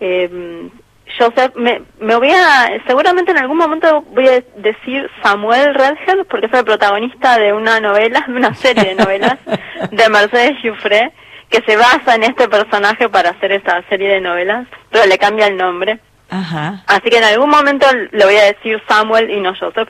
[0.00, 0.70] Eh,
[1.18, 6.46] Joseph, me, me voy a, seguramente en algún momento voy a decir Samuel Redhead, porque
[6.46, 9.38] es el protagonista de una novela, de una serie de novelas
[9.90, 11.12] de Mercedes Giuffre,
[11.48, 15.48] que se basa en este personaje para hacer esta serie de novelas, pero le cambia
[15.48, 15.98] el nombre.
[16.30, 16.82] Ajá.
[16.86, 19.88] Así que en algún momento le voy a decir Samuel y no Joseph.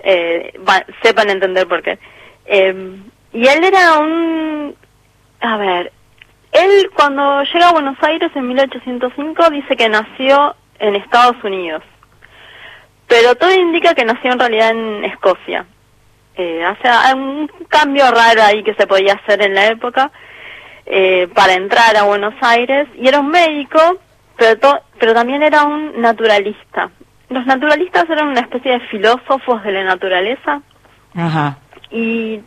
[0.00, 1.98] Eh, va- sepan entender por qué.
[2.46, 2.96] Eh,
[3.32, 4.74] y él era un...
[5.40, 5.92] A ver,
[6.52, 11.82] él cuando llega a Buenos Aires en 1805 dice que nació en Estados Unidos.
[13.06, 15.64] Pero todo indica que nació en realidad en Escocia.
[16.36, 20.10] Eh, o sea, hay un cambio raro ahí que se podía hacer en la época
[20.86, 22.86] eh, para entrar a Buenos Aires.
[22.96, 23.98] Y era un médico,
[24.40, 26.90] pero, to- pero también era un naturalista.
[27.28, 30.62] Los naturalistas eran una especie de filósofos de la naturaleza
[31.14, 31.58] Ajá.
[31.90, 32.40] y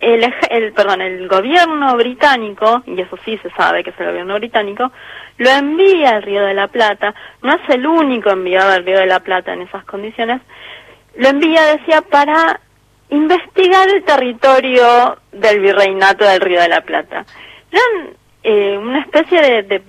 [0.00, 4.34] el, el perdón el gobierno británico y eso sí se sabe que es el gobierno
[4.36, 4.92] británico
[5.38, 9.06] lo envía al Río de la Plata no es el único enviado al Río de
[9.06, 10.40] la Plata en esas condiciones
[11.16, 12.60] lo envía decía para
[13.10, 17.24] investigar el territorio del virreinato del Río de la Plata
[17.70, 19.82] eran eh, una especie de, de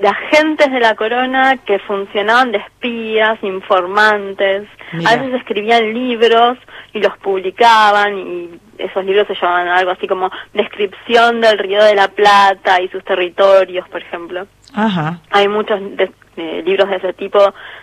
[0.00, 5.10] de agentes de la corona que funcionaban de espías, informantes, Mira.
[5.10, 6.58] a veces escribían libros
[6.92, 11.94] y los publicaban y esos libros se llamaban algo así como descripción del Río de
[11.94, 14.46] la Plata y sus territorios, por ejemplo.
[14.74, 15.20] Ajá.
[15.30, 17.38] Hay muchos de- eh, libros de ese tipo,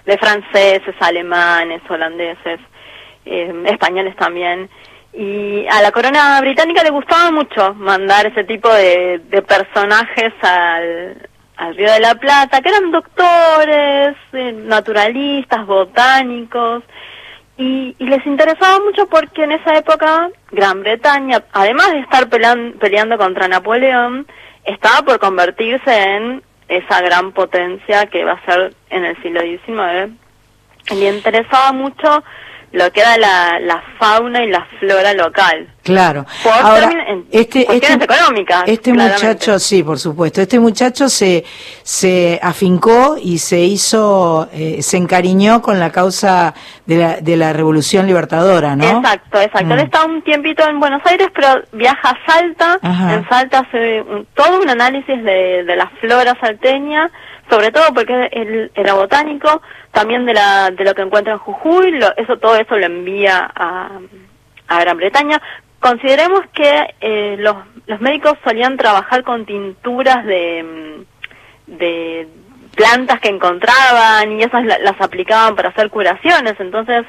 [0.06, 2.60] de franceses, alemanes, holandeses,
[3.26, 4.70] eh, españoles también.
[5.14, 11.30] Y a la corona británica le gustaba mucho mandar ese tipo de, de personajes al,
[11.62, 16.84] al Río de la Plata, que eran doctores, eh, naturalistas, botánicos,
[17.58, 22.74] y, y les interesaba mucho porque en esa época Gran Bretaña, además de estar pelan-
[22.80, 24.26] peleando contra Napoleón,
[24.64, 30.12] estaba por convertirse en esa gran potencia que va a ser en el siglo XIX.
[31.00, 32.24] Le interesaba mucho
[32.74, 35.68] lo que era la, la fauna y la flora local.
[35.84, 36.26] Claro.
[36.44, 38.64] Por Ahora, en este, este, económicas.
[38.68, 39.26] este claramente.
[39.28, 41.44] muchacho, sí, por supuesto, este muchacho se,
[41.84, 46.54] se afincó y se hizo, eh, se encariñó con la causa
[46.86, 48.86] de la, de la Revolución Libertadora, ¿no?
[49.00, 49.74] Exacto, exacto.
[49.74, 49.86] Él Mm.
[49.86, 52.78] está un tiempito en Buenos Aires, pero viaja a Salta.
[52.82, 53.14] Ajá.
[53.16, 57.10] En Salta hace un- todo un análisis de, de la flora salteña,
[57.52, 59.62] sobre todo porque él era botánico,
[59.92, 63.52] también de, la, de lo que encuentra en Jujuy, lo- eso, todo eso lo envía
[63.54, 63.90] a,
[64.70, 65.42] a Gran Bretaña.
[65.82, 67.58] Consideremos que eh, los,
[67.88, 71.04] los médicos solían trabajar con tinturas de,
[71.68, 72.28] de
[72.76, 77.04] plantas que encontraban y esas la- las aplicaban para hacer curaciones, entonces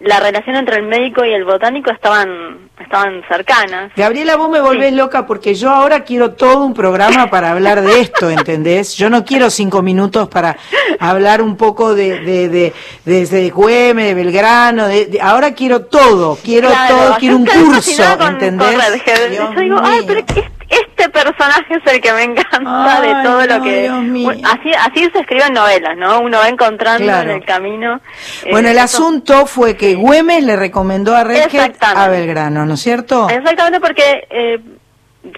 [0.00, 3.92] la relación entre el médico y el botánico estaban estaban cercanas.
[3.94, 8.00] Gabriela, vos me volvés loca porque yo ahora quiero todo un programa para hablar de
[8.00, 8.96] esto, ¿entendés?
[8.96, 10.56] Yo no quiero cinco minutos para
[10.98, 12.72] hablar un poco de, de, de,
[13.04, 18.02] desde Güemes, de Belgrano, de, de- ahora quiero todo, quiero Claro, todo, quiero un curso,
[18.18, 18.76] con- ¿entendés?
[18.76, 23.22] con yo digo, ay, pero este, este personaje es el que me encanta Ay, de
[23.24, 23.82] todo no, lo que...
[23.82, 24.24] Dios mío.
[24.26, 26.20] Bueno, Así, así se escriben novelas, ¿no?
[26.20, 27.30] Uno va encontrando Claro.
[27.30, 28.00] en el camino...
[28.44, 32.80] eh, Bueno, el asunto fue que Güemes le recomendó a Redhead a Belgrano, ¿no es
[32.80, 33.28] cierto?
[33.28, 34.60] Exactamente, porque eh,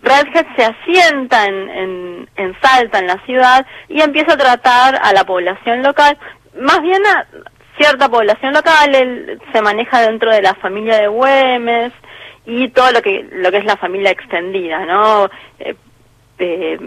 [0.02, 5.12] Redhead se asienta en, en, en Salta, en la ciudad, y empieza a tratar a
[5.12, 6.16] la población local,
[6.60, 7.26] más bien a
[7.78, 11.92] cierta población local, él se maneja dentro de la familia de Güemes
[12.44, 15.28] y todo lo que lo que es la familia extendida, ¿no?
[15.58, 15.76] Eh,
[16.38, 16.78] eh,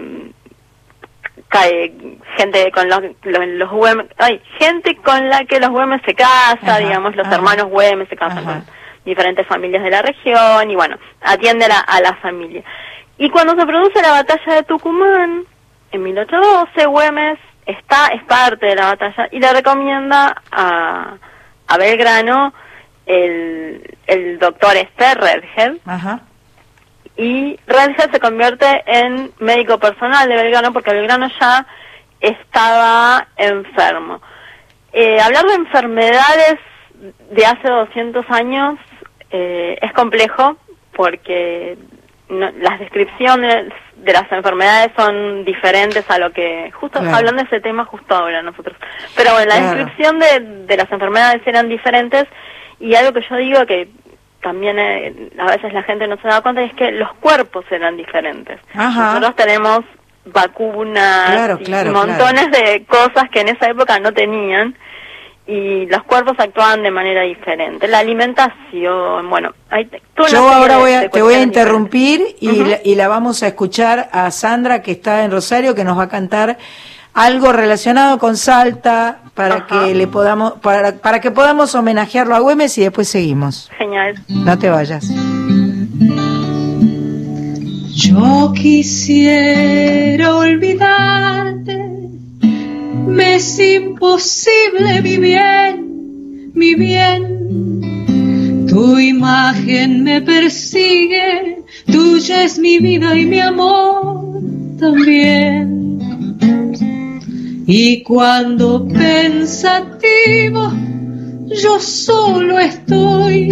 [1.50, 1.94] cae
[2.38, 6.58] gente con los, los, los Güemes, ay, gente con la que los Güemes se casa,
[6.62, 7.36] Ajá, digamos, los ajá.
[7.36, 8.66] hermanos Güemes se casan con
[9.06, 12.64] diferentes familias de la región y bueno, atiende a la, a la familia.
[13.18, 15.46] Y cuando se produce la batalla de Tucumán,
[15.92, 21.14] en 1812, Güemes está, es parte de la batalla y le recomienda a,
[21.68, 22.54] a Belgrano
[23.06, 26.22] el, el doctor Esther Redhead, Ajá.
[27.18, 31.66] y Redhead se convierte en médico personal de Belgrano porque Belgrano ya
[32.20, 34.22] estaba enfermo.
[34.94, 36.56] Eh, hablar de enfermedades
[37.32, 38.80] de hace 200 años
[39.30, 40.58] eh, es complejo
[40.94, 41.78] porque
[42.30, 43.68] no- las descripciones
[43.98, 47.18] de las enfermedades son diferentes a lo que justo Claro.
[47.18, 48.78] hablando de ese tema justo ahora nosotros
[49.16, 49.76] pero bueno, la Claro.
[49.78, 52.26] descripción de, de las enfermedades eran diferentes
[52.86, 53.88] y algo que yo digo que
[54.42, 57.98] también eh, a veces la gente no se da cuenta es que los cuerpos eran
[57.98, 59.14] diferentes Ajá.
[59.14, 59.80] nosotros tenemos
[60.26, 64.76] vacunas Claro, y claro, montones de cosas que en esa época no tenían
[65.48, 67.88] y los cuerpos actuaban de manera diferente.
[67.88, 69.88] La alimentación, bueno, hay
[70.32, 72.66] Yo ahora voy a, te voy a interrumpir y, Ujú.
[72.66, 76.04] la, y la vamos a escuchar a Sandra que está en Rosario que nos va
[76.04, 76.58] a cantar
[77.16, 82.78] algo relacionado con Salta para que le podamos para, para que podamos homenajearlo a Güemes
[82.78, 83.72] y después seguimos.
[83.78, 84.22] Genial.
[84.28, 85.10] No te vayas.
[87.96, 91.78] Yo quisiera olvidarte,
[93.08, 98.68] me es imposible mi bien, mi bien.
[98.68, 104.42] Tu imagen me persigue, tuya es mi vida y mi amor
[104.78, 105.85] también.
[107.68, 110.72] Y cuando pensativo
[111.48, 113.48] yo solo estoy,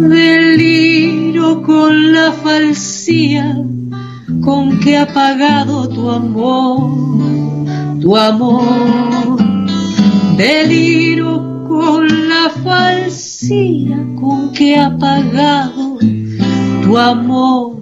[0.00, 3.56] deliro con la falsía
[4.42, 9.36] con que ha pagado tu amor, tu amor.
[10.36, 15.98] Deliro con la falsía con que ha pagado
[16.82, 17.76] tu amor,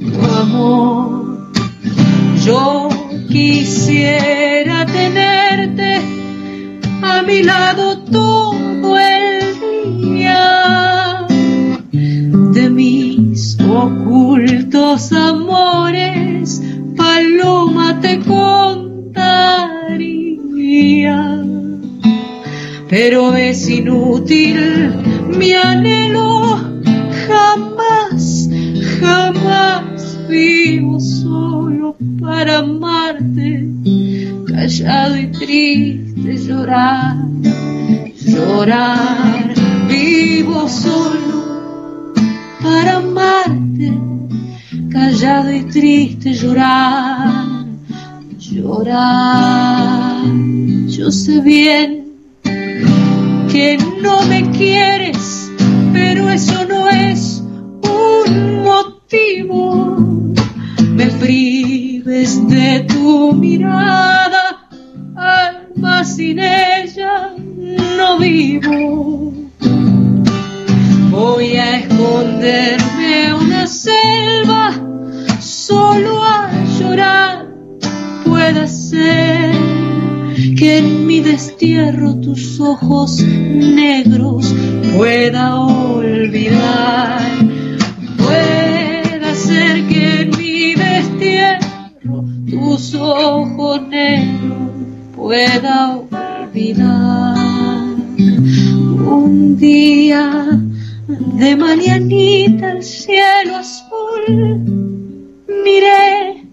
[0.00, 1.52] tu amor.
[2.44, 2.93] Yo
[3.28, 6.00] quisiera tenerte
[7.02, 11.26] a mi lado todo el día
[11.90, 16.62] de mis ocultos amores,
[16.96, 18.44] paloma te contaría.
[22.88, 24.92] Pero es inútil
[25.36, 26.58] mi anhelo,
[27.26, 28.48] jamás,
[29.00, 29.93] jamás
[30.28, 33.68] vivo solo para amarte,
[34.46, 37.16] callado y triste llorar,
[38.26, 39.54] llorar,
[39.88, 42.12] vivo solo
[42.62, 43.92] para amarte,
[44.90, 47.66] callado y triste llorar,
[48.38, 50.24] llorar.
[50.88, 52.04] Yo sé bien
[53.50, 55.50] que no me quieres,
[55.92, 57.42] pero eso no es
[57.82, 60.03] un motivo.
[62.04, 64.68] Me prives de tu mirada,
[65.16, 67.34] alma sin ella
[67.96, 69.32] no vivo.
[71.10, 74.72] Voy a esconderme en una selva,
[75.40, 77.46] solo a llorar.
[78.26, 79.54] Puede ser
[80.58, 84.54] que en mi destierro tus ojos negros
[84.94, 87.22] pueda olvidar.
[88.18, 91.63] Puede ser que en mi destierro
[92.04, 94.68] tus ojos negros
[95.16, 97.36] pueda olvidar.
[99.06, 100.46] Un día
[101.08, 104.64] de mañanita el cielo azul,
[105.64, 106.44] miré,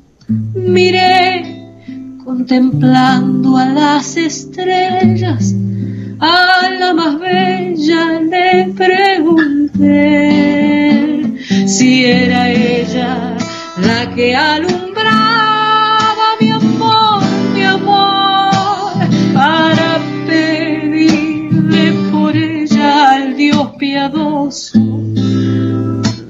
[0.56, 1.76] miré
[2.24, 5.54] contemplando a las estrellas,
[6.20, 9.82] a la más bella le pregunté
[11.68, 13.41] si era ella
[13.82, 17.22] la que alumbraba mi amor,
[17.54, 18.92] mi amor,
[19.34, 24.80] para pedirle por ella al Dios piadoso.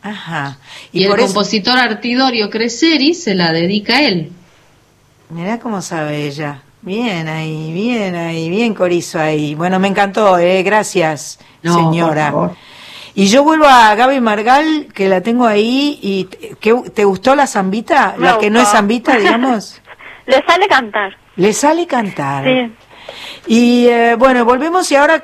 [0.00, 0.58] Ajá.
[0.92, 4.30] Y, el eso- compositor Artidorio Creseri se la dedica a él.
[5.30, 6.62] Mirá cómo sabe ella.
[6.82, 9.54] Bien ahí, bien ahí, bien Corizo ahí.
[9.54, 12.30] Bueno, me encantó, eh, gracias, No, señora.
[12.32, 12.56] por favor.
[13.14, 17.34] Y yo vuelvo a Gaby Margal, que la tengo ahí, y te- ¿qué- ¿te gustó
[17.36, 18.14] la zambita?
[18.18, 19.80] Me La que no es zambita, digamos.
[20.26, 21.16] Le sale cantar.
[21.36, 22.44] Le sale cantar.
[22.44, 22.72] Sí.
[23.46, 25.22] Y eh, bueno, volvemos y ahora,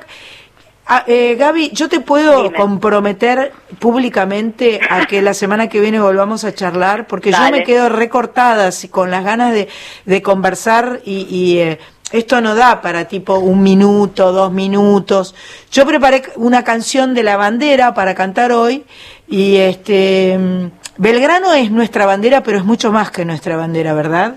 [0.89, 6.43] ah, eh, Gaby, yo te puedo comprometer públicamente a que la semana que viene volvamos
[6.43, 9.69] a charlar, porque yo me quedo recortada con las ganas de,
[10.05, 11.79] de conversar y, y, eh,
[12.11, 15.35] esto no da para tipo un minuto, dos minutos.
[15.71, 18.83] Yo preparé una canción de la bandera para cantar hoy
[19.27, 24.35] y este mm, Belgrano es nuestra bandera, pero es mucho más que nuestra bandera, ¿verdad?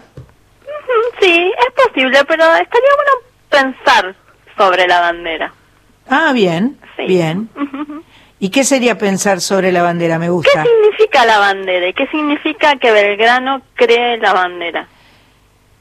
[1.18, 3.12] Sí, es posible, pero estaría bueno
[3.48, 4.14] pensar
[4.56, 5.52] sobre la bandera.
[6.08, 7.04] Ah, bien, Sí.
[7.06, 7.48] bien.
[8.38, 10.18] ¿Y qué sería pensar sobre la bandera?
[10.18, 10.64] Me ¿Qué gusta.
[10.64, 14.88] significa la bandera y qué significa que Belgrano cree la bandera?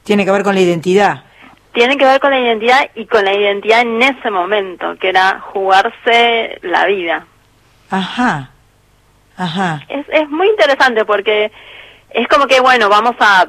[0.04, 1.24] Tiene que ver con la identidad.
[1.72, 5.40] Tiene que ver con la identidad y con la identidad en ese momento, que era
[5.40, 7.26] jugarse la vida.
[7.90, 8.50] Ajá,
[9.36, 9.80] ajá.
[9.88, 11.50] Es, es muy interesante porque
[12.10, 13.48] es como que, bueno, vamos a,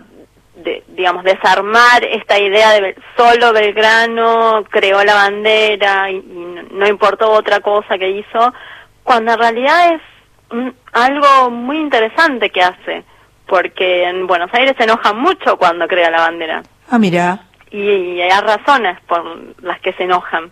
[0.55, 7.31] de- digamos, desarmar esta idea de solo Belgrano creó la bandera y, y no- importó
[7.31, 8.53] otra cosa que hizo,
[9.03, 10.01] cuando en realidad es
[10.51, 13.03] mm, algo muy interesante que hace,
[13.47, 17.39] porque en Buenos Aires se enojan mucho cuando crea la bandera Ah, mira.
[17.71, 19.23] y, y hay razones por
[19.63, 20.51] las que se enojan.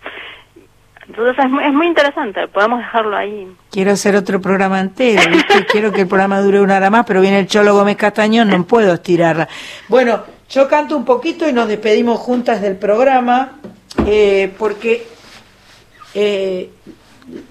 [1.12, 3.54] Entonces es muy, es muy interesante, podemos dejarlo ahí.
[3.70, 5.66] Quiero hacer otro programa entero, ¿viste?
[5.66, 8.64] Quiero que el programa dure una hora más, pero viene el Cholo Gómez Castañón, no
[8.64, 9.50] puedo estirarla.
[9.90, 13.60] Bueno, yo canto un poquito y nos despedimos juntas del programa,
[14.08, 15.06] eh, porque
[16.14, 16.70] eh,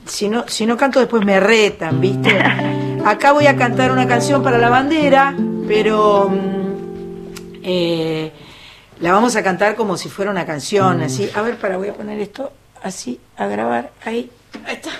[0.07, 2.39] si, no, si no canto después me retan, ¿viste?
[3.05, 5.35] Acá voy a cantar una canción para la bandera,
[5.69, 8.33] pero mm, eh,
[9.01, 11.29] la vamos a cantar como si fuera una canción, así.
[11.35, 14.31] A ver, para, voy a poner esto así, a grabar, ahí,
[14.69, 14.91] está.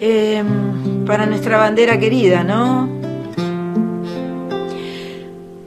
[0.00, 0.42] Eh,
[1.06, 2.88] para nuestra bandera querida, ¿no?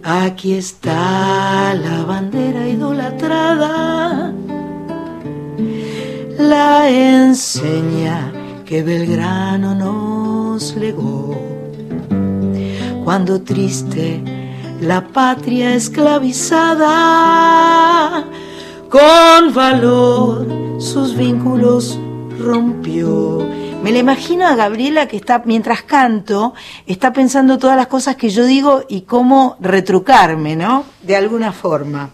[0.03, 4.33] Aquí está la bandera idolatrada,
[6.37, 8.33] la enseña
[8.65, 11.37] que Belgrano nos legó.
[13.05, 14.21] Cuando triste
[14.81, 18.25] la patria esclavizada,
[18.93, 20.45] con valor
[20.77, 21.99] sus vínculos
[22.39, 23.39] rompió.
[23.81, 26.53] Me la imagino a Gabriela que está, mientras canto,
[26.85, 30.83] está pensando todas las cosas que yo digo y cómo retrucarme, ¿no?
[31.01, 32.11] De alguna forma.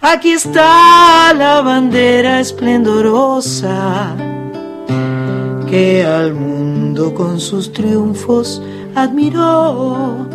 [0.00, 4.16] Aquí está la bandera esplendorosa
[5.68, 8.62] que al mundo con sus triunfos
[8.94, 10.26] admiró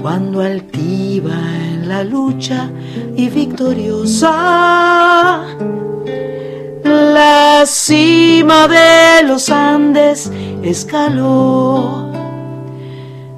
[0.00, 1.38] cuando altiva
[1.72, 2.70] en la lucha
[3.16, 4.34] y victoriosa
[6.84, 10.30] la cima de los Andes
[10.62, 12.12] escaló.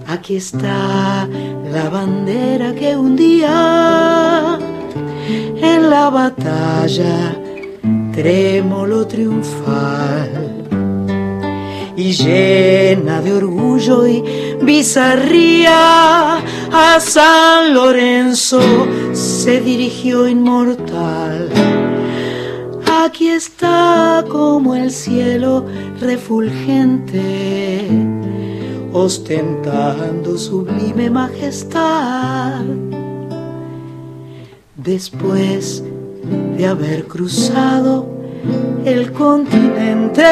[0.06, 1.28] Aquí está
[1.72, 4.58] la bandera que un día
[5.62, 7.36] en la batalla
[8.12, 10.57] trémolo triunfal
[11.98, 14.22] y llena de orgullo y
[14.62, 16.36] bizarría
[16.70, 18.60] a San Lorenzo
[19.12, 21.48] se dirigió inmortal.
[22.86, 25.66] Aquí está como el cielo
[26.00, 27.88] refulgente,
[28.92, 32.64] ostentando sublime majestad.
[34.76, 35.82] Después
[36.56, 38.17] de haber cruzado
[38.84, 40.24] el continente,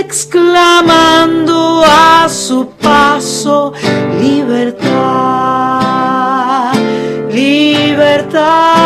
[0.00, 3.72] exclamando a su paso,
[4.20, 4.90] libertad,
[7.32, 8.80] libertad,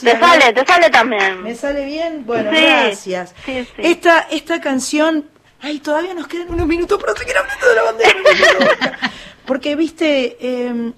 [0.00, 0.20] gracias.
[0.20, 1.42] Te sale, te sale también.
[1.42, 2.24] ¿Me sale bien?
[2.24, 3.34] Bueno, Sí, gracias.
[3.44, 3.82] sí, sí.
[3.82, 5.28] Esta, esta canción,
[5.60, 8.98] ay, todavía nos quedan unos minutos para seguir hablando de la bandera.
[9.46, 10.92] Porque, viste, eh,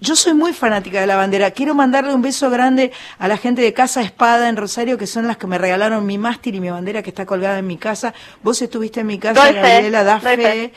[0.00, 1.50] yo soy muy fanática de la bandera.
[1.50, 5.26] Quiero mandarle un beso grande a la gente de Casa Espada en Rosario, que son
[5.26, 8.14] las que me regalaron mi mástil y mi bandera que está colgada en mi casa.
[8.42, 9.40] Vos estuviste en mi casa,
[9.72, 10.72] Gabriela, da fe.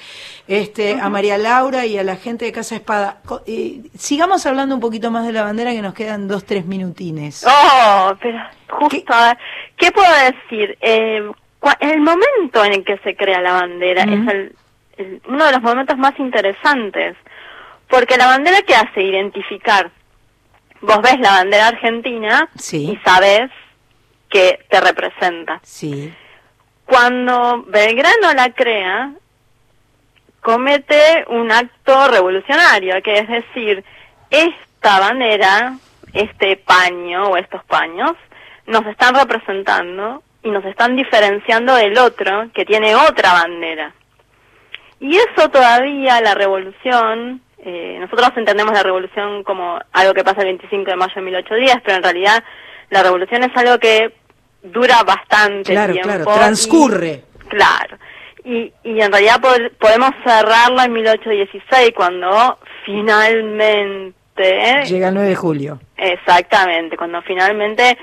[0.47, 3.19] Este, a María Laura y a la gente de Casa Espada.
[3.45, 7.45] Eh, sigamos hablando un poquito más de la bandera, que nos quedan dos, tres minutines.
[7.47, 8.39] Oh, pero
[8.69, 9.37] justo, a ver,
[9.77, 10.75] ¿qué puedo decir?
[10.81, 11.21] Eh,
[11.81, 14.55] el momento en el que se crea la bandera es el-
[14.97, 17.15] el- uno de los momentos más interesantes,
[17.89, 19.91] porque la bandera que hace identificar,
[20.81, 22.91] vos ves la bandera argentina Sí.
[22.91, 23.49] y sabes
[24.29, 25.59] que te representa.
[25.63, 26.13] Sí.
[26.85, 29.11] Cuando Belgrano la crea,
[30.41, 33.83] comete un acto revolucionario, que es decir,
[34.29, 35.77] esta bandera,
[36.13, 38.11] este paño o estos paños,
[38.65, 43.93] nos están representando y nos están diferenciando del otro que tiene otra bandera.
[44.99, 50.47] Y eso todavía la revolución, eh, nosotros entendemos la revolución como algo que pasa el
[50.47, 52.43] 25 de mayo de 1810, pero en realidad
[52.89, 54.13] la revolución es algo que
[54.63, 56.09] dura bastante Claro, tiempo.
[56.09, 57.23] claro, y- transcurre.
[57.49, 57.97] Claro.
[58.45, 64.13] Y, y en realidad pod- podemos cerrarla en 1816 cuando finalmente...
[64.87, 65.79] Llega el 9 de julio.
[65.97, 67.97] Exactamente, cuando finalmente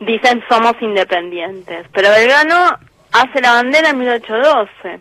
[0.00, 1.86] dicen somos independientes.
[1.92, 2.78] Pero Belgrano
[3.12, 5.00] hace la bandera en 1812.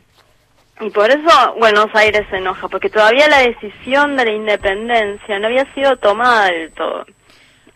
[0.81, 5.47] Y por eso Buenos Aires se enoja, porque todavía la decisión de la independencia no
[5.47, 7.05] había sido tomada del todo.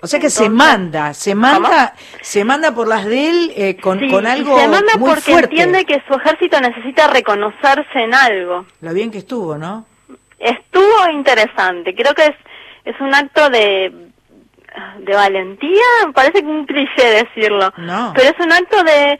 [0.01, 3.99] O sea que se manda, se manda, se manda por las de él eh, con,
[3.99, 5.49] Sí, con algo se manda muy porque fuerte.
[5.49, 8.65] entiende que su ejército necesita reconocerse en algo.
[8.81, 9.85] Lo bien que estuvo, ¿no?
[10.37, 12.35] Estuvo interesante, creo que es,
[12.83, 13.91] es un acto de,
[14.99, 15.81] de valentía,
[16.13, 18.13] parece que un cliché decirlo, No.
[18.15, 19.19] pero es un acto de,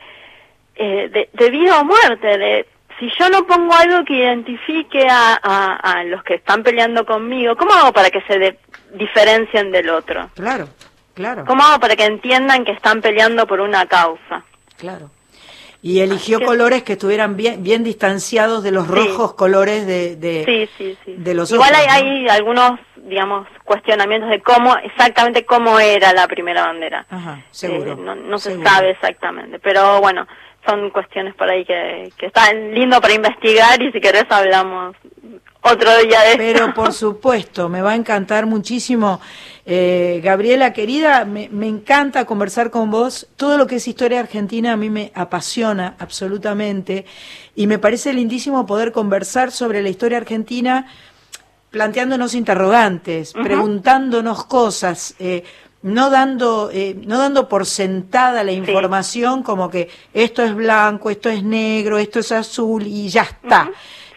[0.75, 2.67] eh, de, de vida o muerte, de
[2.99, 7.55] si yo no pongo algo que identifique a, a, a los que están peleando conmigo,
[7.55, 8.59] ¿cómo hago para que se de-
[8.93, 10.29] diferencien del otro?
[10.35, 10.67] Claro,
[11.13, 14.43] claro, ¿Cómo hago para que entiendan que están peleando por una causa?
[14.77, 15.11] claro.
[15.81, 18.91] Y eligió colores que estuvieran bien, bien distanciados de los Sí.
[18.91, 21.13] rojos colores de, de, Sí, sí, sí.
[21.15, 21.85] de los Igual otros.
[21.91, 22.09] hay, ¿no?
[22.15, 27.05] hay algunos, digamos, cuestionamientos de cómo, exactamente cómo era la primera bandera.
[27.07, 27.91] Ajá, seguro.
[27.91, 30.25] Eh, no no se sabe exactamente, pero bueno,
[30.65, 34.95] son cuestiones por ahí que, que están lindo para investigar y si querés hablamos
[35.61, 36.73] otro día de Pero esto.
[36.75, 39.19] por supuesto, me va a encantar muchísimo.
[39.65, 43.27] Eh, Gabriela, querida, me, me encanta conversar con vos.
[43.35, 47.05] Todo lo que es historia argentina a mí me apasiona absolutamente
[47.55, 50.85] y me parece lindísimo poder conversar sobre la historia argentina
[51.71, 55.15] planteándonos interrogantes, preguntándonos cosas.
[55.19, 55.43] eh,
[55.85, 61.29] no dando eh, no dando por sentada la información como que esto es blanco, esto
[61.29, 63.69] es negro, esto es azul y ya está.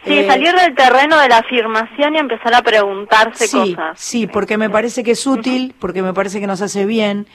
[0.03, 3.99] Sí, Eh, salir del terreno de la afirmación y empezar a preguntarse sí, cosas.
[3.99, 7.27] Sí, porque me parece que es útil, porque me parece que nos hace bien,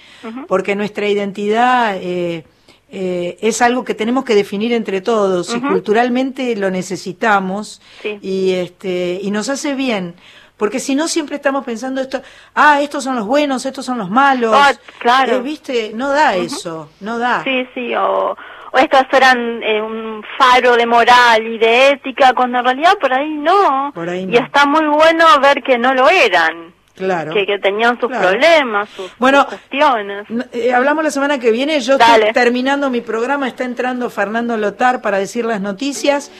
[0.48, 2.44] porque nuestra identidad eh,
[2.90, 8.18] eh, es algo que tenemos que definir entre todos y culturalmente lo necesitamos Sí.
[8.22, 10.14] y este y nos hace bien.
[10.56, 12.22] Porque si no siempre estamos pensando esto,
[12.54, 14.54] ah, estos son los buenos, estos son los malos.
[14.56, 15.36] Ah, claro.
[15.36, 15.90] Eh, ¿Viste?
[15.94, 17.42] No da eso, no da.
[17.42, 18.36] Sí, sí, o,
[18.72, 23.12] o estos eran eh, un faro de moral y de ética, cuando en realidad por
[23.12, 23.90] ahí no.
[23.92, 24.38] Por ahí Y no.
[24.38, 27.32] está muy bueno ver que no lo eran, Claro.
[27.34, 28.28] que, que tenían sus Claro.
[28.28, 30.26] problemas, sus, Bueno, sus cuestiones.
[30.52, 31.80] Eh, hablamos la semana que viene.
[31.80, 32.28] Yo Dale.
[32.28, 33.48] estoy terminando mi programa.
[33.48, 36.30] Está entrando Fernando Lotar para decir las noticias.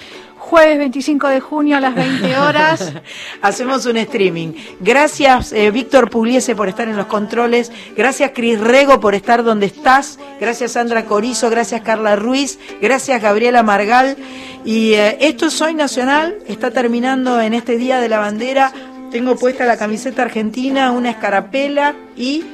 [0.44, 2.92] Jueves 25 de junio a las 20 horas.
[3.42, 4.52] Hacemos un streaming.
[4.78, 7.72] Gracias, eh, Víctor Pugliese, por estar en los controles.
[7.96, 10.18] Gracias, Cris Rego, por estar donde estás.
[10.38, 11.48] Gracias, Sandra Corizo.
[11.48, 12.58] Gracias, Carla Ruiz.
[12.82, 14.18] Gracias, Gabriela Margal.
[14.66, 16.36] Y eh, esto es Soy Nacional.
[16.46, 18.70] Está terminando en este Día de la Bandera.
[19.10, 22.44] Tengo puesta la camiseta argentina, una escarapela y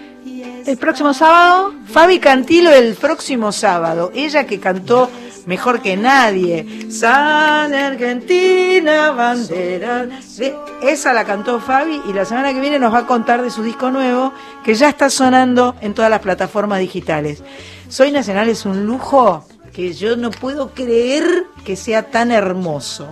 [0.64, 4.12] El próximo sábado, Fabi Cantilo el próximo sábado.
[4.14, 5.10] Ella que cantó
[5.46, 6.86] mejor que nadie.
[6.90, 10.06] San Argentina, bandera.
[10.06, 13.50] de- Esa la cantó Fabi y la semana que viene nos va a contar de
[13.50, 14.32] su disco nuevo
[14.64, 17.42] que ya está sonando en todas las plataformas digitales.
[17.88, 23.08] Soy Nacional es un lujo que yo no puedo creer que sea tan hermoso.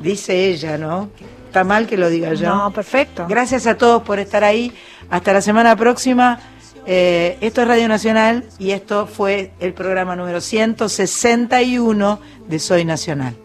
[0.00, 1.08] Dice ella, ¿no?
[1.46, 2.48] Está mal que lo diga yo.
[2.52, 3.26] No, perfecto.
[3.28, 4.72] Gracias a todos por estar ahí.
[5.08, 6.40] Hasta la semana próxima.
[6.86, 13.36] Eh, esto es Radio Nacional y esto fue el programa número 161 de Soy Nacional.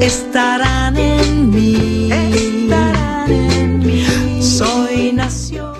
[0.00, 2.10] Estarán en mí.
[2.12, 4.42] Estarán en mí.
[4.42, 5.77] Soy Nacional.